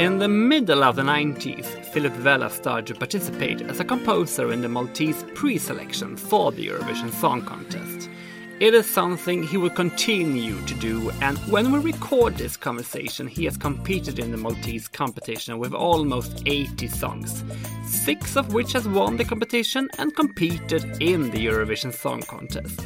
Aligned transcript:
In 0.00 0.18
the 0.18 0.28
middle 0.28 0.82
of 0.82 0.96
the 0.96 1.02
90s, 1.02 1.66
Philip 1.92 2.14
Vella 2.14 2.48
started 2.48 2.86
to 2.86 2.94
participate 2.94 3.60
as 3.60 3.80
a 3.80 3.84
composer 3.84 4.50
in 4.50 4.62
the 4.62 4.68
Maltese 4.70 5.26
pre-selection 5.34 6.16
for 6.16 6.52
the 6.52 6.68
Eurovision 6.68 7.12
Song 7.12 7.42
Contest. 7.42 8.08
It 8.60 8.72
is 8.72 8.86
something 8.86 9.42
he 9.42 9.58
will 9.58 9.68
continue 9.68 10.58
to 10.64 10.74
do, 10.76 11.10
and 11.20 11.36
when 11.52 11.70
we 11.70 11.80
record 11.80 12.36
this 12.36 12.56
conversation, 12.56 13.26
he 13.26 13.44
has 13.44 13.58
competed 13.58 14.18
in 14.18 14.30
the 14.30 14.38
Maltese 14.38 14.88
competition 14.88 15.58
with 15.58 15.74
almost 15.74 16.44
80 16.46 16.88
songs, 16.88 17.44
six 17.84 18.36
of 18.36 18.54
which 18.54 18.72
has 18.72 18.88
won 18.88 19.18
the 19.18 19.24
competition 19.26 19.90
and 19.98 20.16
competed 20.16 20.82
in 21.02 21.30
the 21.30 21.44
Eurovision 21.44 21.92
Song 21.92 22.22
Contest. 22.22 22.80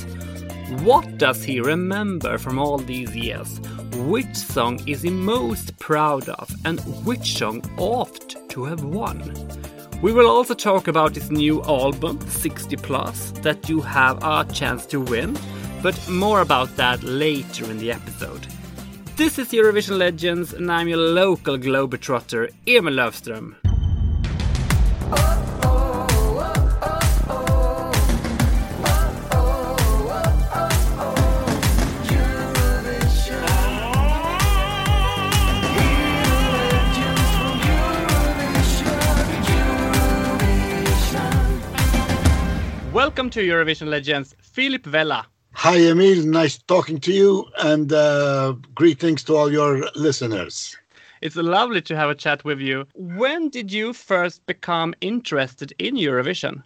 What 0.69 1.19
does 1.19 1.45
he 1.45 1.61
remember 1.61 2.39
from 2.39 2.59
all 2.59 2.79
these 2.79 3.15
years? 3.15 3.61
Which 3.93 4.35
song 4.35 4.81
is 4.89 5.03
he 5.03 5.11
most 5.11 5.79
proud 5.79 6.27
of, 6.31 6.51
and 6.65 6.81
which 7.05 7.37
song 7.37 7.63
ought 7.77 8.35
to 8.49 8.65
have 8.65 8.83
won? 8.83 9.21
We 10.01 10.15
will 10.15 10.27
also 10.27 10.55
talk 10.55 10.89
about 10.89 11.15
his 11.15 11.31
new 11.31 11.63
album, 11.65 12.19
60 12.29 12.77
Plus, 12.77 13.33
that 13.43 13.69
you 13.69 13.83
have 13.83 14.25
a 14.25 14.47
chance 14.53 14.87
to 14.87 15.03
win, 15.03 15.37
but 15.83 16.09
more 16.09 16.41
about 16.41 16.75
that 16.77 17.03
later 17.03 17.71
in 17.71 17.77
the 17.77 17.93
episode. 17.93 18.47
This 19.17 19.39
is 19.39 19.49
Eurovision 19.51 19.99
Legends, 19.99 20.55
and 20.55 20.73
I'm 20.73 20.89
your 20.89 20.99
local 20.99 21.59
Globetrotter, 21.59 22.51
Emil 22.67 22.95
Löfström. 22.95 23.64
Welcome 43.05 43.29
to 43.31 43.41
Eurovision 43.41 43.89
Legends, 43.89 44.35
Philip 44.41 44.87
Vella. 44.87 45.27
Hi, 45.53 45.77
Emil. 45.77 46.25
Nice 46.25 46.57
talking 46.57 46.99
to 47.01 47.13
you, 47.13 47.45
and 47.59 47.93
uh, 47.93 48.55
greetings 48.75 49.23
to 49.25 49.37
all 49.37 49.53
your 49.53 49.91
listeners. 49.95 50.75
It's 51.21 51.37
lovely 51.37 51.83
to 51.83 51.97
have 51.97 52.09
a 52.09 52.15
chat 52.15 52.43
with 52.47 52.61
you. 52.61 52.87
When 52.95 53.51
did 53.51 53.71
you 53.71 53.93
first 53.93 54.47
become 54.47 54.95
interested 55.03 55.75
in 55.79 55.97
Eurovision? 55.97 56.63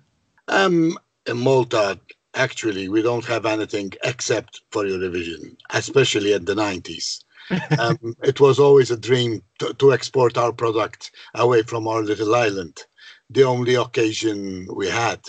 Um, 0.47 0.97
in 1.27 1.39
Malta, 1.39 1.99
actually, 2.35 2.89
we 2.89 3.03
don't 3.03 3.25
have 3.25 3.45
anything 3.45 3.95
except 4.05 4.61
for 4.71 4.85
Eurovision, 4.85 5.57
especially 5.71 6.35
in 6.35 6.45
the 6.45 6.55
90s. 6.55 7.25
um, 7.81 8.15
it 8.23 8.39
was 8.41 8.61
always 8.61 8.93
a 8.93 8.97
dream 8.97 9.43
to, 9.59 9.75
to 9.75 9.93
export 9.93 10.39
our 10.39 10.53
product 10.53 11.11
away 11.35 11.63
from 11.63 11.89
our 11.89 12.03
little 12.03 12.33
island. 12.37 12.85
The 13.29 13.43
only 13.43 13.75
occasion 13.75 14.69
we 14.73 14.87
had 14.87 15.21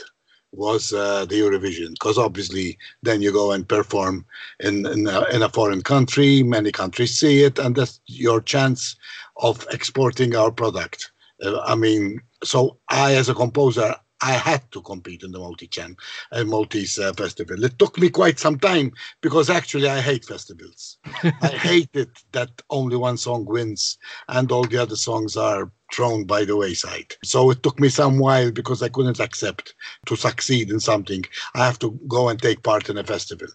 was 0.51 0.93
uh, 0.93 1.25
the 1.25 1.35
Eurovision, 1.35 1.91
because 1.91 2.17
obviously 2.17 2.77
then 3.03 3.21
you 3.21 3.31
go 3.31 3.51
and 3.51 3.67
perform 3.67 4.25
in 4.59 4.85
in 4.85 5.07
a, 5.07 5.23
in 5.31 5.43
a, 5.43 5.49
foreign 5.49 5.81
country. 5.81 6.43
Many 6.43 6.71
countries 6.71 7.19
see 7.19 7.43
it, 7.43 7.59
and 7.59 7.75
that's 7.75 7.99
your 8.07 8.41
chance 8.41 8.95
of 9.37 9.65
exporting 9.71 10.35
our 10.35 10.51
product. 10.51 11.11
Uh, 11.43 11.59
I 11.61 11.75
mean, 11.75 12.21
so 12.43 12.77
I, 12.89 13.15
as 13.15 13.29
a 13.29 13.35
composer, 13.35 13.95
I 14.21 14.33
had 14.33 14.69
to 14.71 14.81
compete 14.81 15.23
in 15.23 15.31
the 15.31 15.39
Maltese 15.39 15.79
uh, 15.79 16.43
Maltese 16.43 16.99
uh, 16.99 17.13
festival. 17.13 17.63
It 17.63 17.79
took 17.79 17.97
me 17.97 18.09
quite 18.09 18.39
some 18.39 18.59
time 18.59 18.91
because 19.21 19.49
actually 19.49 19.87
I 19.87 20.01
hate 20.01 20.25
festivals. 20.25 20.97
I 21.41 21.47
hate 21.47 21.89
it 21.93 22.09
that 22.33 22.49
only 22.69 22.97
one 22.97 23.17
song 23.17 23.45
wins 23.45 23.97
and 24.27 24.51
all 24.51 24.63
the 24.63 24.77
other 24.77 24.95
songs 24.97 25.37
are 25.37 25.71
thrown 25.93 26.25
by 26.25 26.45
the 26.45 26.55
wayside. 26.55 27.15
So 27.23 27.49
it 27.51 27.63
took 27.63 27.79
me 27.79 27.89
some 27.89 28.19
while 28.19 28.51
because 28.51 28.83
I 28.83 28.89
couldn't 28.89 29.19
accept 29.19 29.73
to 30.05 30.15
succeed 30.15 30.69
in 30.69 30.79
something. 30.79 31.23
I 31.55 31.65
have 31.65 31.79
to 31.79 31.99
go 32.07 32.29
and 32.29 32.41
take 32.41 32.63
part 32.63 32.89
in 32.89 32.97
a 32.97 33.03
festival. 33.03 33.47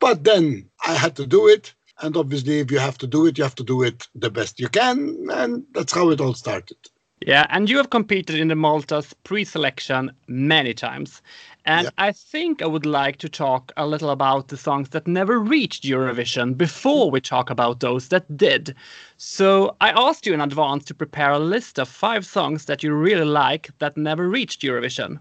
But 0.00 0.24
then 0.24 0.70
I 0.86 0.94
had 0.94 1.16
to 1.16 1.26
do 1.26 1.48
it. 1.48 1.74
And 2.00 2.16
obviously, 2.16 2.60
if 2.60 2.70
you 2.70 2.78
have 2.78 2.98
to 2.98 3.06
do 3.06 3.26
it, 3.26 3.38
you 3.38 3.44
have 3.44 3.54
to 3.56 3.64
do 3.64 3.82
it 3.82 4.08
the 4.14 4.30
best 4.30 4.58
you 4.58 4.68
can. 4.68 5.28
And 5.30 5.64
that's 5.72 5.92
how 5.92 6.10
it 6.10 6.20
all 6.20 6.34
started. 6.34 6.78
Yeah, 7.26 7.46
and 7.50 7.68
you 7.70 7.76
have 7.76 7.90
competed 7.90 8.36
in 8.36 8.48
the 8.48 8.54
Malta's 8.54 9.14
pre-selection 9.24 10.12
many 10.28 10.74
times. 10.74 11.22
And. 11.64 11.90
I 11.98 12.10
think 12.10 12.60
I 12.60 12.66
would 12.66 12.86
like 12.86 13.18
to 13.18 13.28
talk 13.28 13.70
a 13.76 13.86
little 13.86 14.10
about 14.10 14.48
the 14.48 14.56
songs 14.56 14.88
that 14.88 15.06
never 15.06 15.38
reached 15.38 15.84
Eurovision 15.84 16.56
before 16.56 17.08
we 17.08 17.20
talk 17.20 17.50
about 17.50 17.78
those 17.78 18.08
that 18.08 18.36
did. 18.36 18.74
So 19.16 19.76
I 19.80 19.90
asked 19.90 20.26
you 20.26 20.34
in 20.34 20.40
advance 20.40 20.84
to 20.86 20.94
prepare 20.94 21.30
a 21.30 21.38
list 21.38 21.78
of 21.78 21.88
five 21.88 22.26
songs 22.26 22.64
that 22.64 22.82
you 22.82 22.92
really 22.92 23.24
like 23.24 23.70
that 23.78 23.96
never 23.96 24.28
reached 24.28 24.62
Eurovision. 24.62 25.20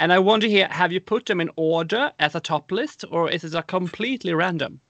And 0.00 0.12
I 0.12 0.18
want 0.18 0.42
to 0.42 0.48
hear 0.48 0.68
have 0.70 0.92
you 0.92 1.00
put 1.00 1.26
them 1.26 1.40
in 1.40 1.50
order 1.56 2.12
as 2.18 2.34
a 2.34 2.40
top 2.40 2.72
list, 2.72 3.04
or 3.10 3.30
is 3.30 3.44
it 3.44 3.54
a 3.54 3.62
completely 3.62 4.32
random? 4.32 4.80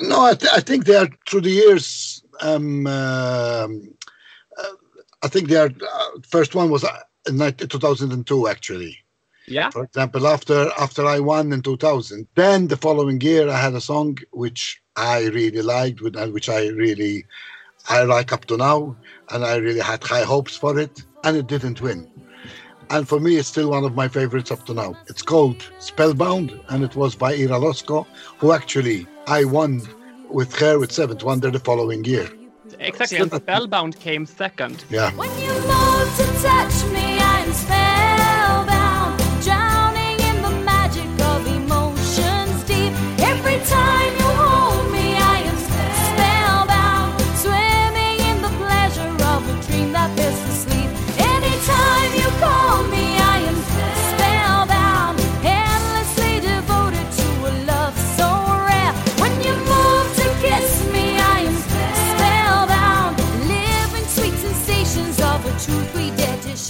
No, 0.00 0.24
I, 0.24 0.34
th- 0.34 0.52
I 0.52 0.60
think 0.60 0.84
they 0.84 0.96
are 0.96 1.08
through 1.26 1.42
the 1.42 1.50
years. 1.50 2.22
Um, 2.40 2.86
uh, 2.86 3.68
I 5.22 5.28
think 5.28 5.48
their 5.48 5.66
uh, 5.66 6.08
first 6.28 6.54
one 6.54 6.70
was 6.70 6.84
uh, 6.84 6.98
in 7.26 7.38
2002 7.38 8.48
actually. 8.48 8.98
Yeah. 9.46 9.70
For 9.70 9.84
example, 9.84 10.26
after 10.26 10.70
after 10.78 11.04
I 11.04 11.18
won 11.18 11.52
in 11.52 11.62
2000, 11.62 12.26
then 12.36 12.68
the 12.68 12.76
following 12.76 13.20
year 13.20 13.48
I 13.48 13.58
had 13.58 13.74
a 13.74 13.80
song 13.80 14.18
which 14.30 14.80
I 14.96 15.26
really 15.26 15.62
liked, 15.62 16.00
which 16.00 16.48
I 16.48 16.68
really 16.68 17.24
I 17.88 18.04
like 18.04 18.32
up 18.32 18.44
to 18.46 18.56
now, 18.56 18.96
and 19.30 19.44
I 19.44 19.56
really 19.56 19.80
had 19.80 20.04
high 20.04 20.22
hopes 20.22 20.56
for 20.56 20.78
it, 20.78 21.04
and 21.24 21.36
it 21.36 21.48
didn't 21.48 21.80
win. 21.80 22.08
And 22.90 23.08
for 23.08 23.18
me, 23.18 23.36
it's 23.36 23.48
still 23.48 23.70
one 23.70 23.84
of 23.84 23.94
my 23.94 24.06
favorites 24.06 24.50
up 24.50 24.66
to 24.66 24.74
now. 24.74 24.96
It's 25.08 25.22
called 25.22 25.68
Spellbound, 25.78 26.58
and 26.68 26.84
it 26.84 26.94
was 26.94 27.16
by 27.16 27.32
Ira 27.32 27.58
Losko, 27.58 28.06
who 28.38 28.52
actually 28.52 29.06
I 29.26 29.44
won 29.44 29.82
with 30.30 30.54
her 30.56 30.78
with 30.78 30.92
Seventh 30.92 31.24
Wonder 31.24 31.50
the 31.50 31.58
following 31.58 32.04
year. 32.04 32.28
Exactly, 32.82 33.18
and 33.18 33.32
Spellbound 33.32 33.98
came 33.98 34.26
second. 34.26 34.84
Yeah. 34.90 35.10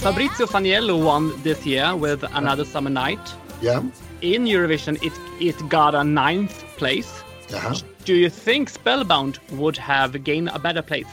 Fabrizio 0.03 0.45
Faniello 0.45 1.01
won 1.01 1.31
this 1.43 1.65
year 1.65 1.95
with 1.95 2.23
Another 2.35 2.65
Summer 2.65 2.89
Night. 2.89 3.21
Yeah. 3.61 3.81
In 4.19 4.43
Eurovision, 4.43 5.01
it, 5.01 5.13
it 5.39 5.69
got 5.69 5.95
a 5.95 6.03
ninth 6.03 6.65
place. 6.75 7.23
Uh-huh. 7.53 7.75
Do 8.03 8.13
you 8.13 8.29
think 8.29 8.67
Spellbound 8.67 9.39
would 9.51 9.77
have 9.77 10.21
gained 10.25 10.49
a 10.49 10.59
better 10.59 10.81
place? 10.81 11.07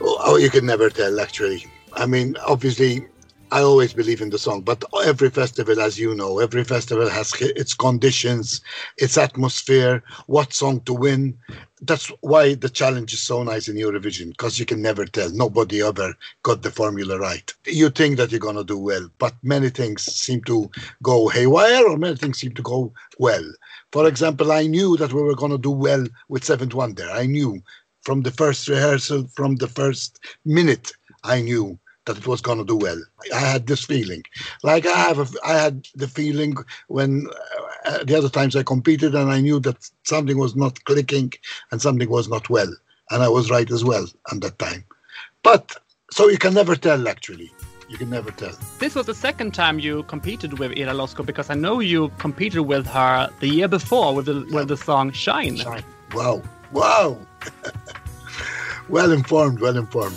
Oh, 0.00 0.38
you 0.38 0.50
can 0.50 0.66
never 0.66 0.90
tell, 0.90 1.20
actually. 1.20 1.66
I 1.92 2.06
mean, 2.06 2.36
obviously, 2.44 3.06
I 3.52 3.60
always 3.60 3.92
believe 3.92 4.22
in 4.22 4.30
the 4.30 4.38
song, 4.38 4.62
but 4.62 4.82
every 5.04 5.28
festival, 5.28 5.78
as 5.78 5.98
you 5.98 6.14
know, 6.14 6.38
every 6.38 6.64
festival 6.64 7.06
has 7.10 7.34
its 7.38 7.74
conditions, 7.74 8.62
its 8.96 9.18
atmosphere, 9.18 10.02
what 10.26 10.54
song 10.54 10.80
to 10.86 10.94
win. 10.94 11.36
That's 11.82 12.06
why 12.22 12.54
the 12.54 12.70
challenge 12.70 13.12
is 13.12 13.20
so 13.20 13.42
nice 13.42 13.68
in 13.68 13.76
Eurovision, 13.76 14.30
because 14.30 14.58
you 14.58 14.64
can 14.64 14.80
never 14.80 15.04
tell. 15.04 15.28
Nobody 15.30 15.82
ever 15.82 16.14
got 16.42 16.62
the 16.62 16.70
formula 16.70 17.18
right. 17.18 17.52
You 17.66 17.90
think 17.90 18.16
that 18.16 18.30
you're 18.30 18.40
going 18.40 18.56
to 18.56 18.64
do 18.64 18.78
well, 18.78 19.06
but 19.18 19.34
many 19.42 19.68
things 19.68 20.02
seem 20.02 20.42
to 20.44 20.70
go 21.02 21.28
haywire 21.28 21.86
or 21.86 21.98
many 21.98 22.16
things 22.16 22.38
seem 22.38 22.54
to 22.54 22.62
go 22.62 22.90
well. 23.18 23.44
For 23.92 24.08
example, 24.08 24.50
I 24.50 24.66
knew 24.66 24.96
that 24.96 25.12
we 25.12 25.22
were 25.22 25.36
going 25.36 25.52
to 25.52 25.58
do 25.58 25.72
well 25.72 26.06
with 26.30 26.42
Seventh 26.42 26.72
Wonder. 26.72 27.06
I 27.10 27.26
knew 27.26 27.62
from 28.00 28.22
the 28.22 28.30
first 28.30 28.66
rehearsal, 28.66 29.26
from 29.36 29.56
the 29.56 29.68
first 29.68 30.20
minute, 30.46 30.90
I 31.22 31.42
knew 31.42 31.78
that 32.06 32.18
it 32.18 32.26
was 32.26 32.40
going 32.40 32.58
to 32.58 32.64
do 32.64 32.76
well. 32.76 33.00
I 33.34 33.38
had 33.38 33.66
this 33.66 33.84
feeling, 33.84 34.24
like 34.62 34.86
I 34.86 34.96
have, 34.96 35.18
a, 35.18 35.26
I 35.44 35.58
had 35.58 35.86
the 35.94 36.08
feeling 36.08 36.56
when 36.88 37.26
uh, 37.86 38.04
the 38.04 38.16
other 38.16 38.28
times 38.28 38.56
I 38.56 38.62
competed, 38.62 39.14
and 39.14 39.30
I 39.30 39.40
knew 39.40 39.60
that 39.60 39.88
something 40.04 40.38
was 40.38 40.56
not 40.56 40.82
clicking 40.84 41.32
and 41.70 41.80
something 41.80 42.10
was 42.10 42.28
not 42.28 42.50
well, 42.50 42.72
and 43.10 43.22
I 43.22 43.28
was 43.28 43.50
right 43.50 43.70
as 43.70 43.84
well 43.84 44.06
at 44.32 44.40
that 44.40 44.58
time. 44.58 44.84
But 45.42 45.76
so 46.10 46.28
you 46.28 46.38
can 46.38 46.54
never 46.54 46.76
tell, 46.76 47.08
actually. 47.08 47.52
You 47.88 47.98
can 47.98 48.08
never 48.08 48.30
tell. 48.30 48.56
This 48.78 48.94
was 48.94 49.04
the 49.04 49.14
second 49.14 49.52
time 49.52 49.78
you 49.78 50.04
competed 50.04 50.58
with 50.58 50.78
Ira 50.78 50.94
Losko 50.94 51.26
because 51.26 51.50
I 51.50 51.54
know 51.54 51.80
you 51.80 52.08
competed 52.18 52.62
with 52.62 52.86
her 52.86 53.30
the 53.40 53.48
year 53.48 53.68
before 53.68 54.14
with 54.14 54.26
the, 54.26 54.48
with 54.50 54.68
the 54.68 54.78
song 54.78 55.12
Shine. 55.12 55.56
Shine. 55.56 55.84
Wow, 56.14 56.42
wow. 56.72 57.18
well 58.88 59.12
informed, 59.12 59.60
well 59.60 59.76
informed. 59.76 60.16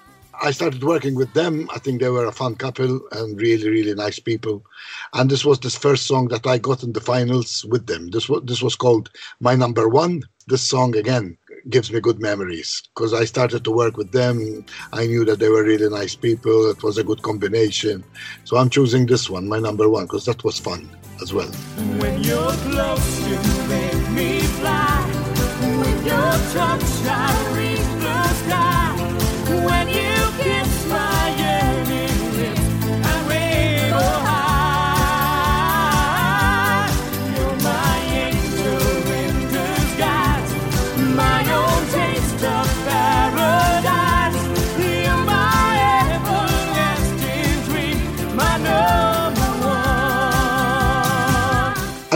I 0.43 0.49
started 0.49 0.83
working 0.83 1.13
with 1.13 1.31
them. 1.33 1.69
I 1.71 1.77
think 1.77 2.01
they 2.01 2.09
were 2.09 2.25
a 2.25 2.31
fun 2.31 2.55
couple 2.55 2.99
and 3.11 3.39
really, 3.39 3.69
really 3.69 3.93
nice 3.93 4.17
people. 4.17 4.65
And 5.13 5.29
this 5.29 5.45
was 5.45 5.59
the 5.59 5.69
first 5.69 6.07
song 6.07 6.29
that 6.29 6.47
I 6.47 6.57
got 6.57 6.81
in 6.81 6.93
the 6.93 6.99
finals 6.99 7.63
with 7.65 7.85
them. 7.85 8.09
This 8.09 8.27
was 8.27 8.41
this 8.45 8.61
was 8.63 8.75
called 8.75 9.11
My 9.39 9.53
Number 9.53 9.87
One. 9.87 10.23
This 10.47 10.63
song 10.63 10.95
again 10.95 11.37
gives 11.69 11.91
me 11.91 11.99
good 11.99 12.19
memories 12.19 12.81
because 12.95 13.13
I 13.13 13.25
started 13.25 13.63
to 13.65 13.71
work 13.71 13.97
with 13.97 14.11
them. 14.13 14.65
I 14.93 15.05
knew 15.05 15.23
that 15.25 15.37
they 15.37 15.49
were 15.49 15.63
really 15.63 15.89
nice 15.89 16.15
people. 16.15 16.71
It 16.71 16.81
was 16.81 16.97
a 16.97 17.03
good 17.03 17.21
combination. 17.21 18.03
So 18.43 18.57
I'm 18.57 18.71
choosing 18.71 19.05
this 19.05 19.29
one, 19.29 19.47
my 19.47 19.59
number 19.59 19.87
one, 19.89 20.05
because 20.05 20.25
that 20.25 20.43
was 20.43 20.59
fun 20.59 20.89
as 21.21 21.33
well. 21.33 21.51
When 22.01 22.23
you're 22.23 22.57
close, 22.65 23.29
you 23.29 23.37
make 23.69 24.09
me 24.09 24.39
fly. 24.57 25.07
With 25.61 26.05
your 26.05 26.31
touch, 26.53 27.05
I 27.05 27.40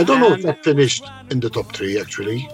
don't 0.06 0.20
know 0.20 0.32
if 0.32 0.42
that 0.42 0.64
finished 0.64 1.04
in 1.30 1.40
the 1.40 1.50
top 1.50 1.74
three 1.74 2.00
actually. 2.00 2.48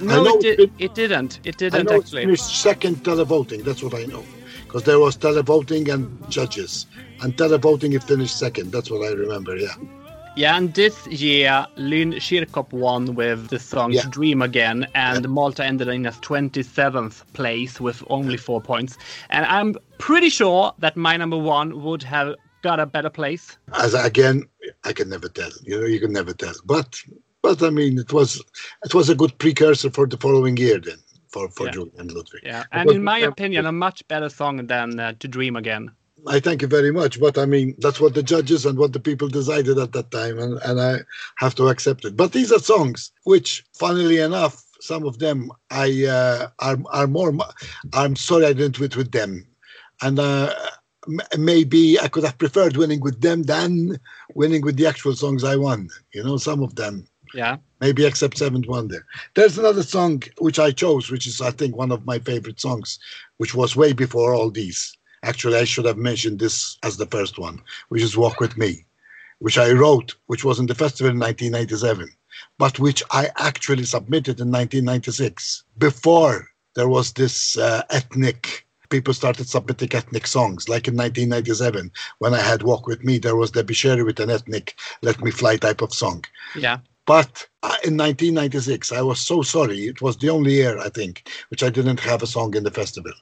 No, 0.00 0.24
it, 0.24 0.44
it 0.44 0.56
did- 0.56 0.72
it 0.78 0.94
didn't. 0.94 1.40
It 1.44 1.58
didn't 1.58 1.86
know 1.86 1.96
it 1.96 2.08
finished 2.08 2.60
second 2.62 2.96
televoting. 3.04 3.64
That's 3.64 3.82
what 3.82 3.94
I 3.94 4.04
know. 4.04 4.24
Because 4.64 4.84
there 4.84 4.98
was 5.00 5.16
televoting 5.16 5.92
and 5.92 6.30
judges. 6.30 6.86
And 7.22 7.36
televoting 7.36 7.94
it 7.94 8.04
finished 8.04 8.38
second. 8.38 8.70
That's 8.70 8.90
what 8.90 9.02
I 9.04 9.12
remember, 9.14 9.56
yeah. 9.56 9.74
Yeah, 10.36 10.56
and 10.56 10.72
this 10.72 11.04
year, 11.08 11.66
Lynn 11.76 12.12
Chircop 12.12 12.70
won 12.72 13.16
with 13.16 13.48
the 13.48 13.58
song 13.58 13.90
Yeah. 13.92 14.02
Dream 14.08 14.40
Again, 14.40 14.86
and 14.94 15.28
Malta 15.28 15.64
ended 15.64 15.88
in 15.88 16.06
a 16.06 16.12
27th 16.12 17.24
place 17.32 17.80
with 17.80 18.04
only 18.08 18.36
four 18.36 18.60
points. 18.60 18.96
And 19.30 19.44
I'm 19.46 19.74
pretty 19.98 20.28
sure 20.28 20.72
that 20.78 20.96
my 20.96 21.16
number 21.16 21.36
one 21.38 21.82
would 21.82 22.04
have 22.04 22.36
got 22.62 22.80
a 22.80 22.86
better 22.86 23.10
place. 23.10 23.56
As 23.74 23.94
again, 23.94 24.44
I 24.84 24.92
can 24.92 25.08
never 25.08 25.28
tell. 25.28 25.50
You 25.62 25.80
know, 25.80 25.86
you 25.86 26.00
can 26.00 26.12
never 26.12 26.32
tell. 26.32 26.54
But 26.64 27.00
but 27.42 27.62
I 27.62 27.70
mean 27.70 27.98
it 27.98 28.12
was 28.12 28.42
it 28.84 28.94
was 28.94 29.08
a 29.08 29.14
good 29.14 29.38
precursor 29.38 29.90
for 29.90 30.06
the 30.06 30.16
following 30.16 30.56
year 30.56 30.78
then 30.80 30.98
for, 31.28 31.48
for 31.50 31.66
Yeah. 31.66 31.72
Julie 31.72 31.92
and 31.98 32.10
Ludwig. 32.12 32.42
Yeah, 32.44 32.64
and 32.72 32.90
in 32.90 33.02
my 33.04 33.18
opinion, 33.18 33.66
a 33.66 33.72
much 33.72 34.06
better 34.08 34.28
song 34.28 34.66
than 34.66 34.98
uh, 34.98 35.12
To 35.20 35.28
Dream 35.28 35.56
Again. 35.56 35.90
I 36.26 36.40
thank 36.40 36.62
you 36.62 36.68
very 36.68 36.90
much. 36.90 37.20
But 37.20 37.38
I 37.38 37.44
mean, 37.44 37.74
that's 37.78 38.00
what 38.00 38.14
the 38.14 38.22
judges 38.22 38.66
and 38.66 38.78
what 38.78 38.92
the 38.92 39.00
people 39.00 39.28
decided 39.28 39.78
at 39.78 39.92
that 39.92 40.10
time, 40.10 40.38
and, 40.38 40.58
and 40.64 40.80
I 40.80 40.98
have 41.36 41.54
to 41.56 41.68
accept 41.68 42.04
it. 42.04 42.16
But 42.16 42.32
these 42.32 42.50
are 42.50 42.58
songs 42.58 43.12
which, 43.24 43.64
funnily 43.74 44.18
enough, 44.18 44.64
some 44.80 45.04
of 45.04 45.18
them 45.18 45.50
I 45.70 46.06
uh, 46.06 46.48
are 46.58 46.78
are 46.90 47.06
more. 47.06 47.32
I'm 47.92 48.16
sorry 48.16 48.46
I 48.46 48.52
didn't 48.52 48.80
win 48.80 48.90
with 48.96 49.12
them, 49.12 49.46
and 50.02 50.18
uh, 50.18 50.52
maybe 51.36 51.98
I 52.00 52.08
could 52.08 52.24
have 52.24 52.38
preferred 52.38 52.76
winning 52.76 53.00
with 53.00 53.20
them 53.20 53.42
than 53.44 53.98
winning 54.34 54.62
with 54.62 54.76
the 54.76 54.86
actual 54.86 55.14
songs 55.14 55.44
I 55.44 55.56
won. 55.56 55.88
You 56.12 56.22
know, 56.24 56.36
some 56.36 56.62
of 56.62 56.74
them 56.74 57.06
Yeah, 57.34 57.56
maybe 57.80 58.04
except 58.06 58.38
Seventh 58.38 58.66
Wonder. 58.66 59.04
There's 59.34 59.58
another 59.58 59.82
song 59.82 60.22
which 60.38 60.58
I 60.58 60.70
chose, 60.70 61.10
which 61.10 61.26
is 61.26 61.40
I 61.40 61.50
think 61.50 61.76
one 61.76 61.92
of 61.92 62.06
my 62.06 62.18
favorite 62.18 62.60
songs, 62.60 62.98
which 63.38 63.54
was 63.54 63.76
way 63.76 63.92
before 63.92 64.34
all 64.34 64.50
these. 64.50 64.96
Actually, 65.22 65.58
I 65.58 65.64
should 65.64 65.84
have 65.84 65.98
mentioned 65.98 66.38
this 66.38 66.78
as 66.82 66.96
the 66.96 67.06
first 67.06 67.38
one, 67.38 67.60
which 67.88 68.02
is 68.02 68.16
Walk 68.16 68.40
With 68.40 68.56
Me, 68.56 68.84
which 69.40 69.58
I 69.58 69.72
wrote, 69.72 70.14
which 70.26 70.44
was 70.44 70.58
in 70.58 70.66
the 70.66 70.74
festival 70.74 71.10
in 71.10 71.18
1997, 71.18 72.08
but 72.58 72.78
which 72.78 73.02
I 73.10 73.30
actually 73.36 73.84
submitted 73.84 74.40
in 74.40 74.50
1996 74.50 75.64
before 75.78 76.48
there 76.74 76.88
was 76.88 77.12
this 77.12 77.58
uh, 77.58 77.82
ethnic. 77.90 78.67
People 78.90 79.14
started 79.14 79.48
submitting 79.48 79.90
ethnic 79.92 80.26
songs, 80.26 80.68
like 80.68 80.88
in 80.88 80.96
1997 80.96 81.90
when 82.18 82.34
I 82.34 82.40
had 82.40 82.62
Walk 82.62 82.86
With 82.86 83.04
Me. 83.04 83.18
There 83.18 83.36
was 83.36 83.50
Debbie 83.50 83.74
Scerri 83.74 84.04
with 84.04 84.20
an 84.20 84.30
ethnic 84.30 84.76
"Let 85.02 85.22
Me 85.22 85.30
Fly" 85.30 85.56
type 85.56 85.82
of 85.82 85.92
song. 85.92 86.24
yeah. 86.54 86.78
But 87.06 87.48
uh, 87.62 87.76
in 87.84 87.96
1996, 87.96 88.92
I 88.92 89.00
was 89.00 89.18
so 89.18 89.40
sorry. 89.40 89.86
It 89.86 90.02
was 90.02 90.18
the 90.18 90.28
only 90.28 90.52
year, 90.52 90.78
I 90.78 90.90
think, 90.90 91.26
which 91.48 91.62
I 91.62 91.70
didn't 91.70 92.00
have 92.00 92.22
a 92.22 92.26
song 92.26 92.54
in 92.54 92.64
the 92.64 92.70
festival. 92.70 93.12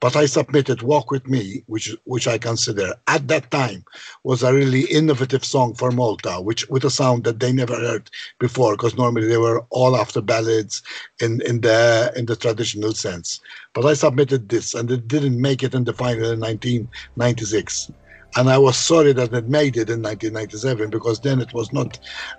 But 0.00 0.16
I 0.16 0.26
submitted 0.26 0.82
"Walk 0.82 1.10
with 1.10 1.26
Me," 1.26 1.62
which 1.66 1.96
which 2.04 2.26
I 2.28 2.36
consider 2.36 2.94
at 3.06 3.26
that 3.28 3.50
time 3.50 3.84
was 4.22 4.42
a 4.42 4.52
really 4.52 4.82
innovative 4.82 5.46
song 5.46 5.74
for 5.74 5.90
Malta, 5.90 6.42
which 6.42 6.68
with 6.68 6.84
a 6.84 6.90
sound 6.90 7.24
that 7.24 7.40
they 7.40 7.52
never 7.52 7.76
heard 7.76 8.10
before, 8.38 8.74
because 8.76 8.96
normally 8.98 9.28
they 9.28 9.38
were 9.38 9.64
all 9.70 9.96
after 9.96 10.20
ballads 10.20 10.82
in 11.20 11.40
in 11.46 11.62
the 11.62 12.12
in 12.16 12.26
the 12.26 12.36
traditional 12.36 12.92
sense. 12.92 13.40
But 13.72 13.86
I 13.86 13.94
submitted 13.94 14.50
this, 14.50 14.74
and 14.74 14.90
it 14.90 15.08
didn't 15.08 15.40
make 15.40 15.62
it 15.62 15.74
in 15.74 15.84
the 15.84 15.94
final 15.94 16.32
in 16.32 16.40
1996. 16.40 17.90
And 18.36 18.48
I 18.48 18.58
was 18.58 18.76
sorry 18.76 19.12
that 19.12 19.32
it 19.32 19.48
made 19.48 19.76
it 19.76 19.90
in 19.90 20.02
1997 20.02 20.90
because 20.90 21.20
then 21.20 21.40
it 21.40 21.52
was 21.52 21.72
not 21.72 21.98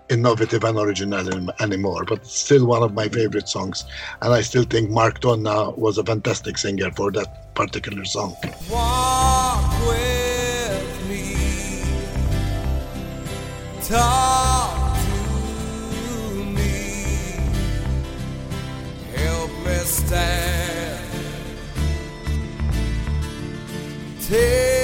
innovative 0.10 0.64
and 0.64 0.78
original 0.78 1.28
an- 1.34 1.52
anymore, 1.60 2.04
but 2.06 2.26
still 2.26 2.66
one 2.66 2.84
of 2.84 2.94
my 2.94 3.08
favorite 3.08 3.48
songs. 3.48 3.86
And 4.22 4.34
I 4.34 4.42
still 4.42 4.64
think 4.64 4.90
Mark 4.90 5.20
Donna 5.20 5.72
was 5.72 5.98
a 5.98 6.04
fantastic 6.04 6.58
singer 6.58 6.92
for 6.92 7.12
that 7.12 7.54
particular 7.56 8.06
song. 8.06 8.36
Walk 8.70 9.88
with 9.88 11.10
me. 11.10 11.84
Talk 13.84 14.84
stand. 19.86 21.00
Take 24.22 24.83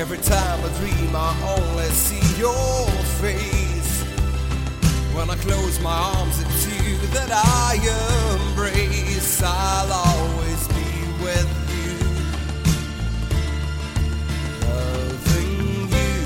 Every 0.00 0.16
time 0.16 0.64
I 0.64 0.68
dream, 0.78 1.14
I 1.14 1.30
only 1.58 1.84
see 1.90 2.40
your 2.40 2.86
face. 3.20 4.02
When 5.14 5.28
I 5.28 5.36
close 5.36 5.78
my 5.80 5.92
arms, 5.92 6.40
it's 6.40 6.66
you 6.68 6.96
that 7.08 7.30
I 7.30 7.74
embrace. 8.48 9.42
I'll 9.44 9.92
always 9.92 10.68
be 10.68 10.90
with 11.22 11.50
you, 11.76 11.98
loving 14.66 15.90
you. 15.92 16.16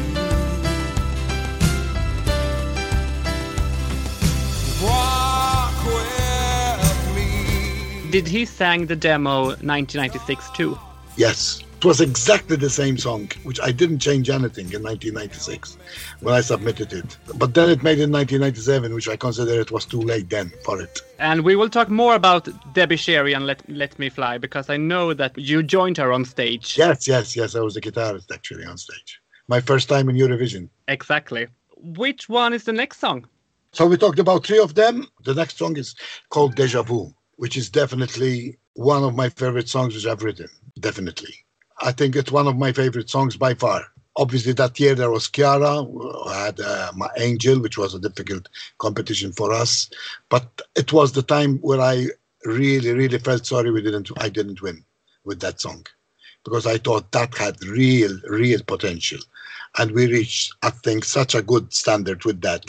Walk 4.86 5.78
with 5.84 7.16
me. 7.16 8.10
Did 8.12 8.28
he 8.28 8.44
sang 8.44 8.86
the 8.86 8.94
demo 8.94 9.46
1996 9.46 10.50
too? 10.50 10.78
Yes, 11.16 11.64
it 11.84 11.88
was 11.88 12.00
exactly 12.00 12.56
the 12.56 12.70
same 12.70 12.96
song, 12.96 13.30
which 13.42 13.60
I 13.60 13.70
didn't 13.70 13.98
change 13.98 14.30
anything 14.30 14.72
in 14.72 14.82
1996 14.82 15.76
when 16.20 16.34
I 16.34 16.40
submitted 16.40 16.94
it. 16.94 17.18
But 17.34 17.52
then 17.52 17.68
it 17.68 17.82
made 17.82 18.00
in 18.00 18.10
1997, 18.10 18.94
which 18.94 19.06
I 19.06 19.16
consider 19.16 19.60
it 19.60 19.70
was 19.70 19.84
too 19.84 20.00
late 20.00 20.30
then 20.30 20.50
for 20.64 20.80
it. 20.80 21.02
And 21.18 21.44
we 21.44 21.56
will 21.56 21.68
talk 21.68 21.90
more 21.90 22.14
about 22.14 22.48
Debbie 22.72 22.96
Scerri 22.96 23.36
and 23.36 23.46
Let 23.46 23.68
Let 23.68 23.98
Me 23.98 24.08
Fly 24.08 24.38
because 24.38 24.70
I 24.70 24.78
know 24.78 25.12
that 25.12 25.36
you 25.36 25.62
joined 25.62 25.98
her 25.98 26.10
on 26.10 26.24
stage. 26.24 26.78
Yes, 26.78 27.06
yes, 27.06 27.36
yes, 27.36 27.54
I 27.54 27.60
was 27.60 27.76
a 27.76 27.82
guitarist 27.82 28.32
actually 28.32 28.64
on 28.64 28.78
stage. 28.78 29.20
My 29.46 29.60
first 29.60 29.86
time 29.86 30.08
in 30.08 30.16
Eurovision. 30.16 30.70
Exactly. 30.88 31.48
Which 31.76 32.30
one 32.30 32.54
is 32.54 32.64
the 32.64 32.72
next 32.72 32.98
song? 32.98 33.26
So 33.72 33.84
we 33.84 33.98
talked 33.98 34.18
about 34.18 34.46
three 34.46 34.58
of 34.58 34.74
them. 34.74 35.06
The 35.24 35.34
next 35.34 35.58
song 35.58 35.76
is 35.76 35.94
called 36.30 36.54
Deja 36.54 36.82
Vu, 36.82 37.12
which 37.36 37.58
is 37.58 37.68
definitely 37.68 38.58
one 38.72 39.04
of 39.04 39.14
my 39.14 39.28
favorite 39.28 39.68
songs 39.68 39.94
which 39.94 40.06
I've 40.06 40.22
written. 40.22 40.48
Definitely. 40.80 41.43
I 41.80 41.92
think 41.92 42.16
it's 42.16 42.32
one 42.32 42.46
of 42.46 42.56
my 42.56 42.72
favorite 42.72 43.10
songs 43.10 43.36
by 43.36 43.54
far. 43.54 43.84
Obviously, 44.16 44.52
that 44.52 44.78
year 44.78 44.94
there 44.94 45.10
was 45.10 45.28
Chiara, 45.28 45.82
who 45.82 46.28
had 46.28 46.60
uh, 46.60 46.92
My 46.94 47.08
Angel, 47.18 47.60
which 47.60 47.76
was 47.76 47.94
a 47.94 47.98
difficult 47.98 48.48
competition 48.78 49.32
for 49.32 49.52
us. 49.52 49.90
But 50.28 50.62
it 50.76 50.92
was 50.92 51.12
the 51.12 51.22
time 51.22 51.58
where 51.58 51.80
I 51.80 52.06
really, 52.44 52.92
really 52.92 53.18
felt 53.18 53.46
sorry 53.46 53.70
we 53.72 53.82
didn't, 53.82 54.10
I 54.18 54.28
didn't 54.28 54.62
win 54.62 54.84
with 55.24 55.40
that 55.40 55.60
song 55.60 55.84
because 56.44 56.66
I 56.66 56.78
thought 56.78 57.10
that 57.12 57.36
had 57.36 57.62
real, 57.64 58.16
real 58.28 58.60
potential. 58.66 59.18
And 59.78 59.90
we 59.90 60.06
reached, 60.06 60.54
I 60.62 60.70
think, 60.70 61.04
such 61.04 61.34
a 61.34 61.42
good 61.42 61.72
standard 61.74 62.24
with 62.24 62.40
that. 62.42 62.64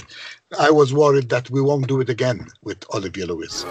I 0.59 0.71
was 0.71 0.93
worried 0.93 1.29
that 1.29 1.51
we 1.51 1.61
won't 1.61 1.87
do 1.87 2.01
it 2.01 2.09
again 2.09 2.47
with 2.63 2.83
Olivia 2.93 3.27
Lewis. 3.27 3.63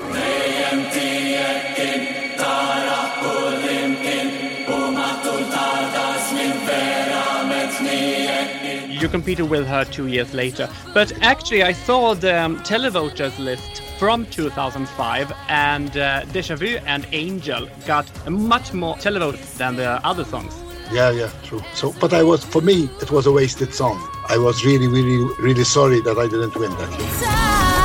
Competed 9.15 9.49
with 9.49 9.65
her 9.65 9.85
two 9.85 10.09
years 10.09 10.35
later. 10.35 10.69
But 10.93 11.13
actually, 11.23 11.63
I 11.63 11.73
saw 11.73 12.15
the 12.15 12.35
um, 12.43 12.59
televoters 12.65 13.39
list 13.39 13.81
from 13.97 14.27
2005, 14.27 15.33
and 15.49 15.97
uh, 15.97 16.25
Deja 16.33 16.57
Vu 16.57 16.79
and 16.85 17.07
Angel 17.13 17.69
got 17.87 18.07
much 18.29 18.73
more 18.73 18.97
televotes 18.97 19.57
than 19.57 19.77
the 19.77 20.05
other 20.05 20.25
songs. 20.25 20.53
Yeah, 20.91 21.13
yeah, 21.13 21.31
true. 21.45 21.63
So, 21.75 21.95
but 22.01 22.13
I 22.13 22.25
was, 22.25 22.43
for 22.43 22.61
me, 22.61 22.89
it 23.01 23.13
was 23.13 23.27
a 23.27 23.33
wasted 23.33 23.73
song. 23.73 23.97
I 24.29 24.37
was 24.37 24.65
really, 24.65 24.89
really, 24.89 25.19
really 25.39 25.63
sorry 25.63 26.01
that 26.01 26.19
I 26.19 26.27
didn't 26.27 26.57
win 26.57 26.73
that 26.73 26.91
year. 26.99 27.84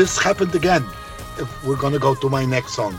This 0.00 0.18
happened 0.18 0.54
again. 0.54 0.82
We're 1.66 1.76
gonna 1.76 1.98
go 1.98 2.14
to 2.14 2.30
my 2.30 2.46
next 2.46 2.72
song, 2.72 2.94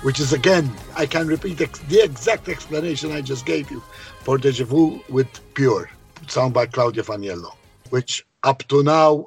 which 0.00 0.18
is 0.18 0.32
again, 0.32 0.66
I 0.96 1.04
can 1.04 1.26
repeat 1.26 1.60
ex- 1.60 1.80
the 1.90 2.02
exact 2.02 2.48
explanation 2.48 3.12
I 3.12 3.20
just 3.20 3.44
gave 3.44 3.70
you 3.70 3.82
for 4.24 4.38
Deja 4.38 4.64
Vu 4.64 5.02
with 5.10 5.28
Pure, 5.52 5.90
sung 6.26 6.52
by 6.52 6.64
Claudia 6.64 7.02
Faniello, 7.02 7.52
which 7.90 8.24
up 8.44 8.60
to 8.68 8.82
now 8.82 9.26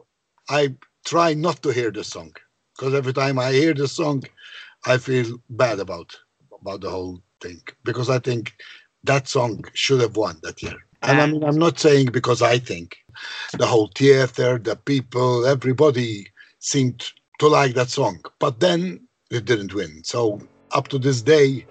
I 0.50 0.74
try 1.06 1.36
not 1.36 1.62
to 1.62 1.70
hear 1.70 1.92
the 1.92 2.04
song 2.04 2.32
because 2.76 2.96
every 2.96 3.14
time 3.14 3.38
I 3.38 3.52
hear 3.52 3.76
the 3.76 3.88
song, 3.88 4.24
I 4.84 4.98
feel 4.98 5.40
bad 5.48 5.80
about 5.80 6.18
about 6.60 6.82
the 6.82 6.90
whole 6.90 7.22
thing 7.40 7.62
because 7.84 8.10
I 8.10 8.18
think 8.18 8.56
that 9.04 9.28
song 9.28 9.64
should 9.76 10.02
have 10.02 10.16
won 10.18 10.40
that 10.42 10.64
year. 10.64 10.80
And 11.04 11.22
I 11.22 11.28
mean, 11.28 11.44
I'm 11.44 11.60
not 11.60 11.78
saying 11.78 12.08
because 12.08 12.42
I 12.42 12.58
think 12.58 12.98
the 13.60 13.68
whole 13.68 13.92
theater, 13.94 14.58
the 14.58 14.76
people, 14.76 15.46
everybody 15.46 16.26
seemed 16.60 17.12
to 17.40 17.48
like 17.48 17.74
that 17.74 17.90
song. 17.90 18.24
But 18.40 18.60
then 18.60 19.08
it 19.32 19.46
didn't 19.46 19.74
win. 19.74 20.04
So 20.04 20.42
up 20.72 20.88
to 20.90 21.00
this 21.00 21.22
day, 21.22 21.66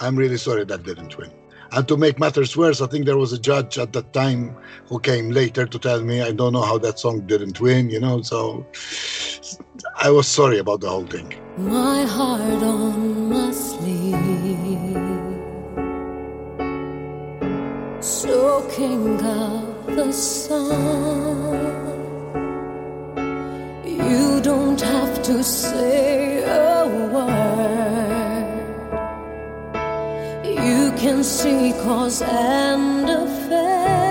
I'm 0.00 0.16
really 0.16 0.38
sorry 0.38 0.64
that 0.64 0.82
didn't 0.82 1.16
win. 1.16 1.30
And 1.72 1.88
to 1.88 1.96
make 1.96 2.18
matters 2.20 2.56
worse, 2.56 2.80
I 2.80 2.86
think 2.86 3.04
there 3.04 3.16
was 3.16 3.32
a 3.32 3.38
judge 3.38 3.78
at 3.78 3.92
that 3.94 4.12
time 4.12 4.56
who 4.86 5.00
came 5.00 5.30
later 5.30 5.66
to 5.66 5.78
tell 5.78 6.02
me, 6.02 6.20
I 6.22 6.30
don't 6.30 6.52
know 6.52 6.62
how 6.62 6.78
that 6.78 7.00
song 7.00 7.26
didn't 7.26 7.60
win, 7.60 7.90
you 7.90 7.98
know. 7.98 8.22
So 8.22 8.66
I 9.96 10.10
was 10.10 10.28
sorry 10.28 10.58
about 10.58 10.80
the 10.82 10.88
whole 10.88 11.06
thing. 11.06 11.34
My 11.56 12.04
heart 12.04 12.62
on 12.62 13.28
my 13.28 13.50
sleeve, 13.50 14.14
soaking 18.00 19.20
up 19.24 19.86
the 19.86 20.12
sun. 20.12 21.83
You 23.96 24.40
don't 24.40 24.80
have 24.80 25.22
to 25.22 25.42
say 25.44 26.42
a 26.42 26.86
word. 27.14 28.44
You 30.44 30.92
can 30.98 31.22
see 31.22 31.72
cause 31.84 32.22
and 32.22 33.08
effect. 33.08 34.03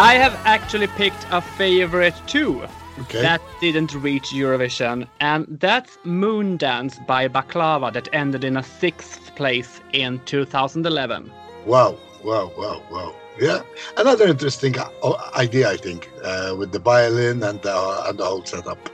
I 0.00 0.14
have 0.14 0.34
actually 0.46 0.86
picked 0.86 1.26
a 1.30 1.42
favorite 1.42 2.14
too. 2.26 2.66
Okay. 3.00 3.20
That 3.20 3.42
didn't 3.60 3.94
reach 3.94 4.30
Eurovision, 4.30 5.06
and 5.20 5.46
that's 5.60 5.98
Moondance 6.06 7.06
by 7.06 7.28
Baklava 7.28 7.92
that 7.92 8.08
ended 8.14 8.42
in 8.42 8.56
a 8.56 8.62
sixth 8.62 9.34
place 9.34 9.82
in 9.92 10.18
2011. 10.24 11.30
Wow, 11.66 11.98
wow, 12.24 12.50
wow, 12.56 12.82
wow. 12.90 13.14
Yeah, 13.38 13.60
another 13.98 14.26
interesting 14.26 14.74
uh, 14.78 15.32
idea, 15.36 15.70
I 15.70 15.76
think, 15.76 16.10
uh, 16.24 16.54
with 16.58 16.72
the 16.72 16.78
violin 16.78 17.42
and 17.42 17.60
the, 17.60 18.04
and 18.08 18.18
the 18.18 18.24
whole 18.24 18.46
setup. 18.46 18.88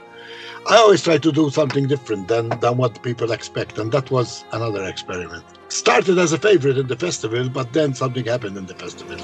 I 0.69 0.75
always 0.75 1.03
try 1.03 1.19
to 1.19 1.31
do 1.31 1.49
something 1.49 1.87
different 1.87 2.27
than, 2.27 2.49
than 2.59 2.75
what 2.75 3.01
people 3.01 3.31
expect, 3.31 3.77
and 3.77 3.93
that 3.93 4.11
was 4.11 4.43
another 4.51 4.83
experiment. 4.83 5.45
Started 5.69 6.17
as 6.17 6.33
a 6.33 6.37
favorite 6.37 6.77
in 6.77 6.87
the 6.87 6.97
festival, 6.97 7.47
but 7.47 7.71
then 7.71 7.93
something 7.93 8.25
happened 8.25 8.57
in 8.57 8.65
the 8.65 8.75
festival. 8.75 9.15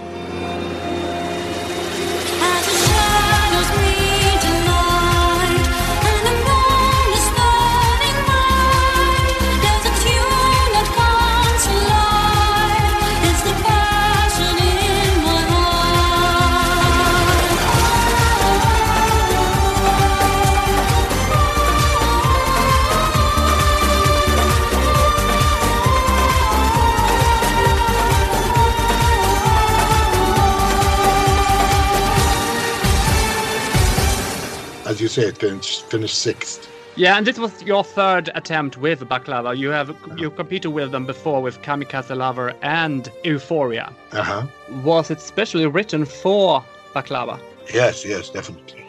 Say, 35.14 35.28
it 35.28 35.38
finished, 35.38 35.86
finished 35.86 36.18
sixth. 36.18 36.70
Yeah, 36.96 37.18
and 37.18 37.26
this 37.26 37.40
was 37.40 37.64
your 37.64 37.84
third 37.84 38.30
attempt 38.36 38.78
with 38.78 39.00
Baklava. 39.02 39.58
You 39.58 39.70
have 39.70 39.96
you 40.18 40.30
competed 40.30 40.72
with 40.72 40.92
them 40.92 41.06
before 41.06 41.42
with 41.42 41.62
Kamikaze 41.62 42.16
Lover 42.16 42.54
and 42.62 43.10
Euphoria. 43.24 43.92
Uh 44.12 44.24
huh. 44.24 44.48
Was 44.84 45.10
it 45.10 45.20
specially 45.20 45.66
written 45.66 46.06
for 46.06 46.64
Baklava? 46.94 47.40
Yes, 47.74 48.06
yes, 48.06 48.30
definitely. 48.30 48.86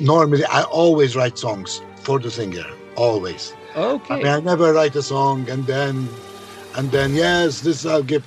Normally, 0.00 0.44
I 0.44 0.62
always 0.64 1.16
write 1.16 1.36
songs 1.38 1.82
for 1.96 2.18
the 2.18 2.30
singer, 2.30 2.66
always. 2.96 3.52
Okay. 3.76 4.14
I 4.14 4.16
mean, 4.18 4.26
I 4.26 4.40
never 4.40 4.72
write 4.72 4.96
a 4.96 5.02
song 5.02 5.48
and 5.50 5.66
then, 5.66 6.08
and 6.76 6.90
then 6.90 7.14
yes, 7.14 7.60
this 7.60 7.84
I'll 7.84 8.02
give. 8.02 8.24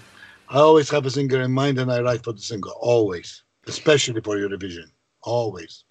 I 0.50 0.60
always 0.60 0.90
have 0.92 1.06
a 1.06 1.12
singer 1.12 1.42
in 1.42 1.52
mind 1.52 1.80
and 1.80 1.92
I 1.92 2.02
write 2.02 2.24
for 2.24 2.34
the 2.34 2.42
singer, 2.42 2.70
always, 2.80 3.44
especially 3.68 4.22
for 4.22 4.36
Eurovision, 4.38 4.92
always. 5.24 5.85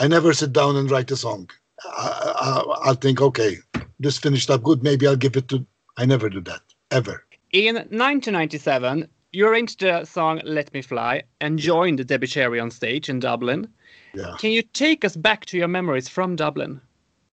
I 0.00 0.08
never 0.08 0.32
sit 0.32 0.52
down 0.52 0.76
and 0.76 0.90
write 0.90 1.10
a 1.10 1.16
song. 1.16 1.50
I, 1.84 2.32
I, 2.40 2.88
I'll 2.88 2.94
think, 2.94 3.20
okay, 3.20 3.58
this 4.00 4.18
finished 4.18 4.50
up 4.50 4.62
good. 4.62 4.82
Maybe 4.82 5.06
I'll 5.06 5.16
give 5.16 5.36
it 5.36 5.48
to. 5.48 5.66
I 5.96 6.04
never 6.04 6.28
do 6.28 6.40
that 6.42 6.62
ever. 6.90 7.24
In 7.52 7.76
1997, 7.76 9.08
you 9.32 9.46
arranged 9.46 9.80
the 9.80 10.04
song 10.04 10.40
"Let 10.44 10.72
Me 10.74 10.82
Fly" 10.82 11.22
and 11.40 11.58
joined 11.58 11.98
the 11.98 12.04
Debbie 12.04 12.26
Scerri 12.26 12.60
on 12.60 12.70
stage 12.70 13.08
in 13.08 13.20
Dublin. 13.20 13.68
Yeah, 14.14 14.34
Can 14.38 14.50
you 14.50 14.62
take 14.62 15.04
us 15.04 15.16
back 15.16 15.44
to 15.46 15.58
your 15.58 15.68
memories 15.68 16.08
from 16.08 16.36
Dublin? 16.36 16.80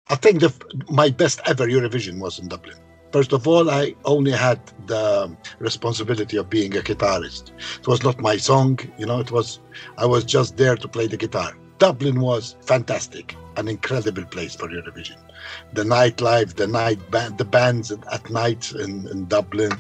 I 0.10 0.16
think 0.16 0.40
the 0.40 0.54
my 0.90 1.10
best 1.10 1.42
ever 1.46 1.68
Eurovision 1.68 2.20
was 2.20 2.40
in 2.40 2.48
Dublin. 2.48 2.78
First 3.12 3.34
of 3.34 3.48
all, 3.48 3.70
I 3.70 3.96
only 4.06 4.32
had 4.32 4.60
the 4.86 5.36
responsibility 5.60 6.38
of 6.38 6.50
being 6.50 6.76
a 6.76 6.82
guitarist. 6.82 7.52
It 7.80 7.88
was 7.88 8.04
not 8.04 8.20
my 8.20 8.38
song, 8.38 8.80
you 8.98 9.06
know. 9.06 9.20
It 9.20 9.32
was 9.32 9.60
I 9.98 10.06
was 10.06 10.24
just 10.24 10.58
there 10.58 10.76
to 10.76 10.88
play 10.88 11.08
the 11.08 11.18
guitar. 11.18 11.54
Dublin 11.80 12.20
was 12.20 12.56
fantastic, 12.62 13.36
an 13.56 13.68
incredible 13.68 14.26
place 14.26 14.56
for 14.56 14.68
Eurovision. 14.68 15.18
The 15.74 15.84
nightlife, 15.84 16.56
the 16.56 16.68
night 16.68 17.12
band, 17.12 17.38
the 17.38 17.46
bands 17.46 17.92
at, 17.92 18.30
night 18.30 18.72
in, 18.72 19.08
in 19.08 19.26
Dublin, 19.28 19.72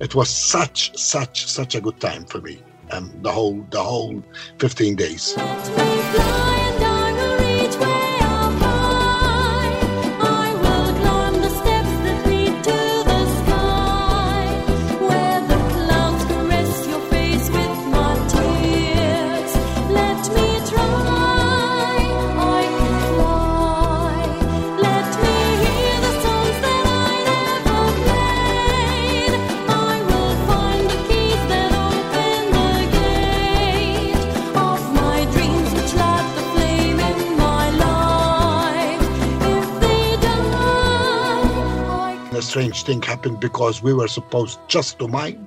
it 0.00 0.14
was 0.14 0.28
such, 0.28 0.96
such, 0.98 1.46
such 1.46 1.74
a 1.74 1.80
good 1.80 2.00
time 2.00 2.24
for 2.24 2.40
me. 2.40 2.62
Um, 2.90 3.10
the 3.22 3.32
whole, 3.32 3.66
the 3.70 3.82
whole 3.82 4.22
15 4.58 4.96
days. 4.96 5.34
Strange 42.56 42.84
thing 42.84 43.02
happened 43.02 43.38
because 43.38 43.82
we 43.82 43.92
were 43.92 44.08
supposed 44.08 44.58
just 44.66 44.98
to 44.98 45.06
mime 45.06 45.46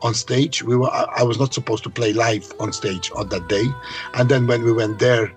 on 0.00 0.14
stage. 0.14 0.62
We 0.62 0.74
were 0.74 0.90
I, 0.90 1.22
was 1.22 1.38
not 1.38 1.52
supposed 1.52 1.84
to 1.84 1.90
play 1.90 2.14
live 2.14 2.50
on 2.58 2.72
stage 2.72 3.10
on 3.14 3.28
that 3.28 3.46
day. 3.46 3.66
And 4.14 4.30
then 4.30 4.46
when 4.46 4.64
we 4.64 4.72
went 4.72 4.98
there, 4.98 5.30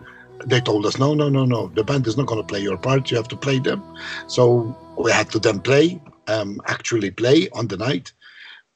they 0.45 0.61
told 0.61 0.85
us, 0.85 0.97
no, 0.97 1.13
no, 1.13 1.27
no, 1.27 1.43
no, 1.43 1.67
the 1.75 1.83
band 1.83 2.07
is 2.07 2.15
not 2.15 2.27
going 2.27 2.39
to 2.39 2.47
play 2.47 2.61
your 2.61 2.77
part. 2.77 3.11
You 3.11 3.17
have 3.17 3.27
to 3.27 3.35
play 3.35 3.59
them. 3.59 3.83
So 4.27 4.73
we 4.97 5.11
had 5.11 5.29
to 5.31 5.39
then 5.39 5.59
play, 5.59 6.01
um, 6.27 6.61
actually 6.67 7.11
play 7.11 7.49
on 7.49 7.67
the 7.67 7.75
night. 7.75 8.13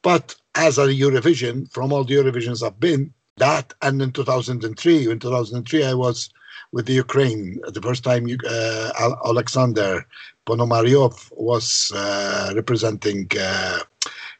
But 0.02 0.36
as 0.54 0.76
a 0.76 0.88
Eurovision, 0.88 1.72
from 1.72 1.94
all 1.94 2.04
the 2.04 2.16
Eurovisions 2.16 2.62
I've 2.62 2.78
been, 2.78 3.14
that 3.38 3.72
and 3.80 4.02
in 4.02 4.12
2003, 4.12 5.10
in 5.10 5.18
2003 5.18 5.84
I 5.86 5.94
was 5.94 6.28
with 6.72 6.84
the 6.84 6.92
Ukraine. 6.92 7.58
The 7.68 7.80
first 7.80 8.04
time 8.04 8.26
uh, 8.46 9.14
Alexander 9.24 10.06
Ponomaryov 10.46 11.30
was 11.32 11.92
uh, 11.94 12.52
representing 12.54 13.28
uh, 13.40 13.78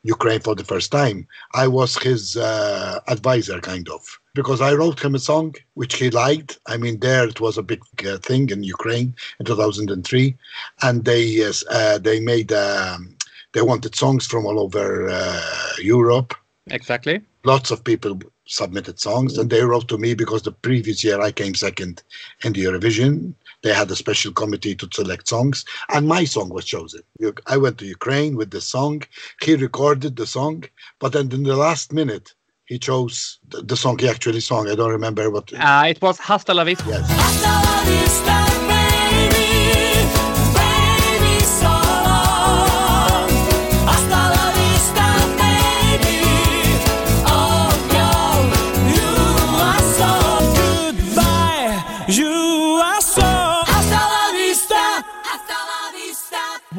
Ukraine 0.02 0.40
for 0.40 0.54
the 0.54 0.64
first 0.64 0.92
time. 0.92 1.26
I 1.54 1.66
was 1.66 1.96
his 1.96 2.36
uh, 2.36 3.00
advisor, 3.08 3.58
kind 3.60 3.88
of, 3.88 4.02
because 4.34 4.60
I 4.60 4.74
wrote 4.74 5.02
him 5.02 5.14
a 5.14 5.18
song 5.18 5.54
which 5.74 5.96
he 5.96 6.10
liked. 6.10 6.58
I 6.66 6.76
mean, 6.76 7.00
there 7.00 7.26
it 7.26 7.40
was 7.40 7.56
a 7.56 7.62
big 7.62 7.82
uh, 8.06 8.18
thing 8.18 8.50
in 8.50 8.62
Ukraine 8.62 9.14
in 9.38 9.46
2003, 9.46 10.36
and 10.82 11.04
they 11.04 11.50
uh, 11.70 11.98
they 11.98 12.20
made 12.20 12.52
um, 12.52 13.16
they 13.52 13.62
wanted 13.62 13.94
songs 13.94 14.26
from 14.26 14.44
all 14.46 14.60
over 14.60 15.08
uh, 15.08 15.72
Europe 15.80 16.34
Exactly. 16.70 17.20
lots 17.44 17.70
of 17.70 17.84
people 17.84 18.18
submitted 18.46 18.98
songs 18.98 19.38
and 19.38 19.50
they 19.50 19.62
wrote 19.62 19.88
to 19.88 19.98
me 19.98 20.14
because 20.14 20.42
the 20.42 20.52
previous 20.52 21.02
year 21.04 21.20
I 21.20 21.32
came 21.32 21.54
second 21.54 22.02
in 22.42 22.52
the 22.52 22.64
Eurovision. 22.64 23.34
They 23.64 23.72
had 23.72 23.90
a 23.90 23.96
special 23.96 24.32
committee 24.32 24.74
to 24.76 24.86
select 24.92 25.26
songs 25.26 25.64
and 25.94 26.06
my 26.06 26.24
song 26.24 26.50
was 26.50 26.66
chosen. 26.66 27.00
I 27.46 27.56
went 27.56 27.78
to 27.78 27.86
Ukraine 27.86 28.36
with 28.36 28.50
the 28.50 28.60
song. 28.60 29.02
He 29.40 29.54
recorded 29.56 30.16
the 30.16 30.26
song, 30.26 30.64
but 31.00 31.12
then 31.14 31.32
in 31.32 31.44
the 31.44 31.56
last 31.56 31.90
minute, 32.00 32.34
he 32.66 32.78
chose 32.78 33.38
the, 33.48 33.62
the 33.62 33.76
song 33.76 33.98
he 33.98 34.08
actually 34.08 34.40
sang. 34.40 34.68
I 34.68 34.74
don't 34.74 34.90
remember 34.90 35.30
what. 35.30 35.50
Uh, 35.52 35.84
it 35.88 36.00
was 36.02 36.18
Hasta 36.18 36.52
la 36.52 36.64
Vista. 36.64 36.84
yes. 36.88 37.08
Hasta 37.10 37.52
la 37.66 37.84
vista, 37.84 38.33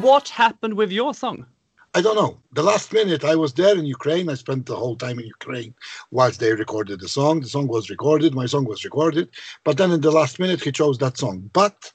What 0.06 0.28
happened 0.28 0.74
with 0.74 0.92
your 0.92 1.14
song? 1.14 1.46
I 1.92 2.00
don't 2.00 2.14
know. 2.14 2.38
The 2.52 2.62
last 2.62 2.92
minute, 2.92 3.24
I 3.24 3.34
was 3.34 3.54
there 3.54 3.76
in 3.76 3.86
Ukraine. 3.86 4.28
I 4.28 4.34
spent 4.34 4.66
the 4.66 4.76
whole 4.76 4.94
time 4.94 5.18
in 5.18 5.26
Ukraine 5.26 5.74
whilst 6.12 6.38
they 6.38 6.52
recorded 6.52 7.00
the 7.00 7.08
song. 7.08 7.40
The 7.40 7.48
song 7.48 7.66
was 7.66 7.90
recorded. 7.90 8.32
My 8.32 8.46
song 8.46 8.66
was 8.66 8.84
recorded. 8.84 9.30
But 9.64 9.78
then 9.78 9.90
in 9.90 10.02
the 10.02 10.12
last 10.12 10.38
minute, 10.38 10.62
he 10.62 10.70
chose 10.70 10.98
that 10.98 11.18
song. 11.18 11.50
But 11.52 11.92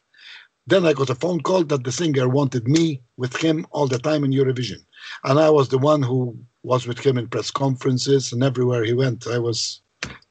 then 0.68 0.86
I 0.86 0.92
got 0.92 1.10
a 1.10 1.16
phone 1.24 1.40
call 1.40 1.64
that 1.64 1.86
the 1.86 1.92
singer 1.94 2.28
wanted 2.28 2.68
me 2.68 3.02
with 3.16 3.34
him 3.38 3.66
all 3.72 3.88
the 3.88 4.00
time 4.00 4.26
in 4.26 4.32
Eurovision. 4.32 4.82
And 5.24 5.40
I 5.40 5.50
was 5.50 5.70
the 5.70 5.78
one 5.78 6.04
who 6.04 6.38
was 6.64 6.86
with 6.86 7.00
him 7.00 7.18
in 7.18 7.30
press 7.30 7.50
conferences 7.50 8.34
and 8.34 8.44
everywhere 8.44 8.84
he 8.84 8.92
went. 8.92 9.26
I 9.26 9.40
was 9.40 9.82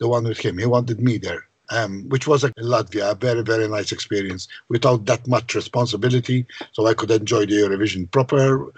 the 0.01 0.09
one 0.09 0.25
with 0.25 0.40
him. 0.40 0.59
He 0.59 0.66
wanted 0.66 1.01
me 1.01 1.16
there. 1.16 1.49
Um, 1.72 2.09
which 2.09 2.26
was 2.26 2.42
in 2.42 2.52
Latvia 2.59 3.12
a 3.12 3.14
very 3.14 3.42
very 3.42 3.68
nice 3.68 3.92
experience 3.92 4.48
without 4.68 5.06
that 5.06 5.26
much 5.28 5.54
responsibility, 5.54 6.44
so 6.72 6.87
I 6.87 6.94
could 6.94 7.12
enjoy 7.12 7.46
the 7.46 7.54
Eurovision 7.62 8.11
proper 8.11 8.72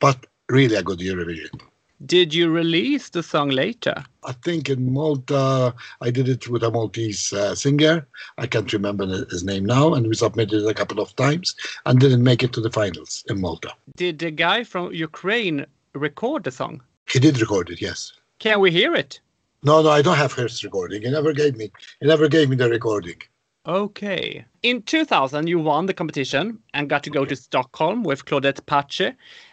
but 0.00 0.26
really 0.48 0.76
a 0.76 0.82
good 0.82 1.00
Eurovision. 1.00 1.60
Did 2.06 2.32
you 2.32 2.48
release 2.48 3.08
the 3.08 3.24
song 3.24 3.50
later? 3.50 4.04
I 4.22 4.32
think 4.32 4.70
in 4.70 4.92
Malta, 4.92 5.74
I 6.00 6.10
did 6.10 6.28
it 6.28 6.48
with 6.48 6.62
a 6.62 6.70
Maltese 6.70 7.32
uh, 7.32 7.56
singer. 7.56 8.06
I 8.38 8.46
can't 8.46 8.72
remember 8.72 9.04
his 9.06 9.42
name 9.42 9.64
now, 9.64 9.94
and 9.94 10.06
we 10.06 10.14
submitted 10.14 10.62
it 10.62 10.70
a 10.70 10.74
couple 10.74 11.00
of 11.00 11.14
times 11.16 11.56
and 11.86 11.98
didn't 11.98 12.22
make 12.22 12.44
it 12.44 12.52
to 12.52 12.60
the 12.60 12.70
finals 12.70 13.24
in 13.28 13.40
Malta. 13.40 13.72
Did 13.96 14.20
the 14.20 14.30
guy 14.30 14.62
from 14.62 14.92
Ukraine 14.92 15.66
record 15.92 16.44
the 16.44 16.52
song? 16.52 16.82
He 17.10 17.18
did 17.18 17.40
record 17.40 17.68
it, 17.70 17.82
yes. 17.82 18.12
Can 18.38 18.60
we 18.60 18.70
hear 18.70 18.94
it? 18.94 19.18
No, 19.62 19.82
no, 19.82 19.90
I 19.90 20.02
don't 20.02 20.16
have 20.16 20.32
his 20.34 20.62
recording. 20.62 21.02
He 21.02 21.10
never 21.10 21.32
gave 21.32 21.56
me. 21.56 21.70
He 22.00 22.06
never 22.06 22.28
gave 22.28 22.48
me 22.48 22.56
the 22.56 22.68
recording. 22.70 23.20
Okay. 23.66 24.44
In 24.62 24.82
2000, 24.82 25.46
you 25.46 25.58
won 25.58 25.86
the 25.86 25.94
competition 25.94 26.58
and 26.74 26.88
got 26.88 27.02
to 27.04 27.10
go 27.10 27.24
to 27.24 27.36
Stockholm 27.36 28.02
with 28.02 28.24
Claudette 28.24 28.64
Pace. 28.66 29.12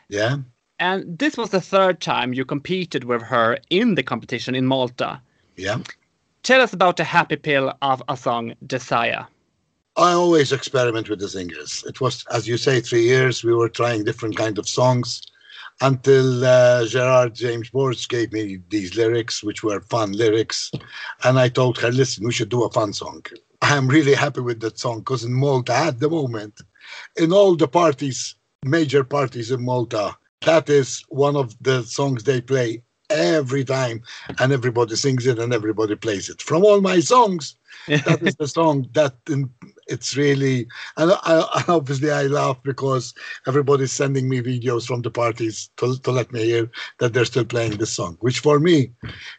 Yeah, 0.10 0.38
And 0.80 1.18
this 1.18 1.36
was 1.38 1.50
the 1.50 1.60
third 1.62 2.00
time 2.00 2.34
you 2.34 2.46
competed 2.46 3.04
with 3.04 3.24
her 3.24 3.58
in 3.70 3.96
the 3.96 4.04
competition 4.04 4.56
in 4.56 4.66
Malta. 4.66 5.22
yeah. 5.58 5.80
Tell 6.44 6.62
us 6.62 6.74
about 6.74 6.98
the 6.98 7.04
happy 7.04 7.38
pill 7.38 7.74
of 7.82 8.04
a 8.08 8.16
song, 8.16 8.54
Desire. 8.68 9.26
I 9.98 10.12
always 10.12 10.52
experiment 10.52 11.10
with 11.10 11.20
the 11.20 11.28
singers. 11.28 11.84
It 11.88 12.00
was, 12.00 12.24
as 12.32 12.48
you 12.48 12.58
say, 12.58 12.82
three 12.82 13.04
years. 13.04 13.44
We 13.44 13.56
were 13.56 13.70
trying 13.70 14.04
different 14.04 14.38
kind 14.38 14.60
of 14.60 14.70
songs 14.70 15.24
until 15.82 16.46
uh, 16.46 16.86
Gerard 16.86 17.36
James 17.36 17.70
Borg 17.70 17.98
gave 18.08 18.32
me 18.32 18.60
these 18.70 18.96
lyrics, 18.96 19.44
which 19.44 19.64
were 19.64 19.82
fun 19.82 20.14
lyrics, 20.14 20.72
and 21.24 21.40
I 21.40 21.50
told 21.50 21.78
her, 21.80 21.92
"Listen, 21.92 22.26
we 22.26 22.34
should 22.34 22.50
do 22.50 22.64
a 22.64 22.72
fun 22.72 22.94
song." 22.94 23.26
I 23.62 23.76
am 23.76 23.88
really 23.88 24.14
happy 24.14 24.42
with 24.42 24.60
that 24.62 24.80
song 24.80 25.00
because 25.00 25.24
in 25.24 25.34
Malta 25.34 25.74
at 25.74 26.00
the 26.00 26.10
moment, 26.10 26.62
in 27.16 27.34
all 27.34 27.56
the 27.56 27.68
parties, 27.68 28.36
major 28.64 29.04
parties 29.04 29.52
in 29.52 29.64
Malta, 29.64 30.16
that 30.42 30.70
is 30.70 31.04
one 31.10 31.36
of 31.36 31.56
the 31.62 31.84
songs 31.84 32.24
they 32.24 32.42
play 32.42 32.84
every 33.10 33.64
time, 33.64 34.02
and 34.40 34.52
everybody 34.52 34.96
sings 34.96 35.26
it 35.28 35.40
and 35.40 35.54
everybody 35.54 35.96
plays 35.96 36.30
it. 36.30 36.42
From 36.42 36.64
all 36.64 36.82
my 36.82 37.00
songs, 37.00 37.56
that 37.88 38.22
is 38.22 38.36
the 38.40 38.48
song 38.48 38.88
that 38.94 39.16
in, 39.30 39.50
it's 39.88 40.16
really 40.18 40.68
and 40.98 41.12
I, 41.24 41.64
obviously 41.68 42.12
I 42.12 42.24
laugh 42.24 42.58
because 42.64 43.14
everybody's 43.48 43.92
sending 43.92 44.28
me 44.30 44.42
videos 44.42 44.86
from 44.88 45.02
the 45.02 45.12
parties 45.12 45.70
to, 45.78 46.00
to 46.02 46.12
let 46.12 46.32
me 46.32 46.44
hear 46.46 46.70
that 47.00 47.14
they're 47.14 47.26
still 47.26 47.46
playing 47.46 47.78
this 47.78 47.92
song 47.94 48.18
which 48.22 48.40
for 48.40 48.60
me 48.60 48.92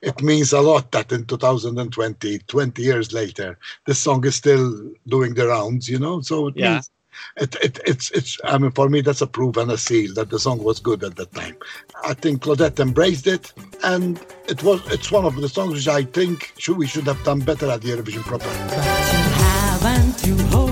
it 0.02 0.22
means 0.22 0.52
a 0.52 0.60
lot 0.60 0.92
that 0.92 1.12
in 1.12 1.24
2020 1.24 2.38
20 2.38 2.82
years 2.82 3.12
later 3.12 3.58
this 3.86 3.98
song 3.98 4.24
is 4.26 4.36
still 4.36 4.90
doing 5.08 5.34
the 5.34 5.46
rounds 5.46 5.88
you 5.88 5.98
know 5.98 6.20
so 6.20 6.48
it 6.48 6.54
Yeah. 6.56 6.74
means 6.74 6.90
it, 7.38 7.54
it, 7.62 7.80
it's 7.86 8.10
it's 8.10 8.38
I 8.44 8.58
mean 8.58 8.70
for 8.72 8.88
me 8.90 9.00
that's 9.00 9.22
a 9.22 9.26
proof 9.26 9.56
and 9.56 9.70
a 9.70 9.78
seal 9.78 10.12
that 10.14 10.28
the 10.28 10.38
song 10.38 10.62
was 10.62 10.80
good 10.80 11.02
at 11.02 11.16
that 11.16 11.32
time. 11.32 11.56
I 12.04 12.12
think 12.12 12.42
Claudette 12.42 12.78
embraced 12.78 13.26
it, 13.26 13.54
and 13.82 14.20
it 14.48 14.62
was 14.62 14.82
it's 14.92 15.10
one 15.10 15.24
of 15.24 15.34
the 15.36 15.48
songs 15.48 15.72
which 15.72 15.88
I 15.88 16.02
think 16.04 16.52
should, 16.58 16.76
we 16.76 16.86
should 16.86 17.06
have 17.06 17.22
done 17.24 17.40
better 17.40 17.70
at 17.70 17.80
the 17.80 17.88
Eurovision 17.88 18.22
proper. 18.22 19.05
To 20.26 20.34
hold, 20.48 20.65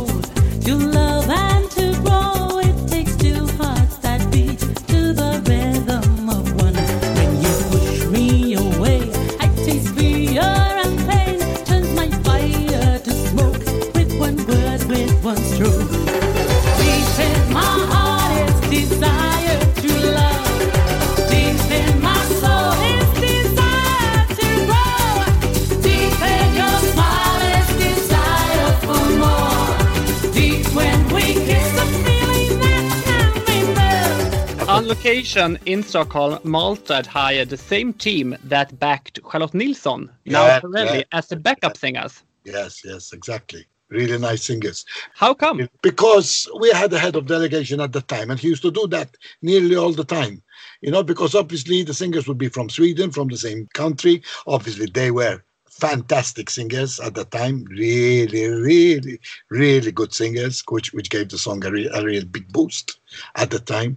location 34.85 35.59
in 35.67 35.83
Stockholm, 35.83 36.39
Malta 36.45 36.97
had 36.97 37.07
hired 37.07 37.49
the 37.49 37.57
same 37.57 37.93
team 37.93 38.37
that 38.45 38.79
backed 38.79 39.19
Charlotte 39.31 39.55
Nilsson, 39.55 40.11
now 40.27 40.47
Yeah, 40.47 40.61
Perelli, 40.61 40.99
yeah. 40.99 41.05
as 41.13 41.29
the 41.29 41.37
backup 41.37 41.77
singers. 41.77 42.23
Yes, 42.45 42.83
yes, 42.85 43.13
exactly. 43.13 43.65
Really 43.91 44.19
nice 44.19 44.45
singers. 44.45 44.85
How 45.15 45.35
come? 45.35 45.69
Because 45.83 46.49
we 46.61 46.71
had 46.71 46.93
a 46.93 46.99
head 46.99 47.17
of 47.17 47.27
delegation 47.27 47.81
at 47.81 47.93
the 47.93 48.01
time, 48.03 48.31
and 48.31 48.41
he 48.41 48.49
used 48.49 48.63
to 48.63 48.71
do 48.71 48.87
that 48.89 49.17
nearly 49.43 49.77
all 49.77 49.93
the 49.93 50.05
time. 50.05 50.43
You 50.81 50.91
know, 50.91 51.03
because 51.03 51.35
obviously 51.35 51.83
the 51.83 51.95
singers 51.95 52.27
would 52.27 52.39
be 52.39 52.49
from 52.49 52.69
Sweden, 52.69 53.11
from 53.11 53.29
the 53.29 53.37
same 53.37 53.69
country. 53.75 54.23
Obviously, 54.47 54.87
they 54.87 55.11
were 55.11 55.43
fantastic 55.79 56.51
singers 56.51 57.01
at 57.01 57.15
the 57.15 57.25
time. 57.25 57.65
Really, 57.65 58.47
really, 58.49 59.21
really 59.51 59.93
good 59.93 60.13
singers, 60.15 60.63
which 60.69 60.93
which 60.93 61.11
gave 61.11 61.29
the 61.29 61.39
song 61.39 61.65
a, 61.65 61.71
re- 61.71 61.91
a 61.93 62.05
real 62.05 62.25
big 62.25 62.53
boost 62.53 62.99
at 63.37 63.51
the 63.51 63.59
time. 63.59 63.97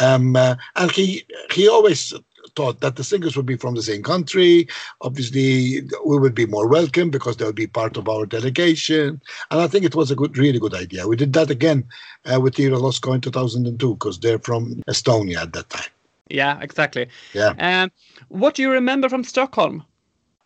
Um, 0.00 0.36
uh, 0.36 0.56
and 0.76 0.90
he 0.90 1.24
he 1.52 1.68
always 1.68 2.12
thought 2.56 2.80
that 2.80 2.96
the 2.96 3.04
singers 3.04 3.36
would 3.36 3.46
be 3.46 3.56
from 3.56 3.74
the 3.74 3.82
same 3.82 4.02
country. 4.02 4.68
Obviously, 5.00 5.82
we 6.04 6.18
would 6.18 6.34
be 6.34 6.46
more 6.46 6.68
welcome 6.68 7.10
because 7.10 7.36
they 7.36 7.44
would 7.44 7.54
be 7.54 7.66
part 7.66 7.96
of 7.96 8.08
our 8.08 8.26
delegation. 8.26 9.20
And 9.50 9.60
I 9.60 9.66
think 9.66 9.84
it 9.84 9.94
was 9.94 10.10
a 10.10 10.16
good, 10.16 10.36
really 10.38 10.58
good 10.58 10.74
idea. 10.74 11.08
We 11.08 11.16
did 11.16 11.32
that 11.32 11.50
again 11.50 11.84
uh, 12.32 12.40
with 12.40 12.60
Ira 12.60 12.76
Losko 12.76 13.14
in 13.14 13.20
2002 13.20 13.94
because 13.94 14.20
they're 14.20 14.38
from 14.38 14.82
Estonia 14.88 15.38
at 15.38 15.52
that 15.54 15.70
time. 15.70 15.90
Yeah, 16.28 16.60
exactly. 16.60 17.08
Yeah. 17.32 17.54
Um, 17.58 17.90
what 18.28 18.54
do 18.54 18.62
you 18.62 18.70
remember 18.70 19.08
from 19.08 19.24
Stockholm? 19.24 19.84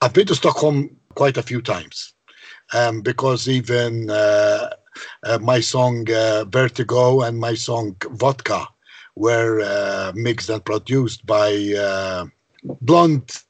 I've 0.01 0.13
been 0.13 0.27
to 0.27 0.35
Stockholm 0.35 0.97
quite 1.15 1.37
a 1.37 1.43
few 1.43 1.61
times 1.61 2.15
um, 2.73 3.03
because 3.03 3.49
even 3.49 4.11
uh, 4.11 4.71
uh, 5.25 5.39
my 5.39 5.61
song 5.61 6.07
uh, 6.11 6.45
Vertigo 6.45 7.23
and 7.23 7.39
my 7.39 7.55
song 7.55 7.97
Vodka 8.13 8.67
were 9.17 9.61
uh, 9.61 10.13
mixed 10.15 10.51
and 10.51 10.65
produced 10.65 11.27
by 11.27 11.75
uh, 11.77 12.27
blonde, 12.81 13.43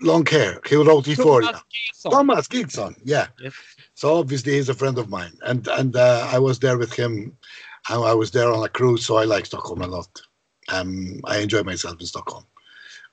long 0.00 0.26
hair. 0.26 0.60
He 0.66 0.74
wrote 0.74 1.06
Euphoria. 1.06 1.62
Thomas 2.10 2.48
G:son, 2.48 2.96
yeah. 3.04 3.28
Yes. 3.40 3.54
So 3.94 4.18
obviously 4.18 4.54
he's 4.54 4.68
a 4.68 4.74
friend 4.74 4.98
of 4.98 5.08
mine, 5.08 5.34
and 5.42 5.68
and 5.68 5.94
uh, 5.94 6.28
I 6.32 6.40
was 6.40 6.58
there 6.58 6.78
with 6.78 6.92
him. 6.92 7.36
I 7.88 8.14
was 8.14 8.30
there 8.32 8.52
on 8.52 8.64
a 8.64 8.68
cruise, 8.68 9.06
so 9.06 9.16
I 9.16 9.24
like 9.24 9.46
Stockholm 9.46 9.82
a 9.82 9.86
lot. 9.86 10.20
Um, 10.68 11.20
I 11.24 11.38
enjoy 11.38 11.62
myself 11.62 12.00
in 12.00 12.06
Stockholm. 12.06 12.44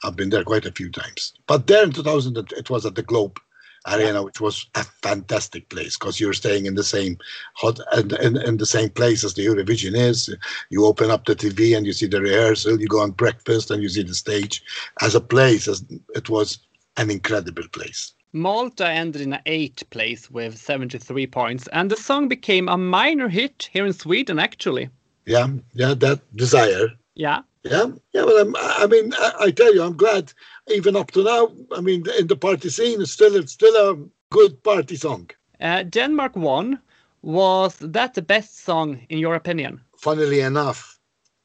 I've 0.04 0.16
been 0.16 0.30
there 0.30 0.44
quite 0.44 0.66
a 0.66 0.72
few 0.72 0.90
times. 0.90 1.34
But 1.48 1.68
there 1.68 1.84
in 1.84 1.92
2000, 1.92 2.38
it- 2.38 2.70
was 2.70 2.86
at 2.86 2.96
the 2.96 3.04
Globe 3.04 3.40
Arena, 3.88 4.22
which 4.24 4.42
was 4.42 4.68
a 4.76 4.84
fantastic 4.84 5.70
place 5.70 5.98
because 5.98 6.20
you're 6.20 6.34
staying 6.34 6.66
in 6.66 6.76
the 6.76 6.84
same 6.84 7.18
hot 7.56 7.80
and 7.94 8.12
in, 8.14 8.38
in 8.38 8.58
the 8.58 8.66
same 8.66 8.90
place 8.90 9.24
as 9.24 9.34
the 9.34 9.46
Eurovision 9.46 9.96
is. 9.98 10.34
You 10.70 10.86
open 10.86 11.10
up 11.10 11.26
the 11.26 11.36
TV 11.36 11.76
and 11.76 11.86
you 11.86 11.94
see 11.94 12.08
the 12.08 12.22
rehearsal. 12.22 12.80
You 12.80 12.88
go 12.88 13.00
on 13.00 13.12
breakfast 13.12 13.72
and 13.72 13.82
you 13.82 13.90
see 13.90 14.04
the 14.04 14.14
stage. 14.14 14.62
As 15.02 15.16
a 15.16 15.22
place, 15.22 15.68
as 15.68 15.84
it 16.16 16.30
was 16.30 16.60
an 16.98 17.10
incredible 17.10 17.68
place. 17.72 18.14
Malta 18.34 18.88
ended 18.88 19.22
in 19.22 19.40
eighth 19.48 19.90
place 19.90 20.30
with 20.30 20.58
73 20.58 21.26
points, 21.28 21.68
and 21.74 21.90
the 21.90 21.96
song 21.96 22.28
became 22.28 22.70
a 22.70 22.78
minor 22.78 23.28
hit 23.28 23.70
here 23.72 23.88
in 23.88 23.94
Sweden, 23.94 24.38
actually. 24.38 24.90
Yeah, 25.26 25.48
yeah, 25.74 25.96
that 25.96 26.22
desire. 26.36 26.90
Yeah. 27.16 27.42
Yeah, 27.64 27.88
yeah. 28.14 28.24
Well, 28.24 28.42
I'm, 28.42 28.56
I 28.58 28.88
mean, 28.88 29.14
I, 29.18 29.34
I 29.42 29.52
tell 29.52 29.74
you, 29.74 29.84
I'm 29.84 29.98
glad. 29.98 30.34
Even 30.70 30.96
up 30.96 31.12
to 31.12 31.24
now, 31.24 31.52
I 31.76 31.82
mean, 31.82 32.04
in 32.18 32.28
the 32.28 32.36
party 32.36 32.70
scene, 32.70 33.02
it's 33.02 33.12
still 33.12 33.36
it's 33.36 33.54
still 33.54 33.76
a 33.76 33.98
good 34.32 34.64
party 34.64 34.96
song. 34.96 35.30
Uh, 35.60 35.84
Denmark 35.84 36.36
won. 36.36 36.80
Was 37.22 37.76
that 37.80 38.14
the 38.14 38.22
best 38.22 38.64
song, 38.64 39.06
in 39.10 39.18
your 39.20 39.36
opinion? 39.36 39.82
Funnily 39.98 40.40
enough, 40.40 40.98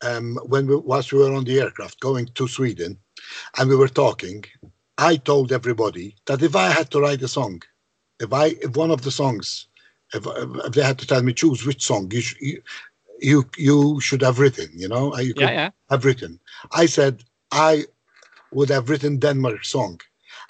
um, 0.02 0.38
when 0.46 0.68
we 0.68 0.76
whilst 0.76 1.12
we 1.12 1.18
were 1.18 1.34
on 1.34 1.44
the 1.44 1.60
aircraft 1.60 1.98
going 1.98 2.26
to 2.34 2.46
Sweden, 2.46 2.96
and 3.58 3.68
we 3.68 3.76
were 3.76 3.88
talking, 3.88 4.44
I 4.98 5.16
told 5.16 5.50
everybody 5.50 6.14
that 6.26 6.42
if 6.42 6.54
I 6.54 6.70
had 6.70 6.90
to 6.92 7.00
write 7.00 7.22
a 7.22 7.28
song, 7.28 7.62
if 8.20 8.32
I 8.32 8.54
if 8.62 8.76
one 8.76 8.92
of 8.92 9.02
the 9.02 9.10
songs, 9.10 9.66
if, 10.12 10.24
if 10.26 10.72
they 10.74 10.82
had 10.82 10.98
to 10.98 11.06
tell 11.06 11.22
me 11.22 11.32
choose 11.32 11.66
which 11.66 11.84
song 11.84 12.08
you 12.12 12.22
you, 12.40 12.62
you 13.24 13.38
you 13.58 14.00
should 14.00 14.22
have 14.22 14.38
written, 14.38 14.70
you 14.82 14.88
know, 14.88 15.12
I- 15.14 15.22
you 15.28 15.34
could 15.34 15.50
Yeah, 15.50 15.54
yeah. 15.62 15.70
have 15.90 16.04
written. 16.04 16.40
I 16.72 16.86
said 16.86 17.24
I 17.52 17.86
would 18.52 18.70
have 18.70 18.90
written 18.90 19.18
Denmark 19.18 19.64
song. 19.64 20.00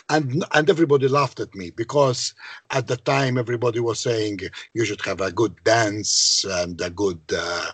And 0.09 0.45
and 0.57 0.69
everybody 0.71 1.09
laughed 1.09 1.41
at 1.41 1.55
me 1.55 1.71
because 1.71 2.35
at 2.71 2.87
the 2.89 2.97
time 2.97 3.39
everybody 3.39 3.81
was 3.81 4.01
saying 4.01 4.41
you 4.75 4.85
should 4.85 5.03
have 5.07 5.21
a 5.23 5.33
good 5.33 5.55
dance 5.65 6.45
and 6.61 6.81
a 6.81 6.91
good 6.91 7.21
uh, 7.37 7.71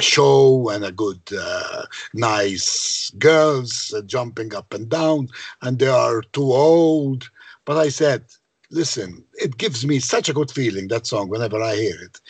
show 0.00 0.68
and 0.70 0.84
a 0.84 0.92
good 0.92 1.20
uh, 1.38 1.84
nice 2.14 3.10
girls 3.18 3.92
uh, 3.96 4.02
jumping 4.02 4.54
up 4.54 4.72
and 4.74 4.88
down 4.88 5.28
and 5.62 5.78
they 5.78 5.88
are 5.88 6.22
too 6.22 6.52
old. 6.52 7.30
But 7.64 7.78
I 7.78 7.88
said, 7.90 8.24
listen, 8.70 9.24
it 9.34 9.58
gives 9.58 9.86
me 9.86 10.00
such 10.00 10.28
a 10.28 10.34
good 10.34 10.50
feeling 10.50 10.88
that 10.88 11.06
song 11.06 11.28
whenever 11.28 11.60
I 11.62 11.76
hear 11.76 11.96
it, 12.02 12.20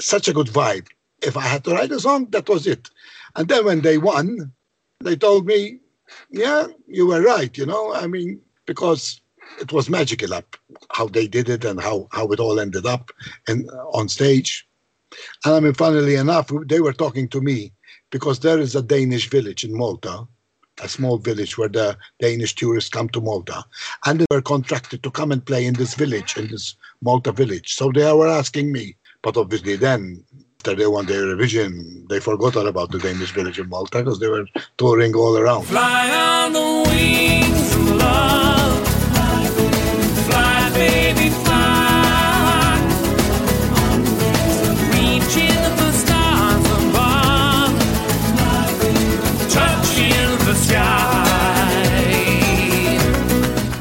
such 0.00 0.28
a 0.28 0.32
good 0.34 0.48
vibe. 0.48 0.88
If 1.22 1.36
I 1.36 1.42
had 1.42 1.64
to 1.64 1.74
write 1.74 1.92
a 1.92 2.00
song, 2.00 2.26
that 2.30 2.48
was 2.48 2.66
it. 2.66 2.90
And 3.36 3.48
then 3.48 3.64
when 3.64 3.80
they 3.80 3.98
won, 3.98 4.52
they 5.00 5.16
told 5.16 5.46
me, 5.46 5.80
yeah, 6.30 6.66
you 6.86 7.06
were 7.06 7.22
right, 7.22 7.56
you 7.56 7.66
know. 7.66 7.94
I 7.94 8.06
mean, 8.06 8.40
because 8.66 9.20
it 9.60 9.72
was 9.72 9.88
magical 9.88 10.34
up 10.34 10.56
how 10.90 11.06
they 11.06 11.26
did 11.26 11.48
it 11.48 11.64
and 11.64 11.80
how, 11.80 12.08
how 12.12 12.28
it 12.28 12.40
all 12.40 12.60
ended 12.60 12.86
up 12.86 13.10
and 13.48 13.68
uh, 13.70 13.86
on 13.88 14.08
stage. 14.08 14.66
And 15.44 15.54
I 15.54 15.60
mean, 15.60 15.74
funnily 15.74 16.14
enough, 16.16 16.50
they 16.66 16.80
were 16.80 16.92
talking 16.92 17.28
to 17.28 17.40
me 17.40 17.72
because 18.10 18.40
there 18.40 18.58
is 18.58 18.74
a 18.74 18.82
Danish 18.82 19.28
village 19.30 19.64
in 19.64 19.76
Malta, 19.76 20.26
a 20.82 20.88
small 20.88 21.18
village 21.18 21.58
where 21.58 21.68
the 21.68 21.96
Danish 22.20 22.54
tourists 22.54 22.90
come 22.90 23.08
to 23.10 23.20
Malta, 23.20 23.64
and 24.06 24.20
they 24.20 24.26
were 24.30 24.42
contracted 24.42 25.02
to 25.02 25.10
come 25.10 25.32
and 25.32 25.44
play 25.44 25.66
in 25.66 25.74
this 25.74 25.94
village, 25.94 26.36
in 26.36 26.48
this 26.48 26.76
Malta 27.02 27.32
village. 27.32 27.74
So 27.74 27.90
they 27.92 28.10
were 28.12 28.28
asking 28.28 28.72
me, 28.72 28.96
but 29.22 29.36
obviously 29.36 29.76
then. 29.76 30.24
After 30.60 30.74
they 30.74 30.86
won 30.86 31.06
the 31.06 31.14
Eurovision, 31.14 32.06
they 32.10 32.20
forgot 32.20 32.54
all 32.54 32.66
about 32.66 32.90
the 32.90 32.98
Danish 32.98 33.32
village 33.32 33.58
in 33.58 33.70
Malta 33.70 34.00
because 34.00 34.18
they 34.20 34.28
were 34.28 34.44
touring 34.76 35.14
all 35.14 35.38
around. 35.38 35.62
Fly 35.62 36.10
on 36.10 36.52
the 36.52 36.84
wings 36.86 37.74
of 37.76 37.96
love. 37.96 38.86
Fly, 40.26 40.70
baby, 40.74 41.30
fly. 41.30 42.76
Reaching 44.92 45.62
the 45.80 45.92
stars 45.92 46.66
above. 46.84 47.72
Touching 49.48 50.36
the 50.44 50.54
sky. 50.56 51.06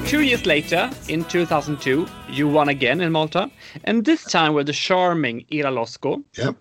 Two 0.08 0.22
years 0.22 0.46
later, 0.46 0.89
in 1.10 1.26
2002, 1.26 2.08
you 2.30 2.48
won 2.48 2.70
again 2.70 3.02
in 3.02 3.12
Malta, 3.12 3.52
and 3.84 4.06
this 4.06 4.24
time 4.24 4.54
with 4.54 4.68
the 4.68 4.74
charming 4.74 5.46
Ira 5.52 5.72
Losko. 5.72 6.24
Yeah. 6.38 6.54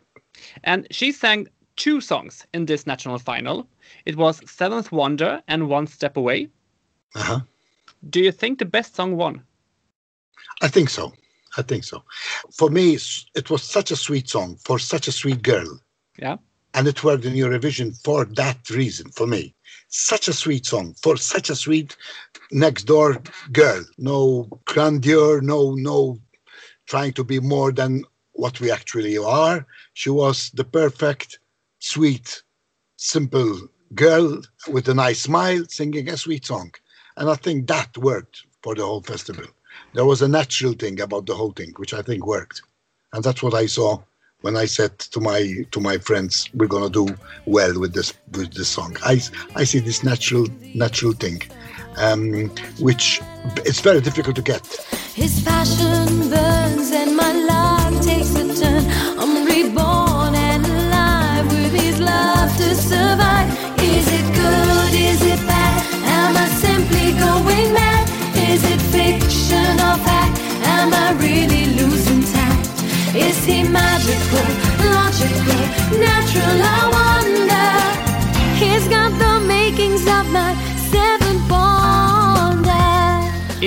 And 0.65 0.87
she 0.91 1.13
sang 1.13 1.49
two 1.77 2.01
songs 2.01 2.47
in 2.53 2.67
this 2.67 2.87
national 2.87 3.19
final. 3.19 3.67
It 4.05 4.17
was 4.17 4.43
Seventh 4.51 4.93
Wonder 4.93 5.43
and 5.49 5.69
One 5.69 5.87
Step 5.87 6.17
Away. 6.17 6.49
Uh-huh. 7.15 7.41
Do 8.11 8.21
you 8.21 8.33
think 8.33 8.59
the 8.59 8.65
best 8.65 8.95
song 8.95 9.17
won? 9.17 9.43
I 10.61 10.69
think 10.69 10.91
so. 10.91 11.13
I 11.57 11.63
think 11.63 11.85
so. 11.85 12.03
For 12.57 12.71
me, 12.71 12.99
it 13.35 13.51
was 13.51 13.63
such 13.63 13.91
a 13.91 13.97
sweet 13.97 14.29
song 14.29 14.57
for 14.65 14.79
such 14.79 15.09
a 15.09 15.13
sweet 15.13 15.43
girl. 15.43 15.81
Yeah. 16.19 16.37
And 16.75 16.87
it 16.87 17.03
worked 17.03 17.25
in 17.25 17.35
Eurovision 17.35 17.97
for 18.05 18.25
that 18.25 18.69
reason, 18.71 19.11
for 19.11 19.27
me. 19.27 19.55
Such 19.89 20.29
a 20.29 20.33
sweet 20.33 20.67
song 20.67 20.95
for 21.03 21.17
such 21.17 21.49
a 21.49 21.57
sweet 21.57 21.97
next 22.53 22.85
door 22.85 23.23
girl. 23.53 23.85
No 23.97 24.49
grandeur, 24.67 25.41
no, 25.41 25.75
no 25.75 26.19
trying 26.87 27.13
to 27.15 27.25
be 27.25 27.41
more 27.41 27.73
than 27.73 28.05
what 28.39 28.61
we 28.61 28.71
actually 28.71 29.19
are. 29.19 29.67
She 29.95 30.11
was 30.11 30.51
the 30.55 30.65
perfect, 30.65 31.41
sweet, 31.81 32.43
simple 32.97 33.69
girl 33.95 34.41
with 34.69 34.89
a 34.89 34.95
nice 34.95 35.21
smile 35.23 35.65
singing 35.69 36.09
a 36.09 36.17
sweet 36.17 36.47
song. 36.47 36.71
And 37.17 37.29
I 37.29 37.35
think 37.35 37.67
that 37.67 37.99
worked 37.99 38.45
for 38.63 38.77
the 38.77 38.87
whole 38.87 39.03
festival. 39.03 39.47
There 39.95 40.05
was 40.05 40.23
a 40.23 40.29
natural 40.29 40.75
thing 40.75 41.01
about 41.01 41.27
the 41.27 41.35
whole 41.35 41.51
thing, 41.51 41.73
which 41.79 41.93
I 41.93 42.03
think 42.03 42.27
worked. 42.27 42.63
And 43.13 43.25
that's 43.25 43.43
what 43.43 43.55
I 43.55 43.67
saw 43.67 43.99
when 44.43 44.57
I 44.57 44.67
said 44.67 44.97
to 45.15 45.21
my 45.21 45.41
to 45.73 45.81
my 45.81 45.99
friends, 45.99 46.49
"We're 46.55 46.75
gonna 46.75 46.91
do 46.91 47.07
well 47.47 47.75
with 47.81 47.93
this 47.93 48.13
with 48.37 48.55
this 48.55 48.69
song." 48.69 48.97
I 49.03 49.15
I 49.57 49.65
see 49.65 49.81
this 49.81 50.05
natural 50.05 50.47
natural 50.75 51.15
thing, 51.25 51.43
um, 51.97 52.51
which 52.79 53.21
it's 53.69 53.81
very 53.81 54.01
difficult 54.01 54.37
to 54.37 54.43
get. 54.43 54.65
His 55.15 55.43
passion 55.43 56.31
burns 56.31 56.68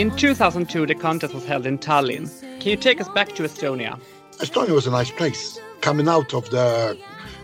In 0.01 0.09
2002, 0.15 0.87
the 0.87 0.95
contest 0.95 1.31
was 1.31 1.45
held 1.45 1.67
in 1.67 1.77
Tallinn. 1.77 2.27
Can 2.59 2.71
you 2.71 2.75
take 2.75 2.99
us 2.99 3.07
back 3.09 3.35
to 3.35 3.43
Estonia? 3.43 3.99
Estonia 4.37 4.71
was 4.71 4.87
a 4.87 4.89
nice 4.89 5.11
place. 5.11 5.59
Coming 5.81 6.07
out 6.07 6.33
of 6.33 6.49
the 6.49 6.97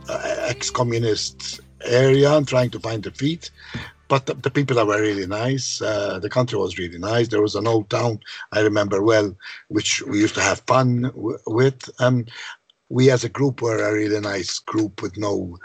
uh, 0.10 0.36
ex 0.48 0.72
communist 0.72 1.60
area 1.86 2.32
and 2.36 2.48
trying 2.48 2.72
to 2.72 2.80
find 2.80 3.04
the 3.04 3.12
feet. 3.12 3.52
But 4.08 4.26
the, 4.26 4.34
the 4.34 4.50
people 4.50 4.84
were 4.84 5.00
really 5.00 5.28
nice. 5.28 5.82
Uh, 5.84 6.18
the 6.18 6.30
country 6.30 6.58
was 6.58 6.80
really 6.80 6.98
nice. 6.98 7.28
There 7.28 7.44
was 7.44 7.54
an 7.54 7.68
old 7.68 7.92
town 7.92 8.22
I 8.52 8.62
remember 8.62 9.04
well, 9.04 9.36
which 9.68 10.02
we 10.04 10.20
used 10.20 10.36
to 10.36 10.42
have 10.42 10.62
fun 10.62 11.12
with. 11.46 11.90
Um, 12.00 12.26
we 12.90 13.12
as 13.12 13.24
a 13.24 13.30
group 13.30 13.62
were 13.62 13.84
a 13.84 13.94
really 13.94 14.20
nice 14.20 14.60
group 14.60 15.02
with 15.02 15.18
no 15.18 15.58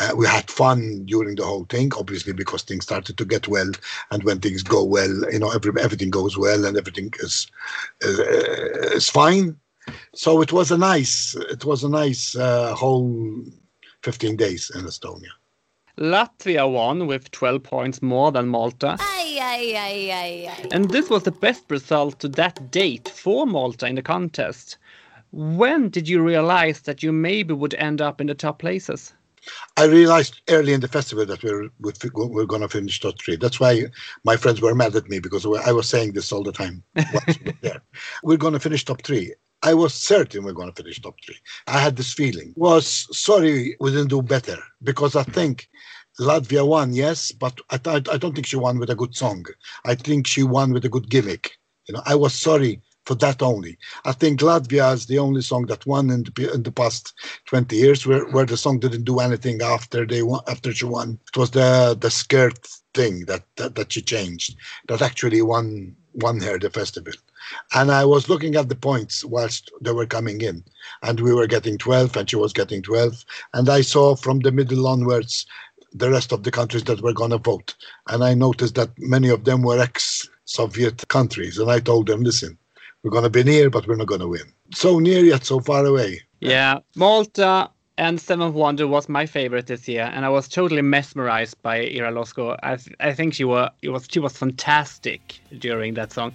uh, 0.00 0.12
we 0.16 0.26
had 0.26 0.50
fun 0.50 1.04
during 1.06 1.36
the 1.36 1.44
whole 1.44 1.64
thing 1.64 1.90
obviously 1.96 2.32
because 2.32 2.62
things 2.62 2.84
started 2.84 3.16
to 3.16 3.24
get 3.24 3.48
well 3.48 3.70
and 4.10 4.24
when 4.24 4.40
things 4.40 4.62
go 4.62 4.82
well 4.84 5.32
you 5.32 5.38
know 5.38 5.50
every, 5.50 5.72
everything 5.80 6.10
goes 6.10 6.36
well 6.36 6.64
and 6.64 6.76
everything 6.76 7.10
is 7.20 7.46
uh, 8.04 8.22
is 8.94 9.08
fine 9.08 9.56
so 10.14 10.40
it 10.42 10.52
was 10.52 10.70
a 10.70 10.78
nice 10.78 11.36
it 11.50 11.64
was 11.64 11.84
a 11.84 11.88
nice 11.88 12.36
uh, 12.36 12.74
whole 12.74 13.42
15 14.02 14.36
days 14.36 14.70
in 14.74 14.84
estonia 14.84 15.30
Latvia 15.98 16.70
won 16.70 17.06
with 17.06 17.30
12 17.30 17.62
points 17.62 18.02
more 18.02 18.30
than 18.30 18.48
Malta. 18.48 18.98
Ay, 19.00 19.38
ay, 19.40 19.74
ay, 19.74 20.10
ay, 20.12 20.48
ay. 20.50 20.68
And 20.70 20.90
this 20.90 21.08
was 21.08 21.22
the 21.22 21.30
best 21.30 21.64
result 21.70 22.18
to 22.20 22.28
that 22.28 22.70
date 22.70 23.08
for 23.08 23.46
Malta 23.46 23.86
in 23.86 23.94
the 23.94 24.02
contest. 24.02 24.76
When 25.36 25.90
did 25.90 26.08
you 26.08 26.22
realize 26.22 26.80
that 26.80 27.02
you 27.02 27.12
maybe 27.12 27.52
would 27.52 27.74
end 27.74 28.00
up 28.00 28.22
in 28.22 28.26
the 28.26 28.34
top 28.34 28.58
places? 28.58 29.12
I 29.76 29.84
realized 29.84 30.40
early 30.48 30.72
in 30.72 30.80
the 30.80 30.88
festival 30.88 31.26
that 31.26 31.42
we 31.42 31.52
were, 31.52 31.68
we 31.78 31.92
we're 32.14 32.46
going 32.46 32.62
to 32.62 32.70
finish 32.70 33.00
top 33.00 33.20
three. 33.20 33.36
That's 33.36 33.60
why 33.60 33.82
my 34.24 34.38
friends 34.38 34.62
were 34.62 34.74
mad 34.74 34.96
at 34.96 35.10
me 35.10 35.18
because 35.18 35.44
I 35.44 35.72
was 35.72 35.90
saying 35.90 36.12
this 36.12 36.32
all 36.32 36.42
the 36.42 36.52
time. 36.52 36.82
once 36.96 37.38
we 37.38 37.50
were 37.50 37.58
there. 37.60 37.82
We're 38.22 38.38
going 38.38 38.54
to 38.54 38.60
finish 38.60 38.86
top 38.86 39.02
three. 39.02 39.34
I 39.62 39.74
was 39.74 39.92
certain 39.92 40.42
we're 40.42 40.54
going 40.54 40.72
to 40.72 40.82
finish 40.82 41.02
top 41.02 41.16
three. 41.22 41.36
I 41.66 41.80
had 41.80 41.96
this 41.96 42.14
feeling. 42.14 42.54
Was 42.56 43.06
sorry 43.12 43.76
we 43.78 43.90
didn't 43.90 44.08
do 44.08 44.22
better 44.22 44.56
because 44.82 45.16
I 45.16 45.22
think 45.22 45.68
Latvia 46.18 46.66
won, 46.66 46.94
yes, 46.94 47.30
but 47.30 47.60
I, 47.68 47.78
I, 47.84 47.96
I 47.96 48.16
don't 48.16 48.34
think 48.34 48.46
she 48.46 48.56
won 48.56 48.78
with 48.78 48.88
a 48.88 48.96
good 48.96 49.14
song. 49.14 49.44
I 49.84 49.96
think 49.96 50.26
she 50.26 50.44
won 50.44 50.72
with 50.72 50.86
a 50.86 50.88
good 50.88 51.10
gimmick. 51.10 51.58
You 51.88 51.94
know, 51.94 52.02
I 52.06 52.14
was 52.14 52.34
sorry 52.34 52.80
for 53.06 53.14
that 53.14 53.40
only. 53.40 53.78
I 54.04 54.12
think 54.12 54.40
Latvia 54.40 54.92
is 54.92 55.06
the 55.06 55.18
only 55.18 55.40
song 55.40 55.66
that 55.66 55.86
won 55.86 56.10
in 56.10 56.24
the, 56.24 56.52
in 56.52 56.62
the 56.64 56.72
past 56.72 57.14
20 57.46 57.74
years 57.76 58.06
where, 58.06 58.24
mm-hmm. 58.24 58.34
where 58.34 58.44
the 58.44 58.56
song 58.56 58.80
didn't 58.80 59.04
do 59.04 59.20
anything 59.20 59.62
after 59.62 60.04
they 60.04 60.22
won, 60.22 60.40
after 60.48 60.72
she 60.72 60.84
won. 60.84 61.18
It 61.28 61.38
was 61.38 61.52
the 61.52 61.96
the 61.98 62.10
skirt 62.10 62.68
thing 62.94 63.24
that, 63.26 63.44
that, 63.56 63.76
that 63.76 63.92
she 63.92 64.02
changed 64.02 64.56
that 64.88 65.02
actually 65.02 65.40
won 65.40 65.94
won 66.14 66.40
her 66.40 66.58
the 66.58 66.70
festival. 66.70 67.12
And 67.74 67.92
I 67.92 68.04
was 68.04 68.28
looking 68.28 68.56
at 68.56 68.68
the 68.68 68.74
points 68.74 69.24
whilst 69.24 69.70
they 69.80 69.92
were 69.92 70.06
coming 70.06 70.40
in, 70.40 70.64
and 71.02 71.20
we 71.20 71.32
were 71.32 71.46
getting 71.46 71.78
12, 71.78 72.16
and 72.16 72.28
she 72.28 72.36
was 72.36 72.52
getting 72.52 72.82
12. 72.82 73.24
And 73.54 73.68
I 73.68 73.82
saw 73.82 74.16
from 74.16 74.40
the 74.40 74.50
middle 74.50 74.88
onwards 74.88 75.46
the 75.92 76.10
rest 76.10 76.32
of 76.32 76.42
the 76.42 76.50
countries 76.50 76.84
that 76.84 77.02
were 77.02 77.12
going 77.12 77.30
to 77.30 77.38
vote. 77.38 77.74
And 78.08 78.24
I 78.24 78.34
noticed 78.34 78.74
that 78.74 78.90
many 78.98 79.28
of 79.28 79.44
them 79.44 79.62
were 79.62 79.78
ex 79.78 80.28
Soviet 80.44 81.06
countries. 81.08 81.58
And 81.58 81.70
I 81.70 81.80
told 81.80 82.06
them, 82.08 82.22
listen, 82.22 82.58
we're 83.02 83.10
going 83.10 83.24
to 83.24 83.30
be 83.30 83.44
near, 83.44 83.70
but 83.70 83.86
we're 83.86 83.96
not 83.96 84.06
going 84.08 84.20
to 84.20 84.28
win. 84.28 84.42
So 84.74 84.98
near 84.98 85.24
yet 85.24 85.44
so 85.44 85.60
far 85.60 85.84
away. 85.84 86.20
Yeah, 86.40 86.80
Malta 86.96 87.70
and 87.98 88.20
Seventh 88.20 88.54
Wonder 88.54 88.86
was 88.86 89.08
my 89.08 89.24
favorite 89.26 89.66
this 89.68 89.88
year, 89.88 90.10
and 90.12 90.24
I 90.24 90.28
was 90.28 90.48
totally 90.48 90.82
mesmerized 90.82 91.60
by 91.62 91.76
Ira 91.78 92.12
Losko. 92.12 92.58
I, 92.62 92.76
th- 92.76 92.94
I 93.00 93.12
think 93.14 93.34
she 93.34 93.44
was, 93.44 93.70
it 93.82 93.88
was 93.90 94.06
she 94.10 94.18
was 94.20 94.36
fantastic 94.36 95.40
during 95.58 95.94
that 95.94 96.12
song. 96.12 96.32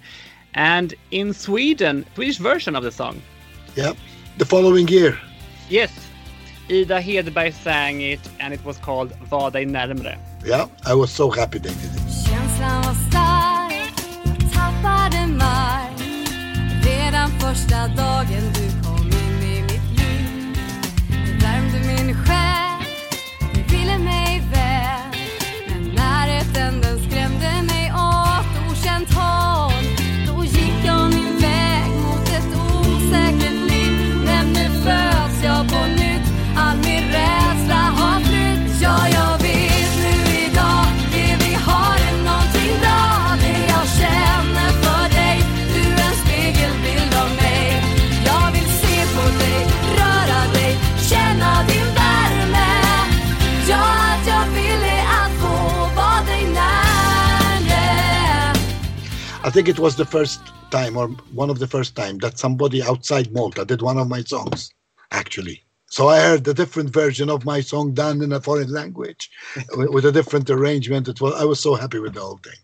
And 0.54 0.94
in 1.10 1.32
Sweden, 1.32 2.04
Swedish 2.14 2.38
version 2.38 2.74
of 2.76 2.82
the 2.82 2.90
song, 2.92 3.22
Yeah. 3.76 3.92
The 4.38 4.46
following 4.46 4.88
year, 4.88 5.18
yes, 5.68 5.90
Ida 6.70 7.00
Hedberg 7.02 7.52
sang 7.52 8.00
it, 8.00 8.20
and 8.40 8.54
it 8.54 8.64
was 8.64 8.78
called 8.78 9.12
Var 9.30 9.50
dig 9.50 9.68
närmre. 9.68 10.16
yeah, 10.44 10.66
I 10.86 10.94
was 10.94 11.10
so 11.12 11.30
happy 11.30 11.58
they 11.58 11.68
did 11.68 11.90
it. 11.94 12.02
Första 17.52 17.88
dagen 17.88 18.61
think 59.62 59.78
it 59.78 59.80
was 59.80 59.94
the 59.94 60.04
first 60.04 60.40
time, 60.72 60.96
or 60.96 61.06
one 61.34 61.48
of 61.48 61.60
the 61.60 61.68
first 61.68 61.94
time, 61.94 62.18
that 62.18 62.36
somebody 62.36 62.82
outside 62.82 63.32
Malta 63.32 63.64
did 63.64 63.80
one 63.80 63.96
of 63.96 64.08
my 64.08 64.20
songs, 64.24 64.74
actually. 65.12 65.62
So 65.86 66.08
I 66.08 66.18
heard 66.18 66.48
a 66.48 66.54
different 66.54 66.90
version 66.90 67.30
of 67.30 67.44
my 67.44 67.60
song 67.60 67.94
done 67.94 68.22
in 68.22 68.32
a 68.32 68.40
foreign 68.40 68.72
language, 68.72 69.30
with, 69.76 70.04
a 70.04 70.10
different 70.10 70.50
arrangement. 70.50 71.06
It 71.06 71.20
was 71.20 71.40
I 71.40 71.44
was 71.44 71.60
so 71.60 71.76
happy 71.76 72.00
with 72.00 72.14
the 72.14 72.20
whole 72.22 72.40
thing, 72.42 72.58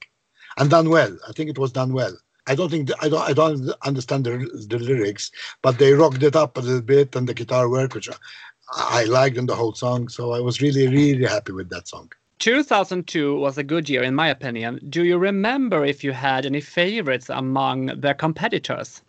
and 0.57 0.69
done 0.71 0.91
well. 0.91 1.17
I 1.29 1.31
think 1.31 1.49
it 1.49 1.59
was 1.59 1.71
done 1.71 1.93
well. 1.93 2.17
I 2.49 2.57
don't 2.57 2.69
think 2.69 2.91
I 3.01 3.09
don't 3.09 3.29
I 3.31 3.33
don't 3.33 3.71
understand 3.83 4.25
the, 4.25 4.33
the 4.69 4.81
lyrics, 4.81 5.31
but 5.63 5.79
they 5.79 5.93
rocked 5.93 6.25
it 6.25 6.35
up 6.35 6.57
a 6.57 6.61
little 6.61 6.83
bit, 6.83 7.15
and 7.15 7.29
the 7.29 7.35
guitar 7.41 7.69
work, 7.69 7.95
which 7.95 8.11
I, 8.11 9.03
I 9.03 9.05
liked 9.05 9.37
in 9.37 9.47
the 9.47 9.55
whole 9.55 9.75
song. 9.75 10.09
So 10.09 10.33
I 10.33 10.41
was 10.41 10.61
really 10.61 10.89
really 10.89 11.27
happy 11.27 11.53
with 11.53 11.71
that 11.71 11.87
song. 11.87 12.11
2002 12.39 13.39
was 13.39 13.59
a 13.59 13.63
good 13.65 13.89
year, 13.89 14.03
in 14.03 14.15
my 14.15 14.29
opinion. 14.29 14.81
Do 14.89 15.05
you 15.05 15.19
remember 15.19 15.85
if 15.85 16.03
you 16.05 16.13
had 16.13 16.47
any 16.47 16.61
favorites 16.61 17.29
among 17.31 17.87
the 18.01 18.15
competitors? 18.15 19.03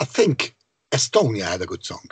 I 0.00 0.04
think 0.04 0.54
Estonia 0.92 1.44
had 1.44 1.62
a 1.62 1.66
good 1.66 1.84
song. 1.84 2.06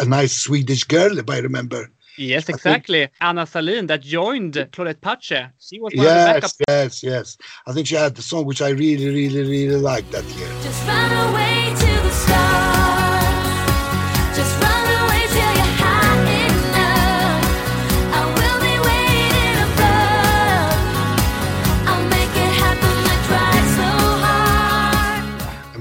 A 0.00 0.04
nice 0.04 0.32
Swedish 0.32 0.84
girl, 0.84 1.18
if 1.18 1.28
I 1.30 1.38
remember. 1.38 1.90
Yes, 2.16 2.44
think- 2.44 2.58
exactly. 2.58 3.08
Anna 3.20 3.42
Sahlene 3.44 3.88
that 3.88 4.02
joined 4.02 4.54
Claudette 4.54 5.00
Pace. 5.00 5.50
She 5.58 5.80
was 5.80 5.92
one 5.94 6.06
of 6.06 6.12
the 6.12 6.18
Yes, 6.18 6.34
backup. 6.34 6.50
yes, 6.68 7.02
yes. 7.02 7.36
I 7.66 7.72
think 7.72 7.86
she 7.88 7.96
had 7.96 8.14
the 8.14 8.22
song 8.22 8.44
which 8.44 8.62
I 8.62 8.68
really, 8.70 9.08
really, 9.08 9.42
really 9.42 9.76
liked 9.76 10.12
that 10.12 10.24
year. 10.36 11.54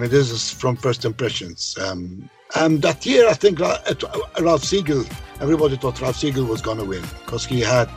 Mean, 0.04 0.12
this 0.12 0.30
is 0.32 0.52
from 0.52 0.76
first 0.76 1.06
impressions. 1.06 1.78
Um, 1.80 2.30
and 2.56 2.82
that 2.82 3.06
year, 3.06 3.28
I 3.30 3.34
think 3.34 3.62
uh, 3.62 3.78
Ralph 4.42 4.64
Siegel, 4.64 5.06
everybody 5.40 5.78
thought 5.78 6.00
Ralph 6.02 6.18
Siegel 6.18 6.46
was 6.46 6.62
going 6.62 6.78
to 6.78 6.84
win 6.84 7.04
because 7.26 7.46
he 7.46 7.62
had 7.62 7.90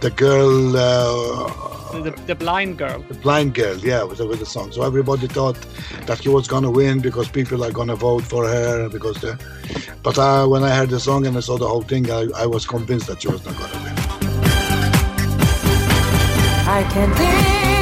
the 0.00 0.10
girl, 0.10 0.76
uh, 0.76 2.00
The, 2.00 2.14
the 2.26 2.34
blind 2.34 2.78
girl. 2.78 3.00
the 3.08 3.14
blind 3.14 3.54
girl, 3.54 3.76
yeah, 3.78 4.04
with 4.04 4.18
the, 4.18 4.26
with 4.26 4.38
the 4.38 4.46
song. 4.46 4.70
So 4.72 4.82
everybody 4.82 5.26
thought 5.26 5.58
that 6.06 6.18
he 6.20 6.28
was 6.28 6.46
going 6.46 6.62
to 6.62 6.70
win 6.70 7.00
because 7.00 7.28
people 7.28 7.64
are 7.64 7.72
going 7.72 7.88
to 7.88 7.96
vote 7.96 8.22
for 8.22 8.46
her. 8.46 8.88
Because, 8.88 9.16
the, 9.20 9.36
but 10.02 10.16
uh, 10.16 10.46
when 10.46 10.62
I 10.62 10.70
heard 10.76 10.90
the 10.90 11.00
song 11.00 11.26
and 11.26 11.36
I 11.36 11.40
saw 11.40 11.58
the 11.58 11.66
whole 11.68 11.82
thing, 11.82 12.08
I, 12.10 12.28
I 12.36 12.46
was 12.46 12.66
convinced 12.66 13.08
that 13.08 13.22
she 13.22 13.28
was 13.28 13.44
not 13.44 13.56
going 13.58 13.70
to 13.72 13.78
win. 13.78 13.94
I 16.70 16.82
can't 16.92 17.18
live 17.18 17.77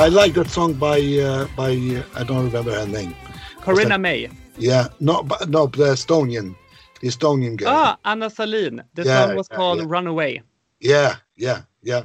I 0.00 0.08
like 0.08 0.32
that 0.32 0.48
song 0.48 0.72
by 0.72 0.98
uh, 0.98 1.46
by 1.54 1.72
uh, 1.72 2.02
I 2.18 2.24
don't 2.24 2.46
remember 2.46 2.72
her 2.72 2.86
name. 2.86 3.14
Corinna 3.60 3.98
May. 3.98 4.30
Yeah, 4.56 4.88
no, 4.98 5.22
but 5.22 5.50
no, 5.50 5.66
the 5.66 5.92
Estonian, 5.92 6.56
the 7.02 7.08
Estonian 7.08 7.54
girl. 7.58 7.68
Ah, 7.68 7.98
Anna 8.06 8.30
Sahlene. 8.30 8.82
The 8.94 9.04
Yeah, 9.04 9.26
song 9.26 9.36
was 9.36 9.48
yeah, 9.50 9.56
called 9.58 9.80
yeah. 9.80 9.84
Runaway. 9.86 10.42
Yeah, 10.80 11.16
yeah, 11.36 11.60
yeah. 11.82 12.04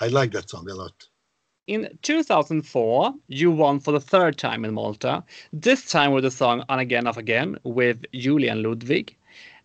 I 0.00 0.06
like 0.06 0.30
that 0.32 0.48
song 0.48 0.70
a 0.70 0.74
lot. 0.74 0.92
In 1.66 1.98
2004, 2.02 3.12
you 3.26 3.50
won 3.50 3.80
for 3.80 3.90
the 3.90 4.00
third 4.00 4.38
time 4.38 4.64
in 4.64 4.72
Malta, 4.72 5.24
this 5.52 5.90
time 5.90 6.12
with 6.12 6.22
the 6.22 6.30
song 6.30 6.64
On 6.68 6.78
Again, 6.78 7.08
Off 7.08 7.16
Again 7.16 7.58
with 7.64 8.04
Julie 8.12 8.46
and 8.46 8.62
Ludwig. 8.62 9.16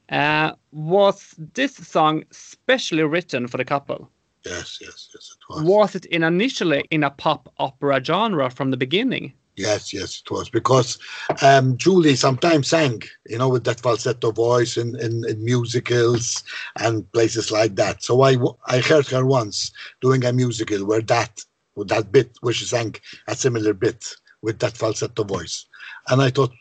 Uh, 0.10 0.54
was 0.72 1.36
this 1.54 1.76
song 1.76 2.24
specially 2.32 3.04
written 3.04 3.48
for 3.48 3.58
the 3.58 3.66
couple? 3.66 4.10
Yes, 4.46 4.80
yes, 4.80 5.10
yes, 5.14 5.36
it 5.36 5.50
was. 5.50 5.64
Was 5.64 5.96
it 5.96 6.06
in 6.06 6.24
initially 6.24 6.86
in 6.92 7.04
a 7.04 7.10
pop 7.10 7.52
opera 7.58 8.04
genre 8.04 8.50
from 8.50 8.72
the 8.72 8.78
beginning? 8.78 9.34
Yes, 9.58 9.94
yes, 9.94 10.22
it 10.24 10.30
was 10.32 10.50
because 10.50 11.00
um, 11.42 11.78
Julie 11.78 12.18
sometimes 12.18 12.68
sang, 12.68 13.02
you 13.26 13.38
know, 13.38 13.48
with 13.48 13.64
that 13.64 13.80
falsetto 13.80 14.32
voice 14.32 14.76
in, 14.76 15.00
in, 15.00 15.24
in 15.30 15.44
musicals 15.44 16.44
and 16.78 17.10
places 17.14 17.52
like 17.52 17.76
that. 17.76 18.04
So 18.04 18.22
I, 18.22 18.38
I 18.68 18.80
heard 18.80 19.08
her 19.08 19.26
once 19.26 19.72
doing 20.02 20.26
a 20.26 20.34
musical 20.34 20.86
where 20.86 21.02
that 21.04 21.44
with 21.76 21.88
that 21.88 22.12
bit 22.12 22.38
where 22.42 22.54
she 22.54 22.66
sang 22.66 22.96
a 23.28 23.36
similar 23.36 23.74
bit 23.74 24.06
with 24.42 24.60
that 24.60 24.78
falsetto 24.78 25.24
voice, 25.24 25.66
and 26.10 26.22
I 26.22 26.30
thought 26.30 26.52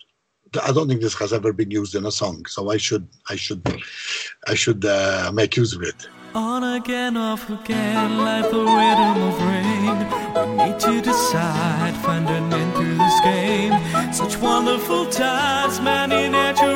I 0.63 0.73
don't 0.73 0.89
think 0.89 1.01
this 1.01 1.15
has 1.19 1.33
ever 1.33 1.53
been 1.53 1.71
used 1.71 1.95
in 1.95 2.07
a 2.07 2.13
song, 2.13 2.47
so 2.47 2.71
I 2.71 2.77
should 2.77 3.09
I 3.29 3.37
should 3.37 3.63
I 4.47 4.55
should 4.55 4.85
uh, 4.85 5.31
make 5.35 5.57
use 5.57 5.75
of 5.75 5.83
it. 5.83 6.07
On 6.35 6.65
again, 6.65 7.17
off 7.17 7.49
again, 7.49 8.19
like 8.19 8.51
the 8.51 8.59
rhythm 8.59 9.23
of 9.23 9.41
rain. 9.41 9.97
We 10.35 10.65
need 10.65 10.81
to 10.81 11.01
decide, 11.01 11.95
find 11.99 12.29
an 12.29 12.53
end 12.53 12.75
to 12.75 12.85
this 13.03 13.21
game. 13.23 14.13
Such 14.13 14.37
wonderful 14.39 15.07
times, 15.07 15.81
many 15.81 16.29
natural 16.29 16.74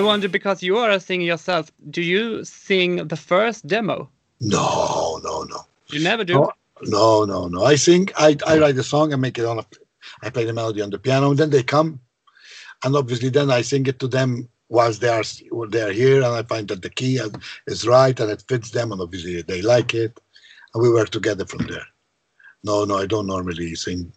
I 0.00 0.02
wonder 0.02 0.30
because 0.30 0.62
you 0.62 0.78
are 0.78 0.90
a 0.90 0.98
singer 0.98 1.26
yourself, 1.26 1.70
do 1.90 2.00
you 2.00 2.42
sing 2.42 3.06
the 3.08 3.16
first 3.16 3.66
demo? 3.66 4.08
No, 4.40 5.20
no, 5.22 5.42
no. 5.42 5.66
You 5.90 6.02
never 6.02 6.24
do. 6.24 6.32
No, 6.32 6.52
no, 6.84 7.24
no, 7.26 7.48
no. 7.48 7.64
I 7.64 7.74
sing, 7.74 8.08
I, 8.16 8.34
I 8.46 8.58
write 8.58 8.78
a 8.78 8.82
song 8.82 9.12
and 9.12 9.20
make 9.20 9.38
it 9.38 9.44
on 9.44 9.58
a, 9.58 9.66
I 10.22 10.30
play 10.30 10.46
the 10.46 10.54
melody 10.54 10.80
on 10.80 10.88
the 10.88 10.98
piano, 10.98 11.28
and 11.28 11.38
then 11.38 11.50
they 11.50 11.62
come, 11.62 12.00
and 12.82 12.96
obviously 12.96 13.28
then 13.28 13.50
I 13.50 13.60
sing 13.60 13.84
it 13.84 13.98
to 13.98 14.08
them 14.08 14.48
whilst 14.70 15.02
they 15.02 15.10
are 15.10 15.22
they 15.68 15.82
are 15.82 15.92
here, 15.92 16.22
and 16.22 16.34
I 16.34 16.44
find 16.44 16.66
that 16.68 16.80
the 16.80 16.88
key 16.88 17.20
is 17.66 17.86
right 17.86 18.18
and 18.18 18.30
it 18.30 18.42
fits 18.48 18.70
them, 18.70 18.92
and 18.92 19.02
obviously 19.02 19.42
they 19.42 19.60
like 19.60 19.92
it, 19.92 20.18
and 20.72 20.82
we 20.82 20.90
work 20.90 21.10
together 21.10 21.44
from 21.44 21.66
there. 21.66 21.86
No, 22.64 22.86
no, 22.86 22.96
I 22.96 23.04
don't 23.04 23.26
normally 23.26 23.74
sing 23.74 24.10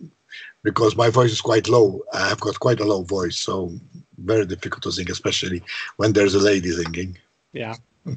because 0.64 0.96
my 0.96 1.10
voice 1.10 1.34
is 1.34 1.42
quite 1.42 1.68
low. 1.68 2.04
I've 2.14 2.40
got 2.40 2.62
quite 2.62 2.80
a 2.80 2.86
low 2.86 3.04
voice, 3.04 3.38
so 3.38 3.78
very 4.18 4.46
difficult 4.46 4.84
to 4.84 4.92
sing, 4.92 5.10
especially 5.10 5.64
when 5.98 6.14
there's 6.14 6.36
a 6.36 6.40
lady 6.40 6.72
singing. 6.72 7.18
Yeah. 7.52 7.76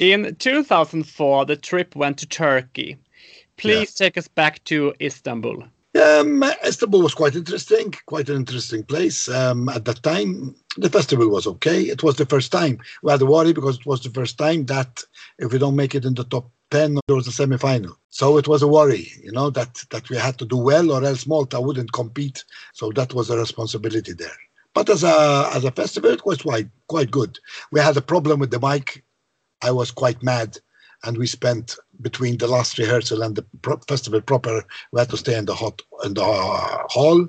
In 0.00 0.34
2004, 0.36 1.46
the 1.46 1.56
trip 1.56 1.94
went 1.94 2.18
to 2.18 2.26
Turkey. 2.26 2.96
Please 3.56 3.94
take 3.94 4.16
us 4.16 4.28
back 4.28 4.62
to 4.64 4.94
Istanbul. 5.00 5.64
Um, 6.00 6.44
Istanbul 6.64 7.02
was 7.02 7.14
quite 7.14 7.34
interesting, 7.34 7.94
quite 8.06 8.28
an 8.28 8.36
interesting 8.36 8.84
place. 8.84 9.28
Um, 9.28 9.68
at 9.68 9.84
that 9.86 10.02
time, 10.02 10.54
the 10.76 10.90
festival 10.90 11.28
was 11.28 11.46
okay. 11.46 11.82
It 11.82 12.02
was 12.02 12.16
the 12.16 12.26
first 12.26 12.52
time. 12.52 12.78
We 13.02 13.10
had 13.10 13.22
a 13.22 13.26
worry 13.26 13.52
because 13.52 13.78
it 13.78 13.86
was 13.86 14.02
the 14.02 14.10
first 14.10 14.38
time 14.38 14.66
that 14.66 15.02
if 15.38 15.52
we 15.52 15.58
don't 15.58 15.76
make 15.76 15.94
it 15.94 16.04
in 16.04 16.14
the 16.14 16.24
top 16.24 16.50
10, 16.70 16.98
there 17.06 17.16
was 17.16 17.26
a 17.26 17.32
semi-final. 17.32 17.96
So 18.10 18.38
it 18.38 18.48
was 18.48 18.62
a 18.62 18.68
worry, 18.68 19.08
you 19.22 19.32
know, 19.32 19.50
that, 19.50 19.84
that 19.90 20.08
we 20.10 20.16
had 20.16 20.38
to 20.38 20.44
do 20.44 20.56
well 20.56 20.90
or 20.90 21.04
else 21.04 21.26
Malta 21.26 21.60
wouldn't 21.60 21.92
compete. 21.92 22.44
So 22.72 22.90
that 22.92 23.14
was 23.14 23.30
a 23.30 23.38
responsibility 23.38 24.12
there. 24.12 24.38
But 24.74 24.88
as 24.90 25.02
a, 25.04 25.50
as 25.54 25.64
a 25.64 25.72
festival, 25.72 26.10
it 26.10 26.24
was 26.24 26.42
quite, 26.42 26.68
quite 26.88 27.10
good. 27.10 27.38
We 27.72 27.80
had 27.80 27.96
a 27.96 28.02
problem 28.02 28.40
with 28.40 28.50
the 28.50 28.60
mic. 28.60 29.04
I 29.62 29.70
was 29.70 29.90
quite 29.90 30.22
mad 30.22 30.58
and 31.04 31.16
we 31.16 31.26
spent 31.26 31.76
between 32.00 32.38
the 32.38 32.48
last 32.48 32.78
rehearsal 32.78 33.22
and 33.22 33.36
the 33.36 33.44
pro- 33.62 33.78
festival 33.88 34.20
proper 34.20 34.64
we 34.92 35.00
had 35.00 35.10
to 35.10 35.16
stay 35.16 35.36
in 35.36 35.44
the 35.44 35.54
hot 35.54 35.80
in 36.04 36.14
the 36.14 36.22
uh, 36.22 36.82
hall 36.88 37.26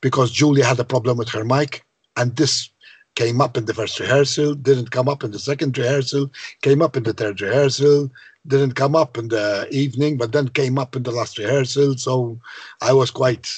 because 0.00 0.30
Julie 0.30 0.62
had 0.62 0.80
a 0.80 0.84
problem 0.84 1.16
with 1.16 1.28
her 1.28 1.44
mic 1.44 1.84
and 2.16 2.34
this 2.36 2.70
came 3.14 3.40
up 3.40 3.56
in 3.56 3.66
the 3.66 3.74
first 3.74 4.00
rehearsal 4.00 4.54
didn't 4.54 4.90
come 4.90 5.08
up 5.08 5.22
in 5.22 5.30
the 5.30 5.38
second 5.38 5.76
rehearsal 5.78 6.30
came 6.62 6.82
up 6.82 6.96
in 6.96 7.04
the 7.04 7.12
third 7.12 7.40
rehearsal 7.40 8.10
didn't 8.46 8.72
come 8.72 8.94
up 8.94 9.16
in 9.16 9.28
the 9.28 9.66
evening 9.70 10.16
but 10.16 10.32
then 10.32 10.48
came 10.48 10.78
up 10.78 10.96
in 10.96 11.02
the 11.02 11.10
last 11.10 11.38
rehearsal 11.38 11.96
so 11.96 12.38
I 12.80 12.92
was 12.92 13.10
quite 13.10 13.48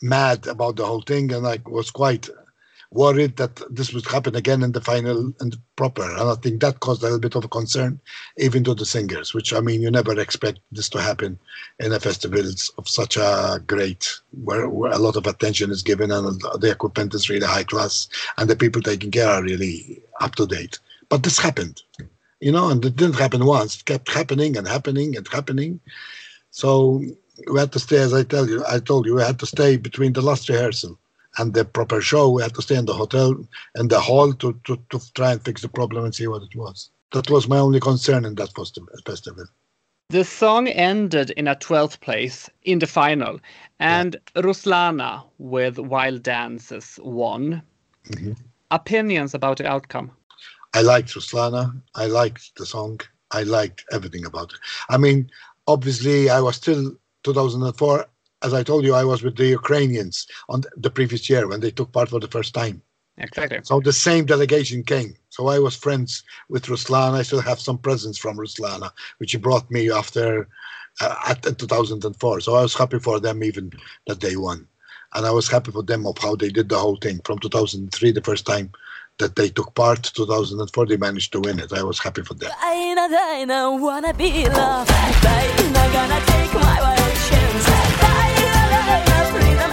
mad 0.00 0.46
about 0.46 0.76
the 0.76 0.86
whole 0.86 1.02
thing 1.02 1.32
and 1.32 1.46
I 1.46 1.58
was 1.66 1.90
quite 1.90 2.28
worried 2.92 3.36
that 3.36 3.60
this 3.74 3.92
would 3.92 4.06
happen 4.06 4.36
again 4.36 4.62
in 4.62 4.72
the 4.72 4.80
final 4.80 5.32
and 5.40 5.56
proper. 5.76 6.02
And 6.02 6.28
I 6.28 6.34
think 6.36 6.60
that 6.60 6.80
caused 6.80 7.02
a 7.02 7.06
little 7.06 7.18
bit 7.18 7.34
of 7.34 7.50
concern, 7.50 8.00
even 8.36 8.64
to 8.64 8.74
the 8.74 8.84
singers, 8.84 9.34
which 9.34 9.52
I 9.52 9.60
mean, 9.60 9.82
you 9.82 9.90
never 9.90 10.18
expect 10.18 10.60
this 10.70 10.88
to 10.90 11.00
happen 11.00 11.38
in 11.80 11.92
a 11.92 12.00
festival 12.00 12.44
of 12.78 12.88
such 12.88 13.16
a 13.16 13.62
great, 13.66 14.20
where, 14.44 14.68
where 14.68 14.92
a 14.92 14.98
lot 14.98 15.16
of 15.16 15.26
attention 15.26 15.70
is 15.70 15.82
given 15.82 16.10
and 16.10 16.40
the 16.58 16.70
equipment 16.70 17.14
is 17.14 17.30
really 17.30 17.46
high 17.46 17.64
class 17.64 18.08
and 18.38 18.48
the 18.48 18.56
people 18.56 18.82
taking 18.82 19.10
care 19.10 19.28
are 19.28 19.42
really 19.42 20.02
up 20.20 20.34
to 20.36 20.46
date. 20.46 20.78
But 21.08 21.22
this 21.22 21.38
happened, 21.38 21.82
you 22.42 22.50
know, 22.50 22.68
and 22.70 22.84
it 22.84 22.96
didn't 22.96 23.22
happen 23.24 23.46
once. 23.46 23.76
It 23.76 23.84
kept 23.84 24.10
happening 24.10 24.56
and 24.56 24.66
happening 24.66 25.16
and 25.16 25.26
happening. 25.28 25.80
So 26.50 27.00
we 27.50 27.58
had 27.58 27.72
to 27.72 27.78
stay, 27.78 27.98
as 27.98 28.12
I 28.12 28.24
tell 28.24 28.48
you, 28.48 28.64
I 28.68 28.80
told 28.80 29.06
you, 29.06 29.14
we 29.14 29.22
had 29.22 29.38
to 29.38 29.46
stay 29.46 29.76
between 29.76 30.12
the 30.12 30.22
last 30.22 30.48
rehearsal 30.48 30.98
and 31.38 31.54
the 31.54 31.64
proper 31.64 32.00
show. 32.00 32.30
We 32.30 32.42
had 32.42 32.54
to 32.56 32.62
stay 32.62 32.76
in 32.76 32.86
the 32.86 32.94
hotel 32.94 33.28
in 33.76 33.86
the 33.88 34.00
hall 34.00 34.32
to, 34.34 34.60
to, 34.64 34.76
to 34.90 35.00
try 35.14 35.32
and 35.32 35.44
fix 35.44 35.62
the 35.62 35.68
problem 35.68 36.04
and 36.04 36.14
see 36.14 36.26
what 36.26 36.42
it 36.42 36.56
was. 36.56 36.90
That 37.12 37.30
was 37.30 37.46
my 37.48 37.58
only 37.58 37.78
concern 37.78 38.24
in 38.24 38.34
that 38.34 38.50
festi- 38.54 38.84
festival. 39.06 39.44
The 40.08 40.24
song 40.24 40.66
ended 40.68 41.30
in 41.30 41.46
a 41.46 41.54
12th 41.54 42.00
place 42.00 42.50
in 42.64 42.80
the 42.80 42.86
final, 42.86 43.38
and 43.78 44.16
Ruslana 44.34 45.22
with 45.38 45.78
Wild 45.78 46.22
Dances 46.22 46.98
won. 47.02 47.62
Mhm. 48.10 48.36
Opinions 48.70 49.32
about 49.32 49.58
the 49.58 49.66
outcome? 49.66 50.10
I 50.74 50.82
liked 50.82 51.10
Ruslana. 51.10 51.80
I 51.94 52.06
liked 52.06 52.56
the 52.56 52.66
song. 52.66 53.00
I 53.30 53.42
liked 53.42 53.84
everything 53.92 54.24
about 54.24 54.52
it. 54.52 54.58
I 54.88 54.96
mean, 54.96 55.30
obviously, 55.66 56.30
I 56.30 56.40
was 56.40 56.56
still 56.56 56.96
2004. 57.24 58.06
As 58.42 58.54
I 58.54 58.62
told 58.62 58.84
you, 58.84 58.94
I 58.94 59.04
was 59.04 59.22
with 59.22 59.36
the 59.36 59.46
Ukrainians 59.46 60.26
on 60.48 60.62
the 60.76 60.90
previous 60.90 61.30
year 61.30 61.46
when 61.46 61.60
they 61.60 61.70
took 61.70 61.92
part 61.92 62.08
for 62.08 62.20
the 62.20 62.28
first 62.28 62.54
time. 62.54 62.82
Exactly. 63.18 63.60
So 63.62 63.80
the 63.80 63.92
same 63.92 64.24
delegation 64.24 64.82
came. 64.82 65.14
So 65.28 65.48
I 65.48 65.58
was 65.58 65.76
friends 65.76 66.24
with 66.48 66.64
Ruslana. 66.66 67.18
I 67.18 67.22
still 67.22 67.40
have 67.40 67.60
some 67.60 67.78
presents 67.78 68.18
from 68.18 68.36
Ruslana, 68.36 68.90
which 69.18 69.32
he 69.32 69.38
brought 69.38 69.70
me 69.70 69.90
after 69.90 70.48
uh, 71.00 71.16
at 71.28 71.46
in 71.46 71.54
2004. 71.54 72.40
So 72.40 72.54
I 72.54 72.62
was 72.62 72.74
happy 72.74 72.98
for 72.98 73.20
them 73.20 73.44
even 73.44 73.70
that 74.06 74.20
they 74.20 74.36
won, 74.36 74.66
and 75.14 75.26
I 75.26 75.30
was 75.30 75.48
happy 75.48 75.70
for 75.70 75.82
them 75.82 76.06
of 76.06 76.18
how 76.18 76.34
they 76.34 76.48
did 76.48 76.68
the 76.68 76.78
whole 76.78 76.96
thing 76.96 77.20
from 77.24 77.38
2003, 77.38 78.12
the 78.12 78.20
first 78.22 78.46
time 78.46 78.72
that 79.22 79.36
they 79.36 79.48
took 79.48 79.74
part. 79.74 80.02
2004, 80.02 80.86
they 80.86 80.96
managed 80.96 81.32
to 81.32 81.40
win 81.40 81.58
it. 81.60 81.72
I 81.72 81.82
was 81.82 81.98
happy 81.98 82.22
for 82.22 82.34
them. 82.34 82.50
Wanna 83.80 84.12
be 84.14 84.48
loved. 84.48 84.90
Gonna 84.90 86.20
take 86.26 86.52
my 86.54 86.78
wild 86.84 87.14
chance. 87.28 87.66
Freedom. 89.32 89.72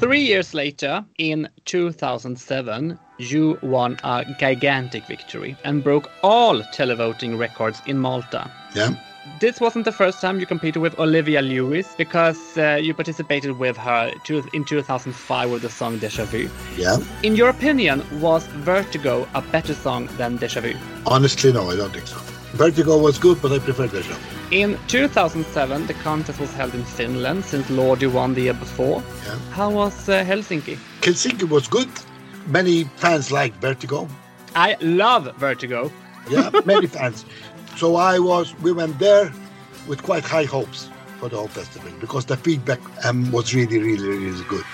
Three 0.00 0.22
years 0.22 0.52
later, 0.52 1.04
in 1.18 1.48
2007, 1.64 2.98
you 3.30 3.58
won 3.62 3.98
a 4.04 4.24
gigantic 4.38 5.06
victory 5.06 5.56
and 5.64 5.82
broke 5.84 6.10
all 6.22 6.60
televoting 6.74 7.38
records 7.38 7.80
in 7.86 7.98
Malta. 7.98 8.50
Yeah. 8.74 8.94
This 9.38 9.60
wasn't 9.60 9.84
the 9.84 9.92
first 9.92 10.20
time 10.20 10.40
you 10.40 10.46
competed 10.46 10.82
with 10.82 10.98
Olivia 10.98 11.42
Lewis 11.42 11.94
because 11.96 12.58
uh, 12.58 12.78
you 12.82 12.92
participated 12.92 13.52
with 13.58 13.76
her 13.76 14.10
to- 14.24 14.42
in 14.52 14.64
2005 14.64 15.50
with 15.50 15.62
the 15.62 15.70
song 15.70 15.98
Deja 15.98 16.24
Vu. 16.24 16.48
Yeah. 16.76 16.96
In 17.22 17.36
your 17.36 17.48
opinion, 17.48 18.02
was 18.20 18.44
Vertigo 18.64 19.28
a 19.34 19.40
better 19.40 19.74
song 19.74 20.08
than 20.16 20.36
Deja 20.38 20.60
Vu? 20.60 20.74
Honestly, 21.06 21.52
no, 21.52 21.70
I 21.70 21.76
don't 21.76 21.92
think 21.92 22.06
so. 22.08 22.16
Vertigo 22.54 22.98
was 22.98 23.16
good, 23.18 23.40
but 23.40 23.52
I 23.52 23.58
prefer 23.60 23.86
Deja. 23.86 24.14
In 24.50 24.76
2007, 24.88 25.86
the 25.86 25.94
contest 25.94 26.38
was 26.40 26.52
held 26.54 26.74
in 26.74 26.84
Finland 26.84 27.44
since 27.44 27.66
Lordi 27.70 28.06
won 28.12 28.34
the 28.34 28.42
year 28.42 28.54
before. 28.54 29.02
Yeah. 29.26 29.38
How 29.52 29.70
was 29.70 30.08
uh, 30.08 30.24
Helsinki? 30.24 30.76
Helsinki 31.00 31.48
was 31.48 31.68
good. 31.68 31.88
Many 32.46 32.84
fans 32.96 33.30
like 33.30 33.54
Vertigo. 33.54 34.08
I 34.54 34.76
love 34.80 35.34
Vertigo. 35.36 35.90
Yeah, 36.28 36.50
many 36.64 36.86
fans. 36.86 37.24
So 37.76 37.96
I 37.96 38.18
was, 38.18 38.54
we 38.60 38.72
went 38.72 38.98
there 38.98 39.32
with 39.88 40.02
quite 40.02 40.24
high 40.24 40.44
hopes 40.44 40.88
for 41.18 41.28
the 41.28 41.36
whole 41.36 41.48
festival 41.48 41.90
because 42.00 42.26
the 42.26 42.36
feedback 42.36 42.80
um, 43.04 43.30
was 43.32 43.54
really, 43.54 43.78
really, 43.78 44.08
really 44.08 44.44
good. 44.44 44.64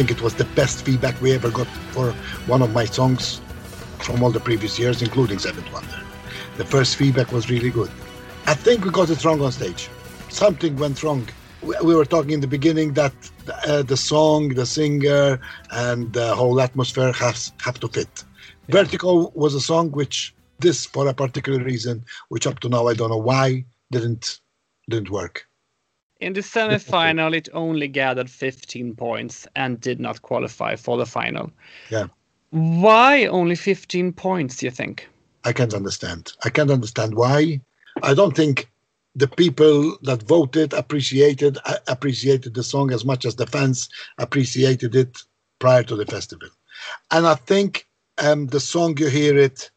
Think 0.00 0.10
it 0.18 0.22
was 0.22 0.32
the 0.32 0.46
best 0.56 0.82
feedback 0.86 1.20
we 1.20 1.30
ever 1.32 1.50
got 1.50 1.66
for 1.92 2.12
one 2.46 2.62
of 2.62 2.72
my 2.72 2.86
songs 2.86 3.38
from 3.98 4.22
all 4.22 4.30
the 4.30 4.40
previous 4.40 4.78
years, 4.78 5.02
including 5.02 5.38
Seventh 5.38 5.70
Wonder. 5.74 6.00
The 6.56 6.64
first 6.64 6.96
feedback 6.96 7.32
was 7.32 7.50
really 7.50 7.68
good. 7.68 7.90
I 8.46 8.54
think 8.54 8.82
we 8.82 8.90
got 8.92 9.10
it 9.10 9.22
wrong 9.26 9.42
on 9.42 9.52
stage. 9.52 9.90
Something 10.30 10.74
went 10.76 11.02
wrong. 11.02 11.28
We, 11.60 11.74
we 11.84 11.94
were 11.94 12.06
talking 12.06 12.30
in 12.30 12.40
the 12.40 12.46
beginning 12.46 12.94
that 12.94 13.12
uh, 13.66 13.82
the 13.82 13.96
song, 13.98 14.48
the 14.54 14.64
singer, 14.64 15.38
and 15.70 16.10
the 16.14 16.34
whole 16.34 16.58
atmosphere 16.62 17.12
has 17.12 17.52
have 17.60 17.78
to 17.80 17.88
fit. 17.88 18.24
Vertigo 18.70 19.30
was 19.34 19.54
a 19.54 19.60
song 19.60 19.90
which 19.90 20.34
this, 20.60 20.86
for 20.86 21.08
a 21.08 21.12
particular 21.12 21.62
reason, 21.62 22.06
which 22.30 22.46
up 22.46 22.60
to 22.60 22.70
now 22.70 22.88
I 22.88 22.94
don't 22.94 23.10
know 23.10 23.24
why, 23.32 23.66
didn't 23.90 24.40
didn't 24.88 25.10
work. 25.10 25.46
In 26.20 26.34
the 26.34 26.42
semi-final, 26.42 27.32
it 27.32 27.48
only 27.54 27.88
gathered 27.88 28.30
15 28.30 28.94
points 28.94 29.46
and 29.56 29.80
did 29.80 29.98
not 29.98 30.20
qualify 30.20 30.76
for 30.76 30.98
the 30.98 31.06
final. 31.06 31.50
Yeah. 31.88 32.08
Why 32.50 33.26
only 33.26 33.56
15 33.56 34.12
points, 34.12 34.56
do 34.56 34.66
you 34.66 34.70
think? 34.70 35.08
I 35.44 35.52
can't 35.54 35.72
understand. 35.72 36.32
I 36.44 36.50
can't 36.50 36.70
understand 36.70 37.14
why. 37.14 37.62
I 38.02 38.12
don't 38.12 38.36
think 38.36 38.70
the 39.14 39.28
people 39.28 39.96
that 40.02 40.22
voted 40.22 40.72
appreciated 40.74 41.58
uh, 41.64 41.76
appreciated 41.88 42.54
the 42.54 42.62
song 42.62 42.92
as 42.92 43.04
much 43.04 43.24
as 43.24 43.36
the 43.36 43.46
fans 43.46 43.88
appreciated 44.18 44.94
it 44.94 45.18
prior 45.58 45.82
to 45.84 45.96
the 45.96 46.06
festival. 46.06 46.48
And 47.10 47.26
I 47.26 47.34
think 47.34 47.86
um, 48.18 48.46
the 48.48 48.60
song 48.60 48.96
you 48.98 49.08
hear 49.08 49.38
it 49.38 49.70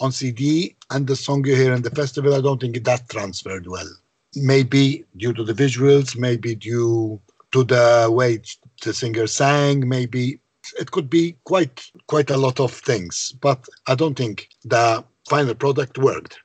on 0.00 0.12
CD 0.12 0.76
and 0.90 1.06
the 1.06 1.16
song 1.16 1.46
you 1.46 1.54
hear 1.54 1.74
in 1.74 1.82
the 1.82 1.90
festival, 1.90 2.34
I 2.34 2.40
don't 2.40 2.60
think 2.60 2.82
that 2.82 3.08
transferred 3.08 3.66
well. 3.66 3.88
Maybe 4.34 5.04
due 5.16 5.32
to 5.32 5.44
the 5.44 5.52
visuals, 5.52 6.16
maybe 6.16 6.54
due 6.54 7.20
to 7.52 7.64
the 7.64 8.08
way 8.10 8.40
the 8.82 8.94
singer 8.94 9.26
sang, 9.26 9.88
maybe 9.88 10.40
it 10.78 10.90
could 10.90 11.10
be 11.10 11.36
quite 11.44 11.82
quite 12.06 12.30
a 12.30 12.36
lot 12.36 12.60
of 12.60 12.72
things. 12.72 13.34
But 13.40 13.66
I 13.86 13.94
don't 13.94 14.16
think 14.16 14.48
the 14.64 15.04
final 15.28 15.54
product 15.54 15.98
worked. 15.98 16.38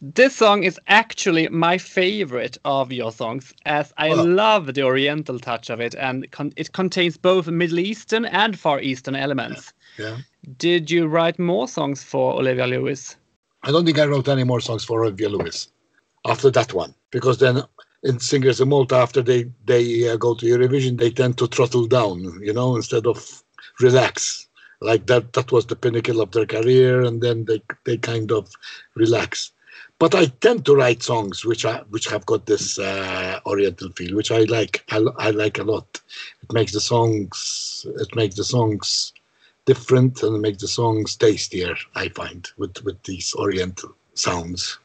This 0.00 0.36
song 0.36 0.62
is 0.62 0.78
actually 0.86 1.48
my 1.48 1.76
favorite 1.76 2.56
of 2.64 2.92
your 2.92 3.10
songs, 3.10 3.52
as 3.66 3.92
I 3.98 4.12
love 4.12 4.74
the 4.74 4.84
Oriental 4.84 5.40
touch 5.40 5.70
of 5.70 5.80
it, 5.80 5.96
and 5.96 6.30
con- 6.30 6.52
it 6.56 6.72
contains 6.72 7.16
both 7.16 7.48
Middle 7.48 7.80
Eastern 7.80 8.24
and 8.24 8.56
Far 8.56 8.80
Eastern 8.80 9.16
elements. 9.16 9.72
Yeah. 9.98 10.18
Did 10.56 10.88
you 10.88 11.08
write 11.08 11.40
more 11.40 11.66
songs 11.66 12.04
for 12.04 12.34
Olivia 12.34 12.68
Lewis? 12.68 13.16
I 13.64 13.72
don't 13.72 13.84
think 13.84 13.98
I 13.98 14.06
wrote 14.06 14.28
any 14.28 14.44
more 14.44 14.60
songs 14.60 14.84
for 14.84 15.02
Olivia 15.02 15.30
Lewis 15.30 15.68
after 16.28 16.50
that 16.50 16.72
one 16.74 16.94
because 17.10 17.38
then 17.38 17.62
in 18.04 18.18
Singers 18.20 18.60
in 18.60 18.68
Malta 18.68 18.96
after 18.96 19.22
they 19.22 19.50
they 19.64 20.08
uh, 20.08 20.16
go 20.16 20.34
to 20.34 20.46
Eurovision 20.46 20.98
they 20.98 21.10
tend 21.10 21.36
to 21.38 21.46
throttle 21.46 21.86
down, 21.86 22.40
you 22.42 22.52
know, 22.52 22.76
instead 22.76 23.06
of 23.06 23.42
relax. 23.80 24.46
Like 24.80 25.06
that 25.06 25.32
that 25.32 25.50
was 25.50 25.66
the 25.66 25.76
pinnacle 25.76 26.20
of 26.20 26.30
their 26.30 26.46
career, 26.46 27.02
and 27.02 27.20
then 27.20 27.44
they 27.46 27.60
they 27.84 27.96
kind 27.96 28.30
of 28.30 28.48
relax. 28.94 29.50
But 29.98 30.14
I 30.14 30.26
tend 30.26 30.64
to 30.66 30.76
write 30.76 31.02
songs 31.02 31.44
which 31.44 31.64
are 31.64 31.84
which 31.90 32.06
have 32.06 32.24
got 32.26 32.46
this 32.46 32.78
uh, 32.78 33.40
Oriental 33.44 33.90
feel, 33.90 34.14
which 34.14 34.30
I 34.30 34.44
like. 34.44 34.84
I, 34.90 35.04
I 35.16 35.30
like 35.30 35.58
a 35.58 35.64
lot. 35.64 36.00
It 36.42 36.52
makes 36.52 36.72
the 36.72 36.80
songs 36.80 37.84
it 37.96 38.14
makes 38.14 38.36
the 38.36 38.44
songs 38.44 39.12
different 39.64 40.22
and 40.22 40.36
it 40.36 40.40
makes 40.40 40.62
the 40.62 40.68
songs 40.68 41.16
tastier. 41.16 41.74
I 41.96 42.10
find 42.10 42.48
with 42.56 42.84
with 42.84 43.02
these 43.02 43.34
Oriental 43.34 43.96
sounds. 44.14 44.78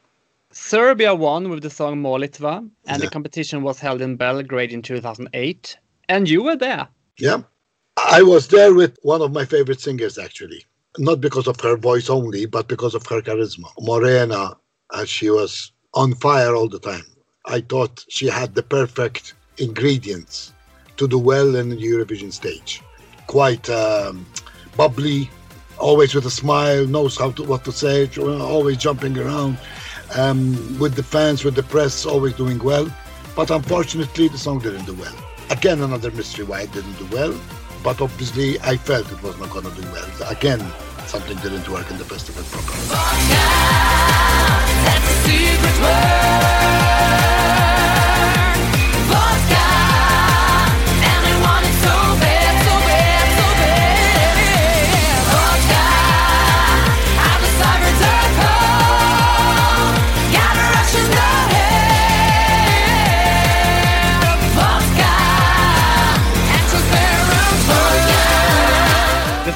Serbia 0.54 1.12
won 1.12 1.50
with 1.50 1.62
the 1.64 1.70
song 1.70 2.00
Molitva, 2.00 2.68
and 2.86 3.02
the 3.02 3.10
competition 3.10 3.62
was 3.62 3.80
held 3.80 4.00
in 4.00 4.14
Belgrade 4.14 4.72
in 4.72 4.82
2008. 4.82 5.76
And 6.08 6.30
you 6.30 6.44
were 6.44 6.54
there. 6.54 6.86
Yeah. 7.18 7.42
I 7.96 8.22
was 8.22 8.46
there 8.48 8.72
with 8.72 8.96
one 9.02 9.20
of 9.20 9.32
my 9.32 9.44
favorite 9.44 9.80
singers, 9.80 10.16
actually. 10.16 10.64
Not 10.96 11.20
because 11.20 11.48
of 11.48 11.58
her 11.60 11.76
voice 11.76 12.08
only, 12.08 12.46
but 12.46 12.68
because 12.68 12.94
of 12.94 13.04
her 13.06 13.20
charisma. 13.20 13.68
Morena, 13.80 14.56
as 14.94 15.08
she 15.08 15.28
was 15.28 15.72
on 15.92 16.14
fire 16.14 16.54
all 16.54 16.68
the 16.68 16.78
time. 16.78 17.06
I 17.46 17.60
thought 17.60 18.04
she 18.08 18.28
had 18.28 18.54
the 18.54 18.62
perfect 18.62 19.34
ingredients 19.58 20.52
to 20.98 21.08
do 21.08 21.18
well 21.18 21.56
in 21.56 21.70
the 21.70 21.76
Eurovision 21.76 22.32
stage. 22.32 22.80
Quite 23.26 23.68
um, 23.70 24.24
bubbly, 24.76 25.28
always 25.78 26.14
with 26.14 26.26
a 26.26 26.30
smile, 26.30 26.86
knows 26.86 27.18
how 27.18 27.32
to 27.32 27.42
what 27.42 27.64
to 27.64 27.72
say, 27.72 28.08
always 28.18 28.76
jumping 28.76 29.18
around. 29.18 29.58
Um, 30.16 30.78
with 30.78 30.94
the 30.94 31.02
fans, 31.02 31.44
with 31.44 31.54
the 31.54 31.62
press, 31.62 32.06
always 32.06 32.34
doing 32.34 32.58
well. 32.58 32.88
But 33.34 33.50
unfortunately, 33.50 34.28
the 34.28 34.38
song 34.38 34.60
didn't 34.60 34.84
do 34.84 34.94
well. 34.94 35.14
Again, 35.50 35.82
another 35.82 36.10
mystery 36.12 36.44
why 36.44 36.62
it 36.62 36.72
didn't 36.72 36.94
do 36.94 37.06
well. 37.14 37.34
But 37.82 38.00
obviously, 38.00 38.60
I 38.60 38.76
felt 38.76 39.10
it 39.10 39.22
was 39.22 39.38
not 39.38 39.50
going 39.50 39.64
to 39.64 39.72
do 39.80 39.82
well. 39.90 40.08
Again, 40.30 40.60
something 41.06 41.36
didn't 41.38 41.68
work 41.68 41.90
in 41.90 41.98
the 41.98 42.04
festival 42.04 42.44
program. 42.44 42.84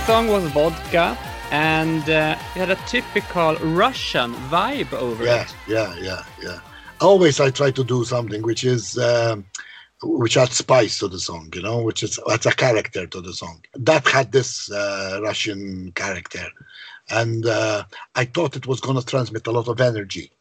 Song 0.06 0.28
was 0.28 0.44
Vodka, 0.52 1.16
and 1.50 2.02
uh, 2.08 2.36
it 2.54 2.58
had 2.58 2.70
a 2.70 2.76
typical 2.86 3.54
Russian 3.56 4.32
vibe 4.50 4.92
over 4.92 5.24
Yeah, 5.24 5.42
it. 5.42 5.54
yeah, 5.66 5.94
yeah, 5.96 6.00
yeah. 6.02 6.22
Yeah. 6.42 6.60
Always, 7.00 7.40
I 7.40 7.50
try 7.50 7.70
to 7.70 7.84
do 7.84 8.04
something 8.04 8.42
which 8.42 8.64
is 8.64 8.98
um, 8.98 9.44
which 10.02 10.36
adds 10.36 10.56
spice 10.56 10.98
to 11.00 11.08
the 11.08 11.18
song. 11.18 11.50
You 11.54 11.62
know, 11.62 11.82
which 11.82 12.02
is 12.02 12.18
adds 12.30 12.46
a 12.46 12.52
character 12.52 13.06
to 13.06 13.20
the 13.20 13.32
song. 13.32 13.62
That 13.74 14.06
had 14.08 14.32
this 14.32 14.70
uh, 14.72 15.20
Russian 15.22 15.92
character, 15.92 16.46
and 17.10 17.46
uh, 17.46 17.84
I 18.14 18.24
thought 18.24 18.56
it 18.56 18.66
was 18.66 18.80
going 18.80 18.98
to 18.98 19.04
transmit 19.06 19.46
a 19.46 19.50
lot 19.52 19.68
of 19.68 19.80
energy. 19.80 20.32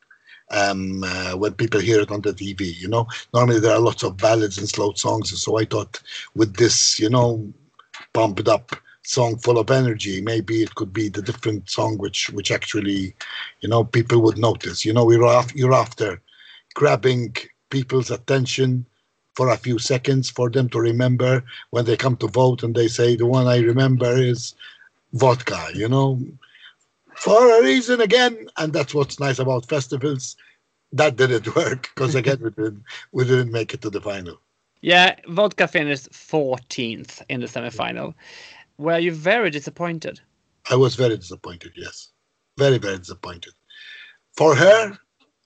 Um, 0.50 1.04
uh, 1.04 1.34
when 1.36 1.54
people 1.56 1.82
hear 1.82 2.00
it 2.00 2.10
on 2.12 2.22
the 2.22 2.32
TV, 2.32 2.74
you 2.80 2.88
know, 2.88 3.06
normally 3.34 3.60
there 3.60 3.74
are 3.76 3.82
lots 3.82 4.02
of 4.04 4.16
ballads 4.16 4.58
and 4.58 4.70
slow 4.70 4.94
songs, 4.94 5.30
and 5.32 5.38
so 5.40 5.60
I 5.60 5.66
thought 5.66 6.02
with 6.36 6.56
this, 6.56 7.00
you 7.00 7.10
know, 7.10 7.46
pumped 8.14 8.48
up 8.48 8.74
song 9.08 9.38
full 9.38 9.58
of 9.58 9.72
energy. 9.72 10.22
Maybe 10.22 10.62
it 10.62 10.76
could 10.76 10.92
be 10.92 11.08
the 11.08 11.22
different 11.22 11.70
song 11.70 11.98
which 11.98 12.30
which 12.32 12.52
actually 12.52 13.16
you 13.62 13.70
know 13.70 13.84
people 13.86 14.22
would 14.22 14.38
notice. 14.38 14.84
You 14.86 14.94
know 14.94 15.06
we're 15.06 15.24
off, 15.24 15.56
you're 15.56 15.74
after 15.74 16.22
grabbing 16.76 17.36
people's 17.70 18.12
attention 18.12 18.86
for 19.34 19.50
a 19.50 19.58
few 19.58 19.80
seconds 19.80 20.30
for 20.30 20.50
them 20.50 20.68
to 20.70 20.80
remember 20.80 21.44
when 21.70 21.86
they 21.86 21.96
come 21.96 22.18
to 22.18 22.28
vote 22.28 22.64
and 22.64 22.76
they 22.76 22.88
say 22.88 23.16
the 23.16 23.26
one 23.26 23.48
i 23.48 23.60
remember 23.60 24.12
is 24.18 24.56
vodka 25.14 25.62
you 25.74 25.88
know? 25.88 26.20
For 27.16 27.60
a 27.60 27.62
reason 27.62 28.02
again 28.02 28.50
and 28.58 28.74
that's 28.74 28.94
what's 28.94 29.20
nice 29.20 29.40
about 29.40 29.70
festivals. 29.70 30.36
That 30.92 31.16
didn't 31.16 31.56
work 31.62 31.90
because 31.94 32.16
again 32.16 32.40
we 32.42 32.50
didn't 32.50 32.84
we 33.12 33.24
didn't 33.24 33.52
make 33.52 33.74
it 33.74 33.82
to 33.84 33.90
the 33.90 34.02
final. 34.02 34.38
Yeah, 34.82 35.16
Vodka 35.28 35.68
finished 35.68 36.12
14th 36.12 37.22
in 37.30 37.42
the 37.42 37.48
semi-final. 37.48 38.14
Were 38.78 39.00
you 39.00 39.12
very 39.12 39.50
disappointed? 39.50 40.22
I 40.70 40.76
was 40.76 40.96
very 40.96 41.18
disappointed, 41.18 41.74
yes. 41.76 42.10
Very, 42.58 42.78
very 42.78 42.98
disappointed. 42.98 43.54
For 44.36 44.56
her, 44.56 44.98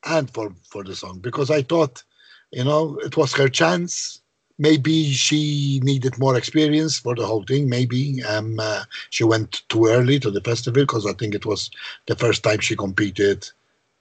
and 0.06 0.30
for 0.32 0.54
for 0.70 0.84
the 0.84 0.96
song 0.96 1.20
because 1.20 1.50
I 1.52 1.62
thought, 1.62 2.04
you 2.52 2.64
know, 2.64 2.98
it 3.04 3.18
was 3.18 3.34
her 3.34 3.50
chance. 3.50 4.22
Maybe 4.58 5.12
she 5.12 5.80
needed 5.84 6.20
more 6.20 6.38
experience 6.38 7.00
for 7.00 7.16
the 7.16 7.26
whole 7.26 7.44
thing. 7.44 7.70
Maybe 7.70 8.22
um, 8.24 8.60
uh, 8.60 8.84
she 9.10 9.24
went 9.24 9.68
too 9.70 9.88
early 9.88 10.20
to 10.20 10.30
the 10.30 10.42
festival 10.42 10.84
because 10.84 11.06
I 11.08 11.14
think 11.14 11.34
it 11.34 11.46
was 11.46 11.72
the 12.08 12.16
first 12.16 12.44
time 12.44 12.60
she 12.60 12.76
competed 12.76 13.50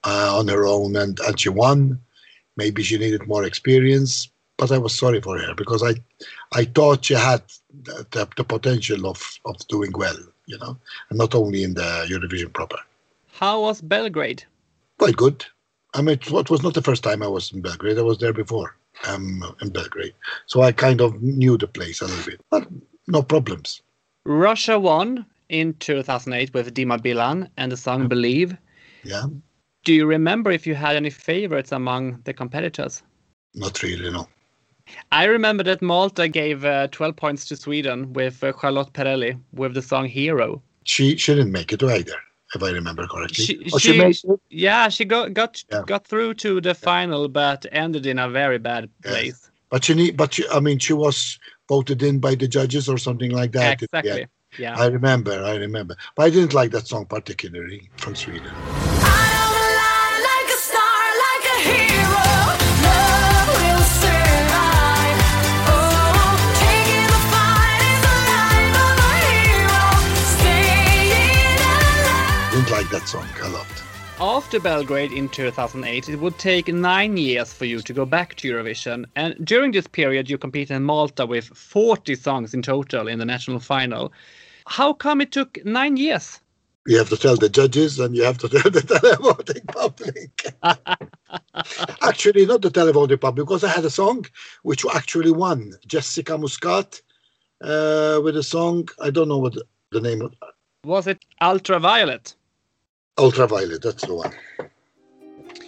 uh, 0.03 0.37
on 0.37 0.47
her 0.49 0.65
own 0.65 0.95
and, 0.95 1.19
and 1.21 1.39
she 1.39 1.49
won. 1.49 1.99
Maybe 2.57 2.83
she 2.83 2.97
needed 2.97 3.27
more 3.27 3.43
experience, 3.43 4.29
but 4.57 4.71
I 4.71 4.77
was 4.77 4.93
sorry 4.93 5.21
for 5.21 5.39
her 5.39 5.55
because 5.55 5.81
I 5.81 5.95
I 6.51 6.65
thought 6.65 7.05
she 7.05 7.15
had 7.15 7.41
the, 7.83 8.05
the, 8.11 8.27
the 8.37 8.43
potential 8.43 9.07
of, 9.07 9.39
of 9.45 9.57
doing 9.67 9.91
well, 9.95 10.17
you 10.45 10.57
know, 10.59 10.77
and 11.09 11.17
not 11.17 11.35
only 11.35 11.63
in 11.63 11.73
the 11.73 12.05
Eurovision 12.09 12.51
proper. 12.53 12.77
How 13.33 13.61
was 13.61 13.81
Belgrade? 13.81 14.43
Quite 14.99 15.15
good. 15.17 15.45
I 15.93 16.01
mean, 16.01 16.19
it 16.21 16.49
was 16.49 16.63
not 16.63 16.73
the 16.73 16.81
first 16.81 17.03
time 17.03 17.21
I 17.23 17.27
was 17.27 17.51
in 17.51 17.61
Belgrade. 17.61 17.97
I 17.97 18.01
was 18.03 18.17
there 18.19 18.33
before 18.33 18.75
um, 19.07 19.43
in 19.61 19.69
Belgrade. 19.69 20.13
So 20.45 20.61
I 20.61 20.71
kind 20.71 21.01
of 21.01 21.21
knew 21.21 21.57
the 21.57 21.67
place 21.67 22.01
a 22.01 22.05
little 22.05 22.25
bit, 22.31 22.41
but 22.49 22.67
no 23.07 23.21
problems. 23.21 23.81
Russia 24.25 24.79
won 24.79 25.25
in 25.49 25.73
2008 25.75 26.53
with 26.53 26.73
Dima 26.73 26.99
Bilan 26.99 27.49
and 27.57 27.71
the 27.71 27.77
song 27.77 28.07
Believe. 28.07 28.55
Yeah, 29.03 29.25
Do 29.83 29.93
you 29.93 30.05
remember 30.05 30.51
if 30.51 30.67
you 30.67 30.75
had 30.75 30.95
any 30.95 31.09
favorites 31.09 31.71
among 31.71 32.21
the 32.23 32.33
competitors? 32.33 33.03
not 33.53 33.81
really, 33.83 34.09
no. 34.11 34.27
I 35.11 35.25
remember 35.25 35.63
that 35.63 35.81
Malta 35.81 36.27
gave 36.27 36.65
uh, 36.65 36.87
12 36.87 37.15
points 37.15 37.45
to 37.45 37.55
Sweden 37.55 38.13
with 38.13 38.43
uh, 38.43 38.53
Charlotte 38.59 38.93
Perrelli 38.93 39.39
with 39.53 39.73
the 39.73 39.81
song 39.81 40.05
Hero. 40.05 40.61
She 40.83 41.15
she 41.17 41.33
didn't 41.35 41.51
make 41.51 41.71
it 41.73 41.83
either, 41.83 42.15
if 42.55 42.63
I 42.63 42.71
remember 42.71 43.05
correctly. 43.07 43.45
She, 43.45 43.59
Oh, 43.73 43.77
she, 43.77 43.97
made 43.97 44.17
it? 44.23 44.39
yeah, 44.49 44.89
she 44.89 45.05
got 45.05 45.33
got 45.33 45.63
Yeah. 45.71 45.83
got 45.85 46.07
through 46.07 46.33
to 46.35 46.59
the 46.61 46.73
final, 46.73 47.27
but 47.27 47.65
ended 47.71 48.05
in 48.05 48.17
a 48.19 48.29
very 48.29 48.57
bad 48.59 48.89
Yes. 49.05 49.13
place. 49.13 49.51
But 49.69 49.85
she 49.85 49.93
need, 49.93 50.17
but 50.17 50.33
she, 50.33 50.43
I 50.49 50.59
mean, 50.59 50.79
she 50.79 50.93
was 50.93 51.39
voted 51.69 52.01
in 52.03 52.19
by 52.19 52.35
the 52.35 52.47
judges 52.47 52.89
or 52.89 52.97
something 52.97 53.31
like 53.31 53.51
that. 53.53 53.81
exactly. 53.81 54.21
Yeah, 54.21 54.25
Yeah. 54.57 54.75
I 54.77 54.87
remember, 54.87 55.31
I 55.43 55.55
remember. 55.55 55.95
But 56.15 56.23
I 56.23 56.29
didn't 56.29 56.53
like 56.53 56.71
that 56.71 56.87
song 56.87 57.05
particularly 57.05 57.89
from 57.97 58.15
Sweden. 58.15 58.51
That 72.91 73.07
song 73.07 73.27
a 73.41 73.49
lot. 73.49 73.67
After 74.19 74.59
Belgrade 74.59 75.13
in 75.13 75.29
2008, 75.29 76.09
it 76.09 76.17
would 76.17 76.37
take 76.37 76.67
nine 76.67 77.15
years 77.15 77.53
for 77.53 77.63
you 77.63 77.79
to 77.79 77.93
go 77.93 78.05
back 78.05 78.35
to 78.35 78.51
Eurovision. 78.51 79.05
And 79.15 79.33
during 79.43 79.71
this 79.71 79.87
period, 79.87 80.29
you 80.29 80.37
competed 80.37 80.75
in 80.75 80.83
Malta 80.83 81.25
with 81.25 81.45
40 81.45 82.15
songs 82.15 82.53
in 82.53 82.61
total 82.61 83.07
in 83.07 83.17
the 83.17 83.25
national 83.25 83.59
final. 83.59 84.11
How 84.67 84.91
come 84.91 85.21
it 85.21 85.31
took 85.31 85.57
nine 85.65 85.95
years? 85.95 86.39
You 86.85 86.97
have 86.97 87.09
to 87.09 87.17
tell 87.17 87.37
the 87.37 87.47
judges 87.47 87.97
and 87.97 88.15
you 88.15 88.23
have 88.23 88.37
to 88.39 88.49
tell 88.55 88.69
the 88.69 88.81
televoting 88.81 89.65
public. 89.67 90.45
actually, 92.01 92.45
not 92.45 92.61
the 92.61 92.71
televoting 92.71 93.21
public, 93.21 93.47
because 93.47 93.63
I 93.63 93.69
had 93.69 93.85
a 93.85 93.89
song 93.89 94.25
which 94.63 94.85
actually 94.93 95.31
won. 95.31 95.73
Jessica 95.87 96.37
Muscat 96.37 97.01
uh, 97.61 98.19
with 98.21 98.35
a 98.35 98.43
song, 98.43 98.89
I 99.01 99.11
don't 99.11 99.29
know 99.29 99.37
what 99.37 99.55
the 99.91 100.01
name 100.01 100.21
of 100.21 100.35
Was 100.83 101.07
it 101.07 101.23
Ultraviolet? 101.41 102.35
Ultraviolet, 103.21 103.81
that's 103.83 104.03
the 104.05 104.15
one. 104.15 104.33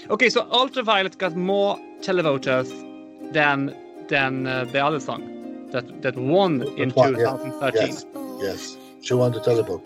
Okay, 0.09 0.29
so 0.29 0.47
Ultraviolet 0.51 1.17
got 1.19 1.35
more 1.35 1.77
televoters 2.01 2.69
than 3.31 3.75
than 4.09 4.47
uh, 4.47 4.65
the 4.65 4.83
other 4.83 4.99
song 4.99 5.21
that 5.71 6.01
that 6.01 6.15
won 6.15 6.63
in 6.77 6.89
That 6.89 6.97
one, 6.97 7.13
yeah. 7.19 7.31
2013. 7.31 7.87
Yes, 7.87 8.05
yes. 8.41 8.77
She 9.01 9.13
won 9.13 9.31
the 9.33 9.39
televote. 9.39 9.85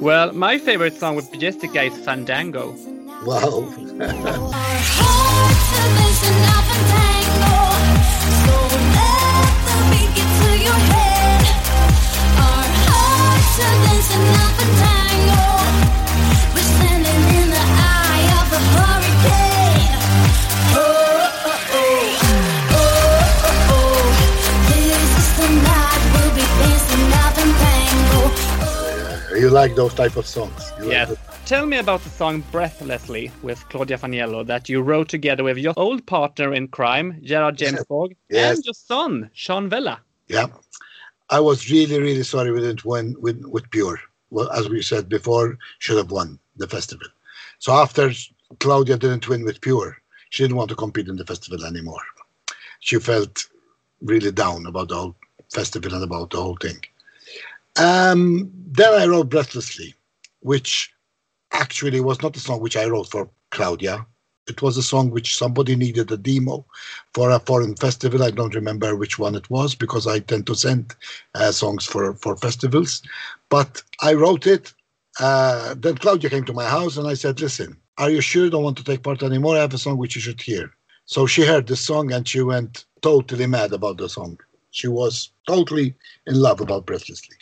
Well, 0.00 0.32
my 0.32 0.58
favorite 0.58 0.96
song 0.96 1.16
with 1.16 1.32
Jessica 1.40 1.82
is 1.82 1.96
Fandango. 2.04 2.74
Wow. 3.24 3.64
you 29.48 29.54
like 29.54 29.74
those 29.74 29.94
type 29.94 30.16
of 30.16 30.26
songs? 30.26 30.72
You 30.78 30.84
like 30.84 30.92
Yes. 30.92 31.08
the- 31.08 31.18
Tell 31.46 31.64
me 31.64 31.78
about 31.78 32.02
the 32.02 32.10
song 32.10 32.44
Breathlessly 32.52 33.30
with 33.42 33.58
Claudia 33.70 33.96
Faniello 33.96 34.46
that 34.46 34.68
you 34.68 34.82
wrote 34.82 35.08
together 35.08 35.42
with 35.42 35.56
your 35.56 35.72
old 35.78 36.04
partner 36.04 36.52
in 36.52 36.68
crime, 36.68 37.18
Gerard 37.22 37.56
James. 37.56 37.82
Borg, 37.88 38.14
Yes. 38.28 38.56
and 38.56 38.64
your 38.66 38.74
son, 38.74 39.30
Sean 39.32 39.70
Vella. 39.70 40.00
Yeah, 40.26 40.48
I 41.30 41.40
was 41.40 41.70
really, 41.70 41.98
really 41.98 42.24
sorry 42.24 42.50
we 42.52 42.60
didn't 42.60 42.84
win 42.84 43.16
with, 43.18 43.42
with 43.46 43.70
Pure. 43.70 43.98
Well, 44.30 44.50
as 44.50 44.68
we 44.68 44.82
said 44.82 45.08
before, 45.08 45.56
should 45.78 45.96
have 45.96 46.10
won 46.10 46.38
the 46.58 46.68
festival. 46.68 47.08
So 47.58 47.72
after 47.72 48.12
Claudia 48.60 48.98
didn't 48.98 49.26
win 49.28 49.44
with 49.46 49.62
Pure, 49.62 49.96
she 50.28 50.42
didn't 50.42 50.58
want 50.58 50.68
to 50.68 50.76
compete 50.76 51.08
in 51.08 51.16
the 51.16 51.24
festival 51.24 51.64
anymore. 51.64 52.04
She 52.80 52.98
felt 52.98 53.46
really 54.02 54.30
down 54.30 54.66
about 54.66 54.88
the 54.88 54.96
whole 54.96 55.16
festival 55.50 55.94
and 55.94 56.04
about 56.04 56.28
the 56.30 56.36
whole 56.42 56.56
thing. 56.56 56.80
Um, 57.78 58.50
then 58.72 58.92
I 58.92 59.06
wrote 59.06 59.30
Breathlessly, 59.30 59.94
which 60.40 60.92
actually 61.52 62.00
was 62.00 62.22
not 62.22 62.36
a 62.36 62.40
song 62.40 62.60
which 62.60 62.76
I 62.76 62.86
wrote 62.86 63.08
for 63.10 63.30
Claudia. 63.50 64.06
It 64.48 64.62
was 64.62 64.76
a 64.76 64.82
song 64.82 65.10
which 65.10 65.36
somebody 65.36 65.76
needed 65.76 66.10
a 66.10 66.16
demo 66.16 66.64
for 67.14 67.30
a 67.30 67.40
foreign 67.40 67.76
festival. 67.76 68.22
I 68.22 68.30
don't 68.30 68.54
remember 68.54 68.96
which 68.96 69.18
one 69.18 69.34
it 69.34 69.48
was 69.50 69.74
because 69.74 70.06
I 70.06 70.20
tend 70.20 70.46
to 70.46 70.54
send 70.54 70.94
uh, 71.34 71.52
songs 71.52 71.86
for, 71.86 72.14
for 72.14 72.36
festivals. 72.36 73.02
But 73.50 73.82
I 74.00 74.14
wrote 74.14 74.46
it. 74.46 74.72
Uh, 75.20 75.74
then 75.78 75.96
Claudia 75.98 76.30
came 76.30 76.44
to 76.44 76.52
my 76.52 76.64
house 76.66 76.96
and 76.96 77.06
I 77.06 77.14
said, 77.14 77.40
Listen, 77.40 77.76
are 77.98 78.10
you 78.10 78.20
sure 78.20 78.44
you 78.44 78.50
don't 78.50 78.64
want 78.64 78.78
to 78.78 78.84
take 78.84 79.02
part 79.02 79.22
anymore? 79.22 79.56
I 79.56 79.60
have 79.60 79.74
a 79.74 79.78
song 79.78 79.98
which 79.98 80.16
you 80.16 80.22
should 80.22 80.40
hear. 80.40 80.72
So 81.04 81.26
she 81.26 81.42
heard 81.44 81.66
the 81.66 81.76
song 81.76 82.12
and 82.12 82.26
she 82.26 82.42
went 82.42 82.86
totally 83.02 83.46
mad 83.46 83.72
about 83.72 83.98
the 83.98 84.08
song. 84.08 84.38
She 84.70 84.88
was 84.88 85.30
totally 85.46 85.94
in 86.26 86.36
love 86.40 86.60
about 86.60 86.86
Breathlessly. 86.86 87.37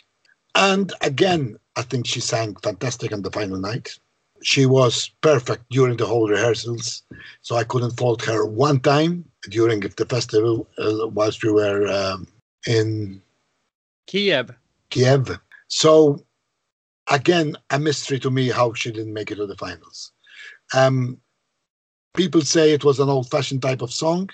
And 0.57 0.91
again, 1.01 1.57
I 1.75 1.83
think 1.83 2.07
she 2.07 2.19
sang 2.19 2.55
fantastic 2.55 3.13
on 3.13 3.21
the 3.21 3.29
final 3.29 3.59
night. 3.59 3.99
She 4.41 4.65
was 4.65 5.11
perfect 5.21 5.69
during 5.69 5.97
the 5.97 6.07
whole 6.07 6.27
rehearsals, 6.27 7.03
so 7.41 7.55
I 7.55 7.63
couldn't 7.63 7.97
fault 7.97 8.23
her 8.25 8.43
one 8.43 8.79
time 8.79 9.23
during 9.49 9.81
the 9.81 10.05
festival 10.05 10.67
uh, 10.79 11.07
whilst 11.09 11.43
we 11.43 11.51
were 11.51 11.87
um, 11.87 12.27
in 12.65 13.21
Kiev. 14.07 14.51
Kiev. 14.89 15.39
So 15.67 16.25
again, 17.11 17.55
a 17.69 17.77
mystery 17.77 18.19
to 18.19 18.31
me 18.31 18.49
how 18.49 18.73
she 18.73 18.91
didn't 18.91 19.13
make 19.13 19.29
it 19.29 19.35
to 19.35 19.45
the 19.45 19.57
finals. 19.57 20.11
Um, 20.73 21.19
people 22.15 22.41
say 22.41 22.71
it 22.71 22.83
was 22.83 22.99
an 22.99 23.09
old-fashioned 23.09 23.61
type 23.61 23.83
of 23.83 23.93
song, 23.93 24.31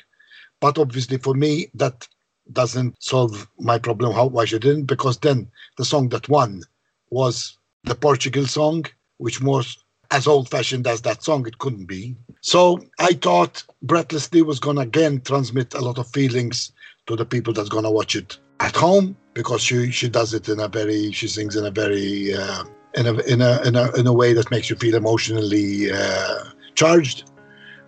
but 0.62 0.78
obviously 0.78 1.18
for 1.18 1.34
me 1.34 1.70
that 1.74 2.08
doesn't 2.52 3.02
solve 3.02 3.48
my 3.60 3.78
problem 3.80 4.14
how 4.14 4.28
why 4.28 4.46
she 4.46 4.60
didn't 4.60 4.86
because 4.86 5.18
then 5.20 5.50
the 5.78 5.86
song 5.86 6.10
that 6.10 6.28
won 6.30 6.62
was 7.10 7.58
the 7.84 7.96
Portugal 7.96 8.46
song, 8.46 8.86
which 9.18 9.42
was 9.42 9.78
as 10.12 10.28
old-fashioned 10.28 10.86
as 10.86 11.02
that 11.02 11.24
song 11.24 11.48
it 11.48 11.58
couldn't 11.58 11.86
be. 11.86 12.16
So 12.42 12.80
I 13.00 13.14
thought 13.14 13.64
Breathlessly 13.82 14.42
was 14.42 14.60
gonna 14.60 14.82
again 14.82 15.22
transmit 15.22 15.74
a 15.74 15.82
lot 15.82 15.98
of 15.98 16.08
feelings 16.08 16.72
to 17.08 17.16
the 17.16 17.26
people 17.26 17.54
that's 17.54 17.70
gonna 17.70 17.92
watch 17.92 18.16
it 18.16 18.38
at 18.60 18.76
home 18.76 19.18
because 19.34 19.62
she 19.62 19.92
she 19.92 20.10
does 20.10 20.34
it 20.34 20.48
in 20.50 20.60
a 20.60 20.68
very 20.68 21.12
she 21.12 21.28
sings 21.28 21.56
in 21.56 21.66
a 21.66 21.72
very 21.72 22.34
uh, 22.34 22.64
in 22.96 23.08
a 23.08 23.14
in 23.22 23.42
a 23.42 23.62
in 23.64 23.76
a 23.76 23.92
in 23.94 24.08
a 24.08 24.14
way 24.14 24.34
that 24.34 24.52
makes 24.52 24.70
you 24.70 24.76
feel 24.76 24.96
emotionally 24.96 25.92
uh, 25.92 26.44
charged, 26.76 27.32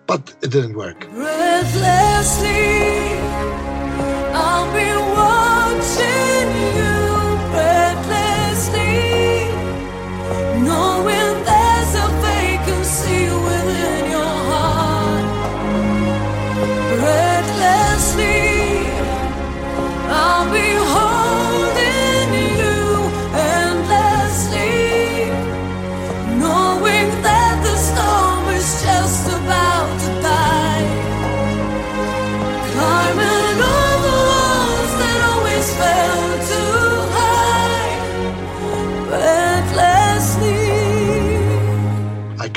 but 0.06 0.34
it 0.42 0.50
didn't 0.50 0.76
work. 0.76 1.08
Breathlessly, 1.10 2.95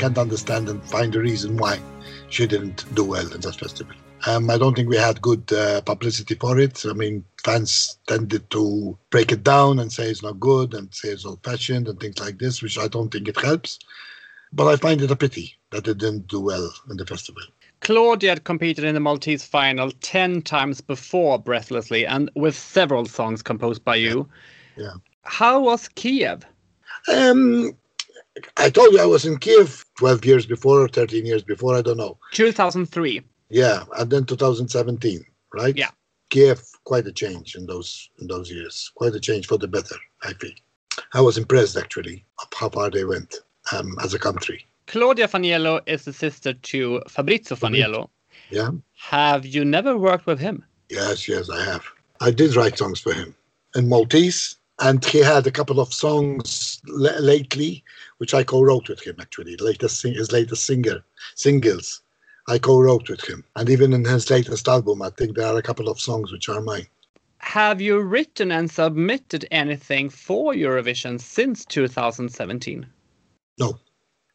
can't 0.00 0.16
understand 0.16 0.66
and 0.70 0.82
find 0.82 1.14
a 1.14 1.20
reason 1.20 1.58
why 1.58 1.78
she 2.30 2.46
didn't 2.46 2.86
do 2.94 3.04
well 3.04 3.30
in 3.34 3.40
that 3.42 3.56
festival. 3.56 3.94
Um, 4.26 4.48
I 4.48 4.56
don't 4.56 4.74
think 4.74 4.88
we 4.88 4.96
had 4.96 5.20
good 5.20 5.52
uh, 5.52 5.82
publicity 5.82 6.36
for 6.36 6.58
it. 6.58 6.84
I 6.88 6.94
mean, 6.94 7.22
fans 7.44 7.98
tended 8.06 8.48
to 8.50 8.98
break 9.10 9.30
it 9.30 9.42
down 9.42 9.78
and 9.78 9.92
say 9.92 10.04
it's 10.04 10.22
not 10.22 10.40
good 10.40 10.72
and 10.72 10.92
say 10.94 11.10
it's 11.10 11.26
old-fashioned 11.26 11.86
and 11.86 12.00
things 12.00 12.18
like 12.18 12.38
this, 12.38 12.62
which 12.62 12.78
I 12.78 12.88
don't 12.88 13.10
think 13.10 13.28
it 13.28 13.38
helps. 13.38 13.78
But 14.54 14.68
I 14.68 14.76
find 14.76 15.02
it 15.02 15.10
a 15.10 15.16
pity 15.16 15.58
that 15.70 15.86
it 15.86 15.98
didn't 15.98 16.28
do 16.28 16.40
well 16.40 16.72
in 16.88 16.96
the 16.96 17.04
festival. 17.04 17.42
Claudia 17.80 18.30
had 18.30 18.44
competed 18.44 18.84
in 18.84 18.94
the 18.94 19.00
Maltese 19.00 19.44
final 19.44 19.90
10 20.00 20.40
times 20.42 20.80
before 20.80 21.38
Breathlessly 21.38 22.06
and 22.06 22.30
with 22.34 22.56
several 22.56 23.04
songs 23.04 23.42
composed 23.42 23.84
by 23.84 23.96
you. 23.96 24.26
Yeah. 24.76 24.94
How 25.24 25.60
was 25.60 25.88
Kiev? 25.88 26.46
Um, 27.12 27.72
I 28.56 28.70
told 28.70 28.92
you 28.92 29.00
I 29.00 29.06
was 29.06 29.24
in 29.24 29.38
Kiev 29.38 29.84
12 29.98 30.24
years 30.24 30.46
before 30.46 30.80
or 30.80 30.88
13 30.88 31.26
years 31.26 31.42
before, 31.42 31.74
I 31.76 31.82
don't 31.82 31.96
know. 31.96 32.18
2003. 32.32 33.22
Yeah, 33.48 33.84
and 33.98 34.10
then 34.10 34.24
2017, 34.24 35.24
right? 35.54 35.76
Yeah. 35.76 35.90
Kiev, 36.30 36.62
quite 36.84 37.06
a 37.06 37.12
change 37.12 37.56
in 37.56 37.66
those 37.66 38.08
in 38.20 38.28
those 38.28 38.50
years. 38.50 38.90
Quite 38.94 39.14
a 39.14 39.20
change 39.20 39.46
for 39.46 39.58
the 39.58 39.66
better, 39.66 39.96
I 40.22 40.32
feel. 40.34 40.52
I 41.12 41.20
was 41.20 41.36
impressed 41.36 41.76
actually 41.76 42.24
of 42.40 42.48
how 42.54 42.68
far 42.68 42.90
they 42.90 43.04
went 43.04 43.34
um, 43.72 43.96
as 44.02 44.14
a 44.14 44.18
country. 44.18 44.64
Claudia 44.86 45.28
Faniello 45.28 45.80
is 45.86 46.04
the 46.04 46.12
sister 46.12 46.52
to 46.52 47.02
Fabrizio 47.08 47.56
Faniello. 47.56 48.08
Yeah. 48.50 48.70
Have 48.96 49.46
you 49.46 49.64
never 49.64 49.96
worked 49.96 50.26
with 50.26 50.38
him? 50.38 50.64
Yes, 50.88 51.28
yes, 51.28 51.50
I 51.50 51.64
have. 51.64 51.84
I 52.20 52.30
did 52.30 52.56
write 52.56 52.78
songs 52.78 53.00
for 53.00 53.12
him 53.12 53.34
in 53.74 53.88
Maltese, 53.88 54.56
and 54.80 55.04
he 55.04 55.18
had 55.18 55.46
a 55.46 55.50
couple 55.50 55.80
of 55.80 55.92
songs 55.92 56.80
l- 56.88 57.22
lately, 57.22 57.84
which 58.18 58.34
I 58.34 58.42
co-wrote 58.42 58.88
with 58.88 59.00
him. 59.00 59.16
Actually, 59.20 59.56
latest 59.56 60.00
sing- 60.00 60.14
his 60.14 60.32
latest 60.32 60.64
singer 60.64 61.04
singles, 61.34 62.02
I 62.48 62.58
co-wrote 62.58 63.08
with 63.08 63.22
him, 63.28 63.44
and 63.56 63.68
even 63.68 63.92
in 63.92 64.04
his 64.04 64.30
latest 64.30 64.68
album, 64.68 65.02
I 65.02 65.10
think 65.10 65.36
there 65.36 65.46
are 65.46 65.58
a 65.58 65.62
couple 65.62 65.88
of 65.88 66.00
songs 66.00 66.32
which 66.32 66.48
are 66.48 66.60
mine. 66.60 66.86
Have 67.38 67.80
you 67.80 68.00
written 68.00 68.52
and 68.52 68.70
submitted 68.70 69.46
anything 69.50 70.10
for 70.10 70.52
Eurovision 70.52 71.20
since 71.20 71.64
2017? 71.64 72.86
No, 73.58 73.78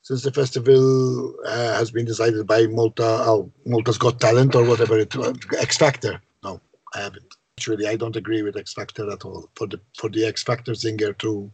since 0.02 0.24
the 0.24 0.32
festival 0.32 1.36
uh, 1.46 1.76
has 1.76 1.92
been 1.92 2.06
decided 2.06 2.48
by 2.48 2.66
Malta, 2.68 3.04
oh, 3.04 3.52
Malta's 3.66 3.98
Got 3.98 4.20
Talent 4.20 4.56
or 4.56 4.64
whatever 4.66 4.98
it 4.98 5.16
was, 5.16 5.36
X 5.58 5.78
Factor. 5.78 6.20
No, 6.44 6.60
I 6.94 7.02
haven't. 7.02 7.35
Actually, 7.58 7.88
I 7.88 7.96
don't 7.96 8.18
agree 8.18 8.42
with 8.42 8.58
X 8.58 8.74
Factor 8.74 9.10
at 9.10 9.24
all. 9.24 9.50
For 9.56 9.66
the 9.66 9.80
for 9.98 10.10
the 10.10 10.26
X 10.26 10.44
Factor 10.44 10.76
singer 10.76 11.14
to 11.14 11.50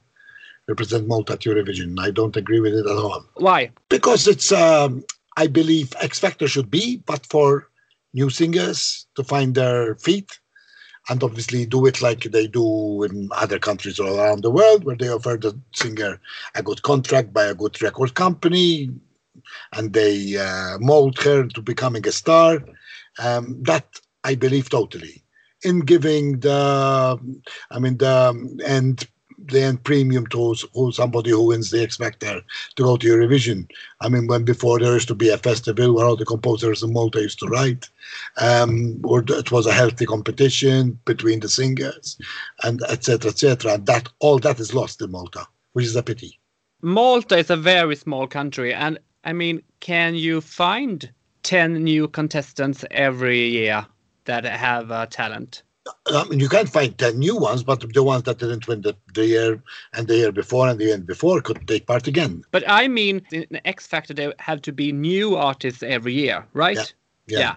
represent 0.68 1.08
Malta 1.08 1.34
at 1.34 1.42
Eurovision, 1.42 2.00
I 2.00 2.10
don't 2.10 2.36
agree 2.36 2.60
with 2.60 2.74
it 2.74 2.88
at 2.88 2.98
all. 2.98 3.24
Why? 3.36 3.72
Because 3.90 4.28
it's, 4.28 4.52
um, 4.52 5.04
I 5.38 5.46
believe 5.46 5.94
X 6.02 6.18
Factor 6.18 6.48
should 6.48 6.72
be, 6.72 6.98
but 7.06 7.28
for 7.28 7.70
new 8.16 8.32
singers 8.32 9.06
to 9.16 9.24
find 9.24 9.54
their 9.54 9.94
feet 9.96 10.40
and 11.10 11.24
obviously 11.24 11.68
do 11.68 11.86
it 11.86 12.02
like 12.02 12.24
they 12.24 12.48
do 12.48 13.04
in 13.04 13.30
other 13.36 13.60
countries 13.60 14.00
all 14.00 14.20
around 14.20 14.42
the 14.42 14.52
world, 14.52 14.84
where 14.84 14.96
they 14.96 15.10
offer 15.10 15.38
the 15.40 15.56
singer 15.76 16.20
a 16.56 16.64
good 16.64 16.82
contract 16.82 17.32
by 17.32 17.46
a 17.46 17.56
good 17.56 17.80
record 17.80 18.16
company, 18.16 18.90
and 19.74 19.94
they 19.94 20.36
uh, 20.36 20.80
mold 20.80 21.20
her 21.20 21.48
to 21.48 21.62
becoming 21.62 22.08
a 22.08 22.12
star. 22.12 22.60
Um, 23.20 23.62
that 23.64 24.00
I 24.24 24.34
believe 24.34 24.70
totally 24.70 25.21
in 25.64 25.82
giving 25.82 26.40
the, 26.40 27.20
I 27.72 27.80
mean 27.80 27.98
the 27.98 28.60
end 28.66 29.08
the 29.46 29.62
end 29.62 29.84
premium 29.84 30.28
to 30.28 30.56
who 30.74 30.92
somebody 30.92 31.32
who 31.32 31.48
wins 31.48 31.72
the 31.72 31.82
X 31.82 31.98
Factor 31.98 32.42
to 32.76 32.84
go 32.84 32.98
to 32.98 33.08
Eurovision. 33.08 33.68
I 34.02 34.10
mean, 34.10 34.28
when 34.28 34.44
before 34.44 34.80
there 34.80 34.94
used 34.94 35.08
to 35.10 35.16
be 35.16 35.30
a 35.30 35.38
festival 35.38 35.94
where 35.94 36.06
all 36.06 36.16
the 36.16 36.26
composers 36.26 36.84
in 36.84 36.94
Malta 36.94 37.22
used 37.22 37.40
to 37.40 37.48
write, 37.48 37.90
um, 38.38 39.02
or 39.04 39.24
it 39.28 39.52
was 39.52 39.66
a 39.66 39.74
healthy 39.74 40.06
competition 40.06 41.00
between 41.06 41.40
the 41.40 41.50
singers, 41.50 42.18
and 42.64 42.82
etc. 42.90 43.32
etc. 43.32 43.74
And 43.74 43.86
that 43.88 44.10
all 44.20 44.40
that 44.40 44.60
is 44.60 44.74
lost 44.74 45.02
in 45.02 45.12
Malta, 45.12 45.48
which 45.74 45.86
is 45.86 45.96
a 45.96 46.04
pity. 46.04 46.40
Malta 46.82 47.38
is 47.38 47.50
a 47.50 47.58
very 47.58 47.96
small 47.96 48.28
country, 48.28 48.74
and 48.74 49.00
I 49.24 49.34
mean, 49.34 49.62
can 49.80 50.16
you 50.16 50.42
find 50.42 51.12
10 51.44 51.84
new 51.84 52.08
contestants 52.08 52.86
every 52.92 53.48
year 53.48 53.86
that 54.26 54.46
have 54.46 54.92
uh, 54.92 55.06
talent? 55.08 55.64
I 56.08 56.24
mean, 56.26 56.40
you 56.40 56.48
can't 56.48 56.70
find 56.70 56.96
10 56.96 57.18
new 57.18 57.36
ones, 57.36 57.64
but 57.64 57.92
the 57.94 58.04
ones 58.04 58.24
that 58.24 58.38
didn't 58.38 58.68
win 58.68 58.82
the, 58.82 58.96
the 59.14 59.26
year 59.26 59.64
and 59.94 60.08
the 60.08 60.16
year 60.16 60.32
before 60.32 60.68
and 60.68 60.80
the 60.80 60.86
year 60.86 60.98
before 61.00 61.42
could 61.42 61.68
take 61.68 61.88
part 61.88 62.08
again. 62.08 62.44
But 62.52 62.64
I 62.68 62.88
mean, 62.88 63.24
in 63.32 63.48
the 63.50 63.66
X 63.68 63.88
Factor, 63.88 64.14
there 64.14 64.34
have 64.38 64.62
to 64.64 64.72
be 64.72 64.92
new 64.92 65.36
artists 65.36 65.82
every 65.82 66.14
year, 66.14 66.46
right? 66.54 66.94
Yeah. 67.28 67.40
Yeah. 67.40 67.56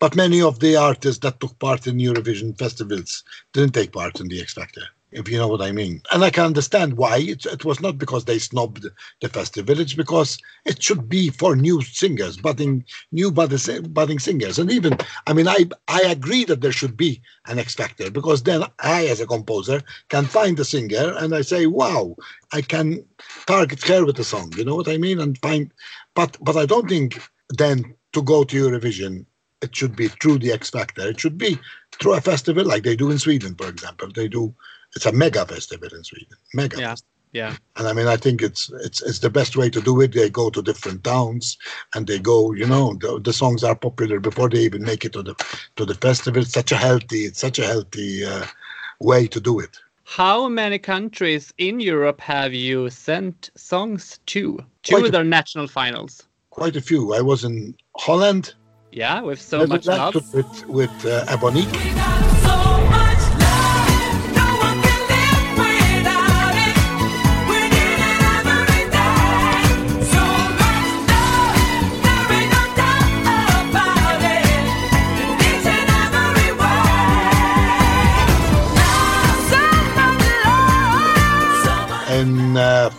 But 0.00 0.16
many 0.16 0.42
of 0.42 0.58
the 0.58 0.76
artists 0.76 1.20
that 1.20 1.38
took 1.38 1.56
part 1.58 1.86
in 1.86 1.98
Eurovision 1.98 2.58
festivals 2.58 3.22
didn't 3.52 3.74
take 3.74 3.92
part 3.92 4.20
in 4.20 4.28
the 4.28 4.40
X 4.40 4.54
Factor, 4.54 4.82
if 5.10 5.28
you 5.28 5.38
know 5.38 5.48
what 5.48 5.62
I 5.62 5.72
mean. 5.72 6.02
And 6.12 6.22
I 6.22 6.30
can 6.30 6.44
understand 6.44 6.96
why. 6.96 7.18
It, 7.18 7.46
it 7.46 7.64
was 7.64 7.80
not 7.80 7.98
because 7.98 8.24
they 8.24 8.36
snobbed 8.36 8.86
the 9.20 9.28
festival, 9.28 9.80
it's 9.80 9.94
because 9.94 10.38
it 10.64 10.82
should 10.82 11.08
be 11.08 11.30
for 11.30 11.56
new 11.56 11.82
singers, 11.82 12.36
budding, 12.36 12.84
new 13.12 13.30
budding, 13.30 13.82
budding 13.92 14.18
singers. 14.18 14.58
And 14.58 14.70
even, 14.70 14.96
I 15.26 15.32
mean, 15.32 15.48
I, 15.48 15.68
I 15.88 16.00
agree 16.02 16.44
that 16.44 16.60
there 16.60 16.72
should 16.72 16.96
be 16.96 17.22
an 17.46 17.58
X 17.58 17.74
Factor 17.74 18.10
because 18.10 18.42
then 18.42 18.64
I, 18.80 19.06
as 19.06 19.20
a 19.20 19.26
composer, 19.26 19.82
can 20.08 20.24
find 20.24 20.58
a 20.60 20.64
singer 20.64 21.14
and 21.16 21.34
I 21.34 21.42
say, 21.42 21.66
wow, 21.66 22.16
I 22.52 22.62
can 22.62 23.04
target 23.46 23.82
her 23.84 24.04
with 24.04 24.18
a 24.18 24.24
song. 24.24 24.52
You 24.56 24.64
know 24.64 24.76
what 24.76 24.88
I 24.88 24.98
mean? 24.98 25.20
And 25.20 25.38
find, 25.38 25.72
but 26.14 26.36
but 26.42 26.56
I 26.56 26.66
don't 26.66 26.88
think 26.88 27.20
then 27.50 27.94
to 28.12 28.22
go 28.22 28.44
to 28.44 28.68
Eurovision 28.68 29.26
it 29.60 29.74
should 29.74 29.96
be 29.96 30.08
through 30.08 30.38
the 30.38 30.52
X 30.52 30.70
Factor. 30.70 31.08
It 31.08 31.20
should 31.20 31.38
be 31.38 31.58
through 32.00 32.14
a 32.14 32.20
festival 32.20 32.64
like 32.64 32.84
they 32.84 32.96
do 32.96 33.10
in 33.10 33.18
Sweden, 33.18 33.54
for 33.54 33.68
example. 33.68 34.08
They 34.14 34.28
do 34.28 34.54
it's 34.96 35.06
a 35.06 35.12
mega 35.12 35.44
festival 35.46 35.88
in 35.92 36.04
Sweden. 36.04 36.36
Mega. 36.54 36.78
Yeah. 36.80 36.94
Yeah. 37.32 37.56
And 37.76 37.86
I 37.86 37.92
mean 37.92 38.06
I 38.06 38.16
think 38.16 38.40
it's 38.42 38.70
it's 38.82 39.02
it's 39.02 39.18
the 39.18 39.28
best 39.30 39.54
way 39.56 39.68
to 39.70 39.80
do 39.82 40.00
it. 40.00 40.12
They 40.12 40.30
go 40.30 40.48
to 40.50 40.62
different 40.62 41.04
towns 41.04 41.58
and 41.94 42.06
they 42.06 42.18
go, 42.18 42.52
you 42.54 42.66
know, 42.66 42.94
the, 42.94 43.20
the 43.22 43.32
songs 43.34 43.62
are 43.62 43.74
popular 43.76 44.18
before 44.18 44.48
they 44.48 44.60
even 44.60 44.82
make 44.82 45.04
it 45.04 45.12
to 45.12 45.22
the 45.22 45.34
to 45.76 45.84
the 45.84 45.94
festival. 45.94 46.40
It's 46.42 46.52
such 46.54 46.72
a 46.72 46.76
healthy, 46.76 47.26
it's 47.26 47.40
such 47.40 47.58
a 47.58 47.66
healthy 47.66 48.24
uh, 48.24 48.46
way 49.00 49.26
to 49.26 49.40
do 49.40 49.60
it. 49.60 49.76
How 50.04 50.48
many 50.48 50.78
countries 50.78 51.52
in 51.58 51.80
Europe 51.80 52.18
have 52.22 52.54
you 52.54 52.88
sent 52.88 53.50
songs 53.56 54.20
to? 54.26 54.56
Quite 54.88 55.00
To 55.00 55.06
a- 55.08 55.10
their 55.10 55.24
national 55.24 55.68
finals? 55.68 56.22
Quite 56.48 56.76
a 56.76 56.80
few. 56.80 57.12
I 57.14 57.20
was 57.20 57.44
in 57.44 57.74
Holland 57.98 58.54
Yeah, 58.90 59.20
with 59.20 59.40
so 59.40 59.66
much 59.66 59.84
love. 59.86 60.14
With 60.32 60.66
with 60.66 61.04
uh, 61.04 61.26
Ebonique. 61.26 62.37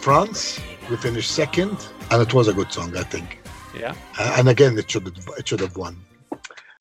France, 0.10 0.60
we 0.90 0.98
finished 0.98 1.30
second, 1.30 1.78
and 2.10 2.20
it 2.20 2.34
was 2.34 2.48
a 2.48 2.54
good 2.54 2.72
song, 2.72 2.98
I 2.98 3.04
think. 3.04 3.38
Yeah. 3.80 3.94
Uh, 4.18 4.38
and 4.40 4.50
again, 4.50 4.76
it 4.80 4.90
should 4.90 5.06
it 5.38 5.48
should 5.48 5.60
have 5.60 5.78
won. 5.78 5.96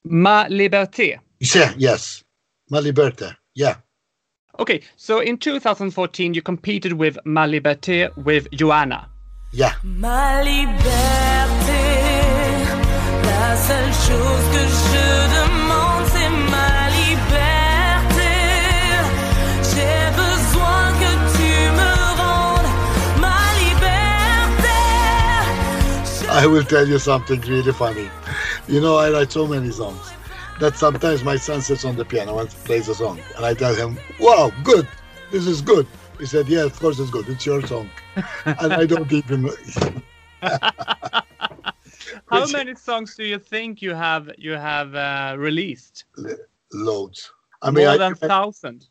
Ma 0.04 0.46
Liberté. 0.48 1.18
Yeah, 1.38 1.74
yes, 1.76 2.24
Ma 2.70 2.78
Liberté. 2.80 3.36
Yeah, 3.54 3.74
Okay, 4.58 4.80
so 4.96 5.20
in 5.20 5.36
2014 5.36 6.32
you 6.34 6.40
competed 6.42 6.94
with 6.94 7.18
Ma 7.26 7.44
Liberté 7.46 8.08
with 8.16 8.48
Joanna. 8.50 9.08
yeah. 9.52 9.74
Ma 9.84 10.40
liberté, 10.42 11.82
la 13.28 13.56
seule 13.56 13.92
chose 14.06 14.46
que 14.52 14.64
je 14.80 15.06
demande 15.34 15.57
I 26.30 26.46
will 26.46 26.64
tell 26.64 26.86
you 26.86 26.98
something 26.98 27.40
really 27.42 27.72
funny. 27.72 28.10
You 28.66 28.80
know, 28.80 28.96
I 28.96 29.10
write 29.10 29.32
so 29.32 29.46
many 29.46 29.70
songs 29.70 30.12
that 30.60 30.76
sometimes 30.76 31.24
my 31.24 31.36
son 31.36 31.62
sits 31.62 31.84
on 31.84 31.96
the 31.96 32.04
piano 32.04 32.38
and 32.38 32.48
plays 32.48 32.88
a 32.88 32.94
song, 32.94 33.20
and 33.36 33.44
I 33.46 33.54
tell 33.54 33.74
him, 33.74 33.98
"Wow, 34.20 34.52
good, 34.62 34.86
this 35.30 35.46
is 35.46 35.62
good." 35.62 35.86
He 36.18 36.26
said, 36.26 36.48
"Yeah, 36.48 36.64
of 36.64 36.78
course 36.78 36.98
it's 36.98 37.10
good. 37.10 37.28
It's 37.28 37.46
your 37.46 37.66
song," 37.66 37.88
and 38.44 38.72
I 38.72 38.86
don't 38.86 39.10
even. 39.10 39.50
How 42.30 42.46
many 42.46 42.74
songs 42.74 43.14
do 43.16 43.24
you 43.24 43.38
think 43.38 43.80
you 43.80 43.94
have 43.94 44.30
you 44.36 44.52
have 44.52 44.94
uh, 44.94 45.34
released? 45.38 46.04
loads. 46.72 47.32
I 47.62 47.70
mean, 47.70 47.86
More 47.86 47.94
I, 47.94 47.96
than 47.96 48.14
thousand. 48.14 48.86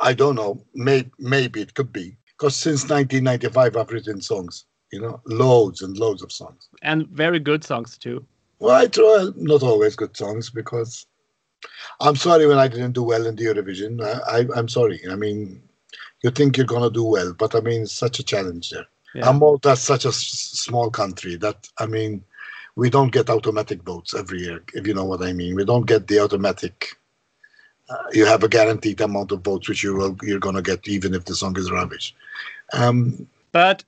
I 0.00 0.12
don't 0.12 0.34
know. 0.34 0.64
Maybe, 0.74 1.10
maybe 1.18 1.60
it 1.60 1.74
could 1.74 1.92
be 1.92 2.16
because 2.26 2.56
since 2.56 2.88
1995 2.88 3.76
I've 3.76 3.90
written 3.90 4.20
songs. 4.20 4.64
You 4.92 5.00
know, 5.00 5.20
loads 5.26 5.82
and 5.82 5.96
loads 5.98 6.22
of 6.22 6.30
songs. 6.32 6.68
And 6.82 7.08
very 7.08 7.40
good 7.40 7.64
songs 7.64 7.98
too. 7.98 8.24
Well, 8.58 8.76
I 8.76 8.86
try 8.86 9.28
not 9.36 9.62
always 9.62 9.96
good 9.96 10.16
songs 10.16 10.48
because 10.50 11.06
I'm 12.00 12.16
sorry 12.16 12.46
when 12.46 12.58
I 12.58 12.68
didn't 12.68 12.92
do 12.92 13.02
well 13.02 13.26
in 13.26 13.36
the 13.36 13.44
Eurovision. 13.44 14.02
I, 14.02 14.38
I, 14.38 14.46
I'm 14.58 14.68
sorry. 14.68 15.00
I 15.10 15.16
mean, 15.16 15.60
you 16.22 16.30
think 16.30 16.56
you're 16.56 16.66
gonna 16.66 16.90
do 16.90 17.04
well, 17.04 17.34
but 17.34 17.54
I 17.54 17.60
mean, 17.60 17.82
it's 17.82 17.92
such 17.92 18.18
a 18.18 18.22
challenge 18.24 18.70
there. 18.70 18.86
Yeah. 19.14 19.30
And 19.30 19.40
Malta's 19.40 19.82
such 19.82 20.04
a 20.04 20.08
s- 20.08 20.16
small 20.16 20.90
country 20.90 21.36
that 21.36 21.68
I 21.78 21.86
mean, 21.86 22.24
we 22.76 22.88
don't 22.90 23.12
get 23.12 23.30
automatic 23.30 23.82
votes 23.82 24.14
every 24.14 24.40
year, 24.40 24.62
if 24.74 24.86
you 24.86 24.94
know 24.94 25.04
what 25.04 25.22
I 25.22 25.32
mean. 25.32 25.54
We 25.54 25.64
don't 25.64 25.86
get 25.86 26.06
the 26.06 26.20
automatic. 26.20 26.96
Uh, 27.88 27.96
you 28.12 28.24
have 28.26 28.42
a 28.42 28.48
guaranteed 28.48 29.00
amount 29.00 29.32
of 29.32 29.42
votes 29.42 29.68
which 29.68 29.82
you 29.82 29.94
will 29.94 30.16
you're 30.22 30.40
gonna 30.40 30.62
get 30.62 30.86
even 30.88 31.14
if 31.14 31.24
the 31.24 31.34
song 31.34 31.56
is 31.58 31.70
rubbish. 31.70 32.14
Um, 32.72 33.28
But 33.52 33.84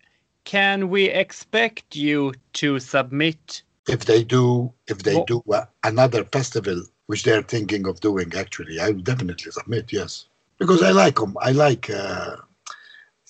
can 0.48 0.88
we 0.88 1.02
expect 1.10 1.94
you 1.94 2.32
to 2.54 2.80
submit? 2.80 3.62
if 3.88 4.04
they 4.04 4.22
do 4.22 4.72
if 4.86 4.98
they 5.02 5.22
do 5.24 5.42
uh, 5.52 5.64
another 5.84 6.22
festival 6.24 6.78
which 7.06 7.22
they're 7.24 7.42
thinking 7.54 7.86
of 7.88 8.00
doing 8.00 8.30
actually 8.36 8.78
i 8.78 8.90
will 8.90 9.06
definitely 9.12 9.50
submit 9.50 9.92
yes. 9.92 10.26
Because 10.58 10.82
i 10.82 10.90
like 10.90 11.16
them 11.16 11.36
i 11.40 11.52
like 11.52 11.88
uh, 11.90 12.36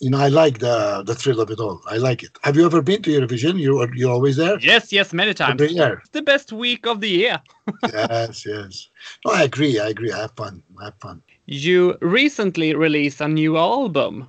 you 0.00 0.10
know 0.10 0.18
i 0.18 0.28
like 0.28 0.58
the 0.58 1.02
the 1.08 1.14
thrill 1.14 1.40
of 1.40 1.50
it 1.50 1.60
all. 1.60 1.80
I 1.94 1.96
like 2.08 2.22
it. 2.22 2.32
Have 2.42 2.56
you 2.56 2.64
ever 2.66 2.82
been 2.82 3.02
to 3.02 3.10
eurovision? 3.10 3.54
You 3.58 3.72
are 3.82 3.94
you're 3.94 4.14
always 4.18 4.36
there? 4.36 4.58
Yes, 4.60 4.92
yes, 4.92 5.12
many 5.12 5.34
times. 5.34 5.60
every 5.60 5.74
year 5.74 5.94
It's 6.00 6.16
the 6.20 6.22
best 6.32 6.52
week 6.52 6.86
of 6.86 7.00
the 7.00 7.12
year. 7.22 7.36
yes 7.92 8.46
yes. 8.46 8.88
No 9.24 9.32
i 9.38 9.42
agree 9.50 9.74
i 9.78 9.88
agree. 9.94 10.12
I 10.12 10.20
have 10.24 10.34
fun 10.42 10.62
i 10.80 10.84
have 10.88 10.98
fun. 11.06 11.22
You 11.46 11.96
recently 12.00 12.74
released 12.74 13.20
a 13.20 13.28
new 13.28 13.56
album, 13.56 14.26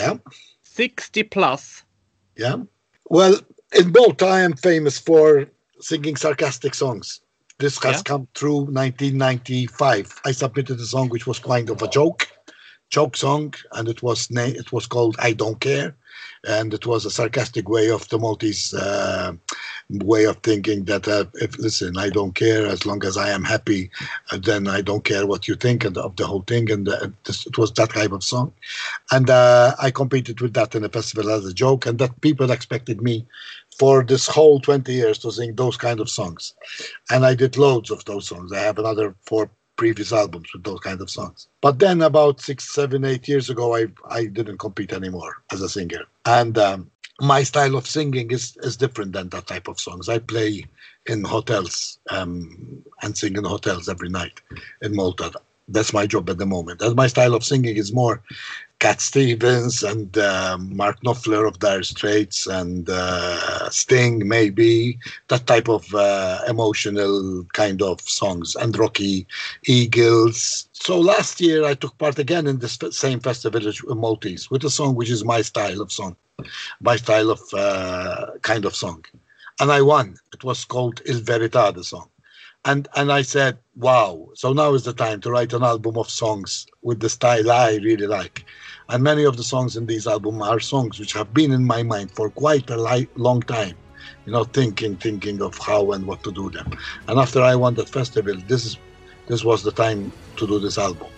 yeah. 0.00 0.14
60 0.62 1.22
plus. 1.24 1.82
Yeah. 2.36 2.56
Well 3.08 3.36
in 3.72 3.92
Malta 3.92 4.26
i 4.26 4.40
am 4.40 4.54
famous 4.54 4.98
for 4.98 5.46
singing 5.80 6.16
sarcastic 6.16 6.74
songs. 6.74 7.20
This 7.58 7.82
has 7.82 7.96
Yeah. 7.98 8.02
come 8.02 8.28
through 8.34 8.66
1995 8.72 10.20
i 10.24 10.32
submitted 10.32 10.80
a 10.80 10.86
song 10.86 11.08
which 11.08 11.26
was 11.26 11.38
kind 11.38 11.70
of 11.70 11.82
a 11.82 11.88
joke 11.88 12.28
joke 12.90 13.16
song 13.16 13.54
and 13.72 13.88
it 13.88 14.02
was 14.02 14.30
na- 14.30 14.56
it 14.62 14.72
was 14.72 14.86
called 14.86 15.16
i 15.18 15.32
don't 15.32 15.60
care 15.60 15.96
and 16.44 16.74
it 16.74 16.84
was 16.86 17.04
a 17.04 17.10
sarcastic 17.10 17.68
way 17.68 17.88
of 17.90 18.06
the 18.08 18.18
maltese 18.18 18.74
uh, 18.74 19.32
way 19.90 20.24
of 20.24 20.36
thinking 20.38 20.84
that 20.84 21.06
uh, 21.08 21.24
if 21.34 21.58
listen 21.58 21.96
i 21.98 22.08
don't 22.08 22.34
care 22.34 22.66
as 22.66 22.86
long 22.86 23.04
as 23.04 23.16
i 23.16 23.28
am 23.28 23.44
happy 23.44 23.90
uh, 24.30 24.38
then 24.42 24.66
i 24.68 24.80
don't 24.80 25.04
care 25.04 25.26
what 25.26 25.48
you 25.48 25.54
think 25.54 25.84
and 25.84 25.96
of 25.98 26.16
the 26.16 26.26
whole 26.26 26.42
thing. 26.42 26.70
And 26.70 26.88
uh, 26.88 27.08
it 27.26 27.58
was 27.58 27.72
that 27.72 27.90
type 27.90 28.12
of 28.12 28.24
song. 28.24 28.52
And 29.10 29.30
uh, 29.30 29.74
i 29.80 29.90
competed 29.90 30.40
with 30.40 30.54
that 30.54 30.74
in 30.74 30.84
a 30.84 30.88
festival 30.88 31.30
as 31.30 31.46
a 31.46 31.54
joke. 31.54 31.86
And 31.86 31.98
that 31.98 32.20
people 32.20 32.50
expected 32.50 33.02
me 33.02 33.26
for 33.78 34.04
this 34.04 34.26
whole 34.26 34.60
20 34.60 34.92
years 34.92 35.18
to 35.20 35.32
sing 35.32 35.54
those 35.54 35.76
kind 35.76 36.00
of 36.00 36.10
songs. 36.10 36.54
And 37.10 37.24
i 37.24 37.34
did 37.34 37.56
loads 37.56 37.90
of 37.90 38.04
those 38.04 38.28
songs. 38.28 38.52
I 38.52 38.60
have 38.60 38.78
another 38.78 39.14
four 39.26 39.50
previous 39.76 40.12
albums 40.12 40.48
with 40.52 40.64
those 40.64 40.80
kind 40.80 41.00
of 41.00 41.10
songs. 41.10 41.48
But 41.60 41.78
then 41.78 42.02
about 42.02 42.40
six 42.40 42.74
seven 42.74 43.04
eight 43.04 43.26
years 43.26 43.50
ago 43.50 43.74
i 43.74 43.86
i 44.10 44.26
didn't 44.26 44.58
compete 44.58 44.92
anymore 44.92 45.34
as 45.52 45.62
a 45.62 45.68
singer. 45.68 46.04
And 46.24 46.56
um, 46.58 46.90
my 47.20 47.42
style 47.42 47.76
of 47.76 47.86
singing 47.86 48.30
is 48.30 48.56
is 48.62 48.76
different 48.76 49.12
than 49.12 49.28
that 49.30 49.46
type 49.46 49.68
of 49.68 49.80
songs. 49.80 50.08
I 50.08 50.18
play 50.18 50.64
in 51.06 51.24
hotels 51.24 51.98
um, 52.10 52.82
and 53.02 53.16
sing 53.16 53.36
in 53.36 53.44
hotels 53.44 53.88
every 53.88 54.08
night 54.08 54.40
in 54.82 54.94
malta. 54.94 55.32
That's 55.68 55.92
my 55.92 56.06
job 56.06 56.28
at 56.28 56.38
the 56.38 56.46
moment. 56.46 56.82
And 56.82 56.96
my 56.96 57.06
style 57.06 57.34
of 57.34 57.44
singing 57.44 57.76
is 57.76 57.92
more 57.92 58.22
Cat 58.80 59.00
Stevens 59.00 59.84
and 59.84 60.18
uh, 60.18 60.58
Mark 60.58 61.00
Knopfler 61.02 61.46
of 61.46 61.60
Dire 61.60 61.84
Straits 61.84 62.48
and 62.48 62.88
uh, 62.90 63.70
Sting, 63.70 64.26
maybe 64.26 64.98
that 65.28 65.46
type 65.46 65.68
of 65.68 65.94
uh, 65.94 66.40
emotional 66.48 67.44
kind 67.52 67.80
of 67.80 68.00
songs, 68.00 68.56
and 68.56 68.76
Rocky 68.76 69.26
Eagles. 69.66 70.68
So 70.72 70.98
last 70.98 71.40
year 71.40 71.64
I 71.64 71.74
took 71.74 71.96
part 71.98 72.18
again 72.18 72.48
in 72.48 72.58
this 72.58 72.76
same 72.90 73.20
festival 73.20 73.68
as 73.68 73.80
Maltese 73.84 74.50
with 74.50 74.64
a 74.64 74.70
song 74.70 74.96
which 74.96 75.10
is 75.10 75.24
my 75.24 75.42
style 75.42 75.80
of 75.80 75.92
song, 75.92 76.16
my 76.80 76.96
style 76.96 77.30
of 77.30 77.40
uh, 77.54 78.26
kind 78.42 78.64
of 78.64 78.74
song, 78.74 79.04
and 79.60 79.70
I 79.70 79.82
won. 79.82 80.16
It 80.32 80.44
was 80.44 80.64
called 80.64 81.00
Il 81.06 81.20
Verità, 81.20 81.74
the 81.74 81.84
song 81.84 82.08
and 82.64 82.88
and 82.94 83.10
I 83.10 83.22
said, 83.22 83.58
"Wow! 83.76 84.28
So 84.34 84.52
now 84.52 84.74
is 84.74 84.84
the 84.84 84.92
time 84.92 85.20
to 85.22 85.30
write 85.30 85.52
an 85.52 85.64
album 85.64 85.96
of 85.98 86.08
songs 86.08 86.66
with 86.82 87.00
the 87.00 87.08
style 87.08 87.50
I 87.50 87.76
really 87.76 88.06
like." 88.06 88.44
And 88.88 89.02
many 89.02 89.24
of 89.24 89.36
the 89.36 89.42
songs 89.42 89.76
in 89.76 89.86
this 89.86 90.06
album 90.06 90.42
are 90.42 90.60
songs 90.60 90.98
which 90.98 91.12
have 91.14 91.32
been 91.34 91.52
in 91.52 91.64
my 91.64 91.82
mind 91.82 92.10
for 92.12 92.30
quite 92.30 92.68
a 92.70 92.76
li- 92.76 93.08
long 93.16 93.40
time, 93.42 93.76
you 94.26 94.32
know, 94.32 94.44
thinking, 94.44 94.96
thinking 94.96 95.40
of 95.40 95.56
how 95.58 95.92
and 95.92 96.06
what 96.06 96.22
to 96.24 96.32
do 96.32 96.50
them. 96.50 96.68
And 97.08 97.18
after 97.18 97.40
I 97.42 97.54
won 97.56 97.74
that 97.74 97.88
festival, 97.88 98.36
this 98.46 98.64
is 98.64 98.78
this 99.26 99.44
was 99.44 99.62
the 99.62 99.72
time 99.72 100.12
to 100.36 100.46
do 100.46 100.58
this 100.60 100.78
album, 100.78 101.08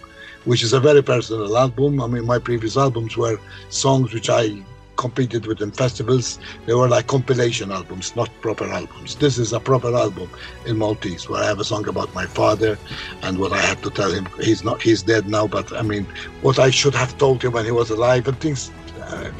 which 0.44 0.62
is 0.62 0.72
a 0.72 0.80
very 0.80 1.02
personal 1.02 1.58
album. 1.58 2.00
I 2.00 2.06
mean, 2.06 2.24
my 2.24 2.38
previous 2.38 2.76
albums 2.76 3.16
were 3.16 3.38
songs 3.68 4.14
which 4.14 4.30
I 4.30 4.64
competed 4.96 5.46
with 5.46 5.60
in 5.60 5.70
festivals. 5.70 6.38
They 6.66 6.74
were 6.74 6.88
like 6.88 7.06
compilation 7.06 7.70
albums, 7.72 8.14
not 8.16 8.30
proper 8.40 8.66
albums. 8.66 9.16
This 9.16 9.38
is 9.38 9.52
a 9.52 9.60
proper 9.60 9.94
album 9.94 10.30
in 10.66 10.78
Maltese 10.78 11.28
where 11.28 11.42
I 11.42 11.46
have 11.46 11.60
a 11.60 11.64
song 11.64 11.88
about 11.88 12.12
my 12.14 12.26
father 12.26 12.78
and 13.22 13.38
what 13.38 13.52
I 13.52 13.58
had 13.58 13.82
to 13.82 13.90
tell 13.90 14.10
him. 14.10 14.26
He's 14.40 14.64
not, 14.64 14.82
he's 14.82 15.02
dead 15.02 15.28
now, 15.28 15.46
but 15.46 15.72
I 15.72 15.82
mean, 15.82 16.06
what 16.42 16.58
I 16.58 16.70
should 16.70 16.94
have 16.94 17.16
told 17.18 17.42
him 17.42 17.52
when 17.52 17.64
he 17.64 17.70
was 17.70 17.90
alive 17.90 18.28
and 18.28 18.38
things. 18.40 18.70
Uh, 19.00 19.30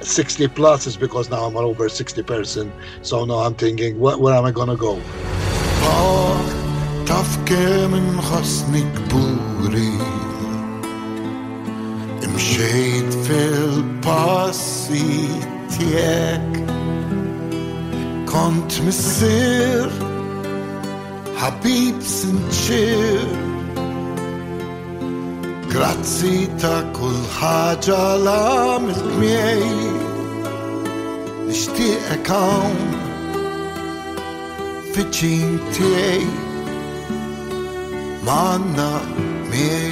60 0.00 0.48
plus 0.48 0.86
is 0.86 0.96
because 0.96 1.30
now 1.30 1.44
I'm 1.44 1.56
over 1.56 1.88
60 1.88 2.22
person. 2.24 2.72
So 3.02 3.24
now 3.24 3.38
I'm 3.38 3.54
thinking, 3.54 3.98
where, 4.00 4.18
where 4.18 4.34
am 4.34 4.44
I 4.44 4.52
to 4.52 4.76
go? 4.76 5.00
Mxejt 12.36 13.12
fil-passi 13.26 15.08
tijek 15.72 16.52
Kont 18.28 18.72
missir 18.84 19.88
Habib 21.40 21.96
sinċir 22.04 23.24
Grazzi 25.72 26.44
ta' 26.60 26.84
kull 26.98 27.24
ħaġa 27.38 28.04
la' 28.26 28.84
mil-miej 28.84 29.64
Nishtiqek 31.48 32.32
għawn 32.36 32.78
Fiċin 34.92 35.56
tijek 35.72 36.44
Manna 38.28 38.92
miej. 39.48 39.85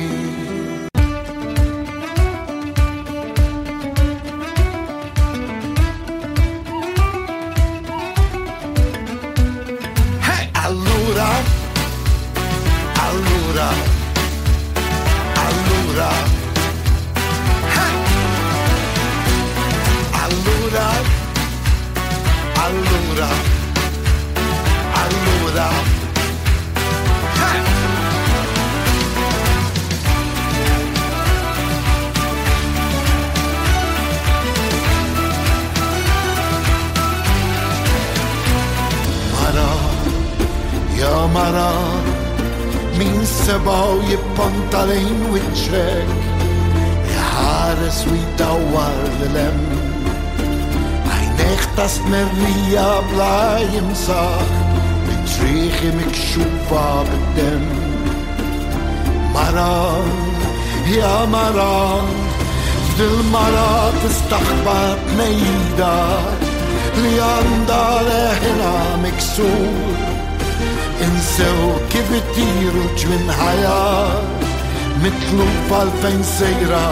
Fejn 76.05 76.25
sejra 76.29 76.87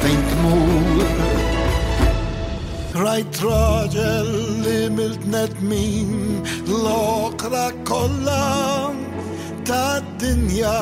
fejn 0.00 0.20
tmur. 0.30 1.08
Rajt 2.96 3.40
raġel 3.44 4.30
li 4.64 4.78
milt 4.96 5.26
nedmin 5.28 6.40
l-okra 6.70 7.66
kolla 7.84 8.88
ta' 9.68 10.00
dinja 10.16 10.78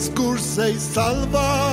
skur 0.00 0.40
sej 0.40 0.78
salva. 0.80 1.71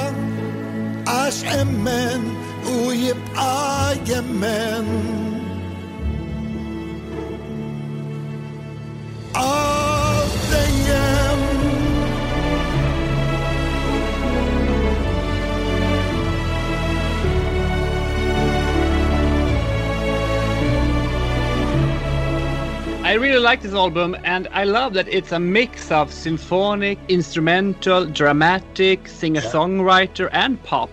I 23.09 23.13
really 23.13 23.39
like 23.39 23.63
this 23.63 23.73
album, 23.73 24.15
and 24.23 24.47
I 24.51 24.65
love 24.65 24.93
that 24.93 25.07
it's 25.07 25.31
a 25.31 25.39
mix 25.39 25.91
of 25.91 26.13
symphonic, 26.13 26.99
instrumental, 27.07 28.05
dramatic, 28.05 29.07
singer-songwriter, 29.07 30.29
and 30.31 30.61
pop. 30.61 30.91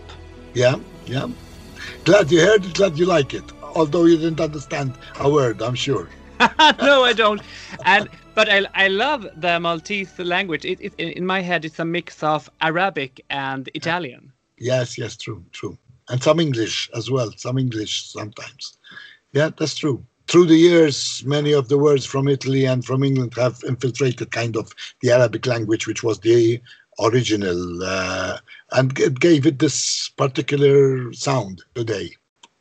Yeah, 0.55 0.77
yeah. 1.05 1.29
Glad 2.07 2.33
you 2.33 2.41
heard 2.41 2.65
it, 2.65 2.73
glad 2.73 2.99
you 2.99 3.05
like 3.05 3.35
it. 3.35 3.45
Although 3.63 4.07
you 4.07 4.17
didn't 4.17 4.41
understand 4.41 4.95
a 5.21 5.31
word, 5.31 5.61
I'm 5.61 5.75
sure. 5.75 6.09
no, 6.81 7.05
I 7.05 7.13
don't. 7.13 7.43
And 7.85 8.09
but 8.35 8.49
I, 8.49 8.65
I 8.73 8.89
love 8.89 9.29
the 9.37 9.61
Maltese 9.61 10.19
language. 10.19 10.65
It, 10.65 10.81
it, 10.81 10.95
in 10.99 11.27
my 11.27 11.43
head, 11.43 11.67
it's 11.67 11.81
a 11.81 11.85
mix 11.85 12.23
of 12.23 12.49
Arabic 12.63 13.23
and 13.29 13.69
Italian. 13.75 14.33
Yes, 14.57 14.97
yes, 14.97 15.19
true, 15.19 15.45
true. 15.53 15.77
And 16.09 16.23
some 16.23 16.41
English 16.41 16.89
as 16.95 17.11
well, 17.11 17.31
some 17.37 17.59
English 17.59 18.11
sometimes. 18.11 18.79
Yeah, 19.35 19.51
that's 19.59 19.75
true. 19.75 20.03
Through 20.29 20.47
the 20.47 20.57
years, 20.57 21.23
many 21.25 21.53
of 21.53 21.69
the 21.69 21.79
words 21.79 22.05
from 22.05 22.29
Italy 22.29 22.65
and 22.65 22.85
from 22.85 23.05
England 23.05 23.35
have 23.35 23.63
infiltrated 23.67 24.31
kind 24.33 24.57
of 24.57 24.73
the 25.01 25.11
Arabic 25.13 25.47
language, 25.47 25.87
which 25.87 26.03
was 26.03 26.19
the 26.21 26.61
original, 27.01 27.83
uh, 27.83 28.39
and 28.73 28.99
it 28.99 29.21
gave 29.21 29.47
it 29.47 29.59
this 29.59 30.09
particular 30.17 31.13
sound 31.13 31.63
today. 31.75 32.11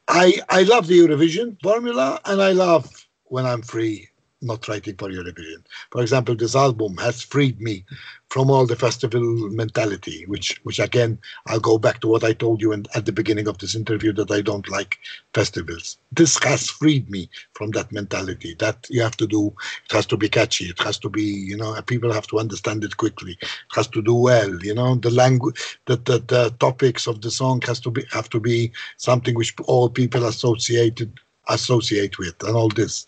I 0.07 0.41
I 0.49 0.63
love 0.63 0.87
the 0.87 0.99
Eurovision 0.99 1.59
formula, 1.63 2.19
and 2.25 2.41
I 2.41 2.51
love 2.51 3.07
when 3.25 3.45
I'm 3.45 3.63
free 3.63 4.09
not 4.45 4.67
writing 4.67 4.95
for 4.95 5.09
Eurovision. 5.09 5.63
For 5.91 6.01
example, 6.01 6.35
this 6.35 6.55
album 6.55 6.97
has 6.97 7.21
freed 7.21 7.59
me 7.61 7.85
from 8.29 8.49
all 8.49 8.65
the 8.65 8.75
festival 8.75 9.21
mentality, 9.49 10.25
which 10.27 10.59
which 10.63 10.79
again 10.79 11.17
I'll 11.47 11.59
go 11.59 11.77
back 11.77 12.01
to 12.01 12.07
what 12.07 12.23
I 12.23 12.33
told 12.33 12.61
you 12.61 12.71
in, 12.73 12.85
at 12.95 13.05
the 13.05 13.11
beginning 13.11 13.47
of 13.47 13.57
this 13.59 13.75
interview 13.75 14.11
that 14.13 14.31
I 14.31 14.41
don't 14.41 14.67
like 14.69 14.97
festivals. 15.33 15.97
This 16.11 16.37
has 16.43 16.69
freed 16.69 17.09
me 17.09 17.29
from 17.53 17.71
that 17.71 17.91
mentality 17.91 18.55
that 18.59 18.87
you 18.89 19.01
have 19.01 19.17
to 19.17 19.27
do. 19.27 19.53
It 19.85 19.91
has 19.91 20.05
to 20.07 20.17
be 20.17 20.29
catchy. 20.29 20.65
It 20.65 20.81
has 20.81 20.97
to 20.99 21.09
be 21.09 21.23
you 21.23 21.57
know 21.57 21.79
people 21.83 22.11
have 22.11 22.27
to 22.27 22.39
understand 22.39 22.83
it 22.83 22.97
quickly. 22.97 23.37
It 23.41 23.49
has 23.75 23.87
to 23.89 24.01
do 24.01 24.15
well. 24.15 24.53
You 24.63 24.73
know 24.73 24.95
the 24.95 25.11
language, 25.11 25.79
the, 25.85 25.95
the 25.97 26.19
the 26.27 26.55
topics 26.59 27.07
of 27.07 27.21
the 27.21 27.31
song 27.31 27.61
has 27.61 27.79
to 27.81 27.91
be 27.91 28.03
have 28.11 28.29
to 28.29 28.39
be 28.39 28.71
something 28.97 29.35
which 29.35 29.53
all 29.65 29.89
people 29.89 30.25
associated 30.25 31.19
associate 31.49 32.17
with 32.17 32.35
and 32.43 32.55
all 32.55 32.69
this. 32.69 33.05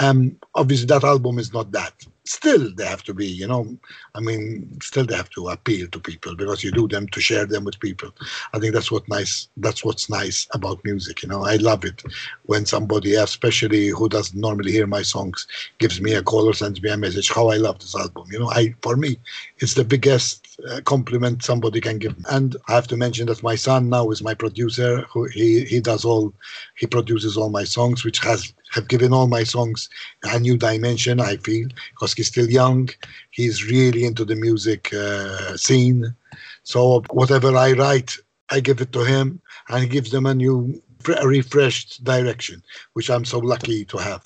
Um, 0.00 0.36
obviously, 0.54 0.86
that 0.86 1.04
album 1.04 1.38
is 1.38 1.52
not 1.52 1.72
that. 1.72 1.94
Still, 2.26 2.74
they 2.74 2.84
have 2.84 3.04
to 3.04 3.14
be, 3.14 3.26
you 3.26 3.46
know, 3.46 3.78
I 4.16 4.20
mean, 4.20 4.78
still 4.82 5.06
they 5.06 5.14
have 5.14 5.30
to 5.30 5.48
appeal 5.48 5.86
to 5.88 6.00
people 6.00 6.34
because 6.34 6.64
you 6.64 6.72
do 6.72 6.88
them 6.88 7.06
to 7.08 7.20
share 7.20 7.46
them 7.46 7.64
with 7.64 7.78
people. 7.78 8.10
I 8.52 8.58
think 8.58 8.74
that's 8.74 8.90
what 8.90 9.08
nice. 9.08 9.48
That's 9.56 9.84
what's 9.84 10.10
nice 10.10 10.48
about 10.52 10.84
music. 10.84 11.22
You 11.22 11.28
know, 11.28 11.44
I 11.44 11.56
love 11.56 11.84
it 11.84 12.02
when 12.46 12.66
somebody, 12.66 13.14
especially 13.14 13.88
who 13.88 14.08
doesn't 14.08 14.38
normally 14.38 14.72
hear 14.72 14.88
my 14.88 15.02
songs, 15.02 15.46
gives 15.78 16.00
me 16.00 16.14
a 16.14 16.22
call 16.22 16.48
or 16.48 16.54
sends 16.54 16.82
me 16.82 16.90
a 16.90 16.96
message. 16.96 17.30
How 17.30 17.48
I 17.48 17.58
love 17.58 17.78
this 17.78 17.94
album. 17.94 18.26
You 18.32 18.40
know, 18.40 18.50
I 18.50 18.74
for 18.82 18.96
me, 18.96 19.18
it's 19.58 19.74
the 19.74 19.84
biggest 19.84 20.58
uh, 20.68 20.80
compliment 20.80 21.44
somebody 21.44 21.80
can 21.80 21.98
give. 21.98 22.18
Me. 22.18 22.24
And 22.30 22.56
I 22.68 22.72
have 22.72 22.88
to 22.88 22.96
mention 22.96 23.26
that 23.26 23.42
my 23.44 23.54
son 23.54 23.88
now 23.88 24.10
is 24.10 24.20
my 24.20 24.34
producer. 24.34 25.02
Who 25.12 25.26
he 25.26 25.64
he 25.64 25.78
does 25.78 26.04
all, 26.04 26.34
he 26.76 26.86
produces 26.86 27.36
all 27.36 27.50
my 27.50 27.64
songs, 27.64 28.04
which 28.04 28.18
has 28.18 28.52
have 28.72 28.88
given 28.88 29.12
all 29.12 29.26
my 29.26 29.44
songs 29.44 29.88
a 30.24 30.38
new 30.38 30.56
dimension. 30.56 31.20
I 31.20 31.36
feel 31.36 31.68
because 31.92 32.12
he's 32.14 32.28
still 32.28 32.50
young, 32.50 32.88
he's 33.30 33.64
really 33.64 34.04
into 34.04 34.24
the 34.24 34.36
music 34.36 34.92
uh, 34.92 35.56
scene. 35.56 36.14
So 36.62 37.02
whatever 37.10 37.56
I 37.56 37.72
write, 37.72 38.16
I 38.50 38.60
give 38.60 38.80
it 38.80 38.92
to 38.92 39.04
him, 39.04 39.40
and 39.68 39.82
he 39.82 39.88
gives 39.88 40.10
them 40.10 40.26
a 40.26 40.34
new, 40.34 40.82
a 41.20 41.26
refreshed 41.26 42.04
direction, 42.04 42.62
which 42.92 43.10
I'm 43.10 43.24
so 43.24 43.38
lucky 43.38 43.84
to 43.86 43.96
have. 43.98 44.24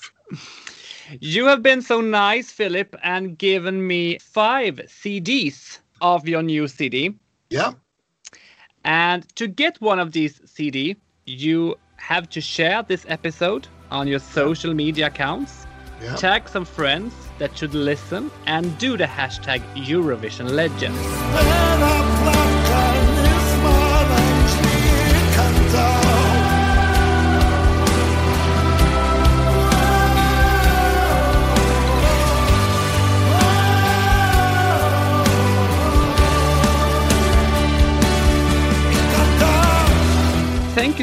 You 1.19 1.45
have 1.47 1.61
been 1.61 1.81
so 1.81 2.01
nice, 2.01 2.51
Philip, 2.51 2.95
and 3.03 3.37
given 3.37 3.85
me 3.85 4.17
five 4.19 4.75
CDs 4.87 5.79
of 6.01 6.27
your 6.27 6.41
new 6.41 6.67
CD. 6.67 7.13
Yeah. 7.49 7.73
And 8.85 9.27
to 9.35 9.47
get 9.47 9.79
one 9.81 9.99
of 9.99 10.13
these 10.13 10.41
CD, 10.45 10.95
you 11.25 11.75
have 11.97 12.29
to 12.29 12.41
share 12.41 12.83
this 12.83 13.05
episode 13.07 13.67
on 13.91 14.07
your 14.07 14.19
social 14.19 14.73
media 14.73 15.07
accounts, 15.07 15.67
Yeah. 16.01 16.15
tag 16.15 16.49
some 16.49 16.65
friends 16.65 17.13
that 17.37 17.55
should 17.57 17.75
listen, 17.75 18.31
and 18.47 18.77
do 18.79 18.97
the 18.97 19.05
hashtag 19.05 19.61
Eurovision 19.75 20.49
Legends. 20.49 22.10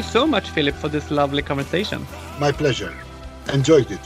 So 0.09 0.27
much, 0.27 0.49
Philip, 0.49 0.75
for 0.75 0.89
this 0.89 1.11
lovely 1.11 1.41
conversation. 1.41 2.05
My 2.39 2.51
pleasure. 2.51 2.93
Enjoyed 3.53 3.89
it. 3.91 3.99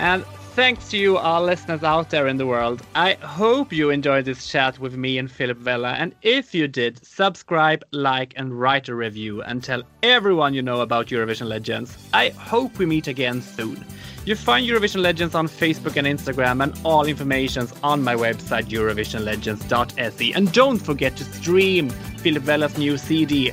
And 0.03 0.25
thanks 0.57 0.91
to 0.91 0.99
you, 0.99 1.17
our 1.17 1.41
listeners 1.41 1.85
out 1.85 2.11
there 2.11 2.27
in 2.27 2.37
the 2.37 2.47
world. 2.47 2.83
I 2.97 3.13
hope 3.15 3.73
you 3.73 3.91
enjoyed 3.91 4.25
this 4.25 4.49
chat 4.49 4.79
with 4.81 4.97
me 4.97 5.17
and 5.17 5.31
Philip 5.31 5.59
Vella. 5.59 5.93
And 5.93 6.13
if 6.23 6.55
you 6.55 6.67
did, 6.67 7.07
subscribe, 7.07 7.85
like, 7.93 8.33
and 8.35 8.59
write 8.59 8.89
a 8.89 8.97
review 8.97 9.43
and 9.43 9.63
tell 9.63 9.85
everyone 10.03 10.55
you 10.55 10.63
know 10.63 10.81
about 10.81 11.07
Eurovision 11.07 11.47
Legends. 11.47 11.97
I 12.13 12.31
hope 12.31 12.79
we 12.79 12.87
meet 12.87 13.07
again 13.07 13.43
soon. 13.43 13.85
You 14.25 14.35
find 14.35 14.69
Eurovision 14.69 15.03
Legends 15.03 15.35
on 15.35 15.47
Facebook 15.47 15.97
and 15.97 16.07
Instagram, 16.07 16.63
and 16.63 16.79
all 16.85 17.07
information's 17.07 17.73
on 17.83 18.03
my 18.03 18.15
website, 18.15 18.67
eurovisionlegends.se. 18.67 20.33
And 20.33 20.53
don't 20.53 20.79
forget 20.79 21.17
to 21.17 21.25
stream 21.25 21.91
Philip 21.91 22.43
Vella's 22.43 22.79
new 22.79 22.97
CD 22.99 23.53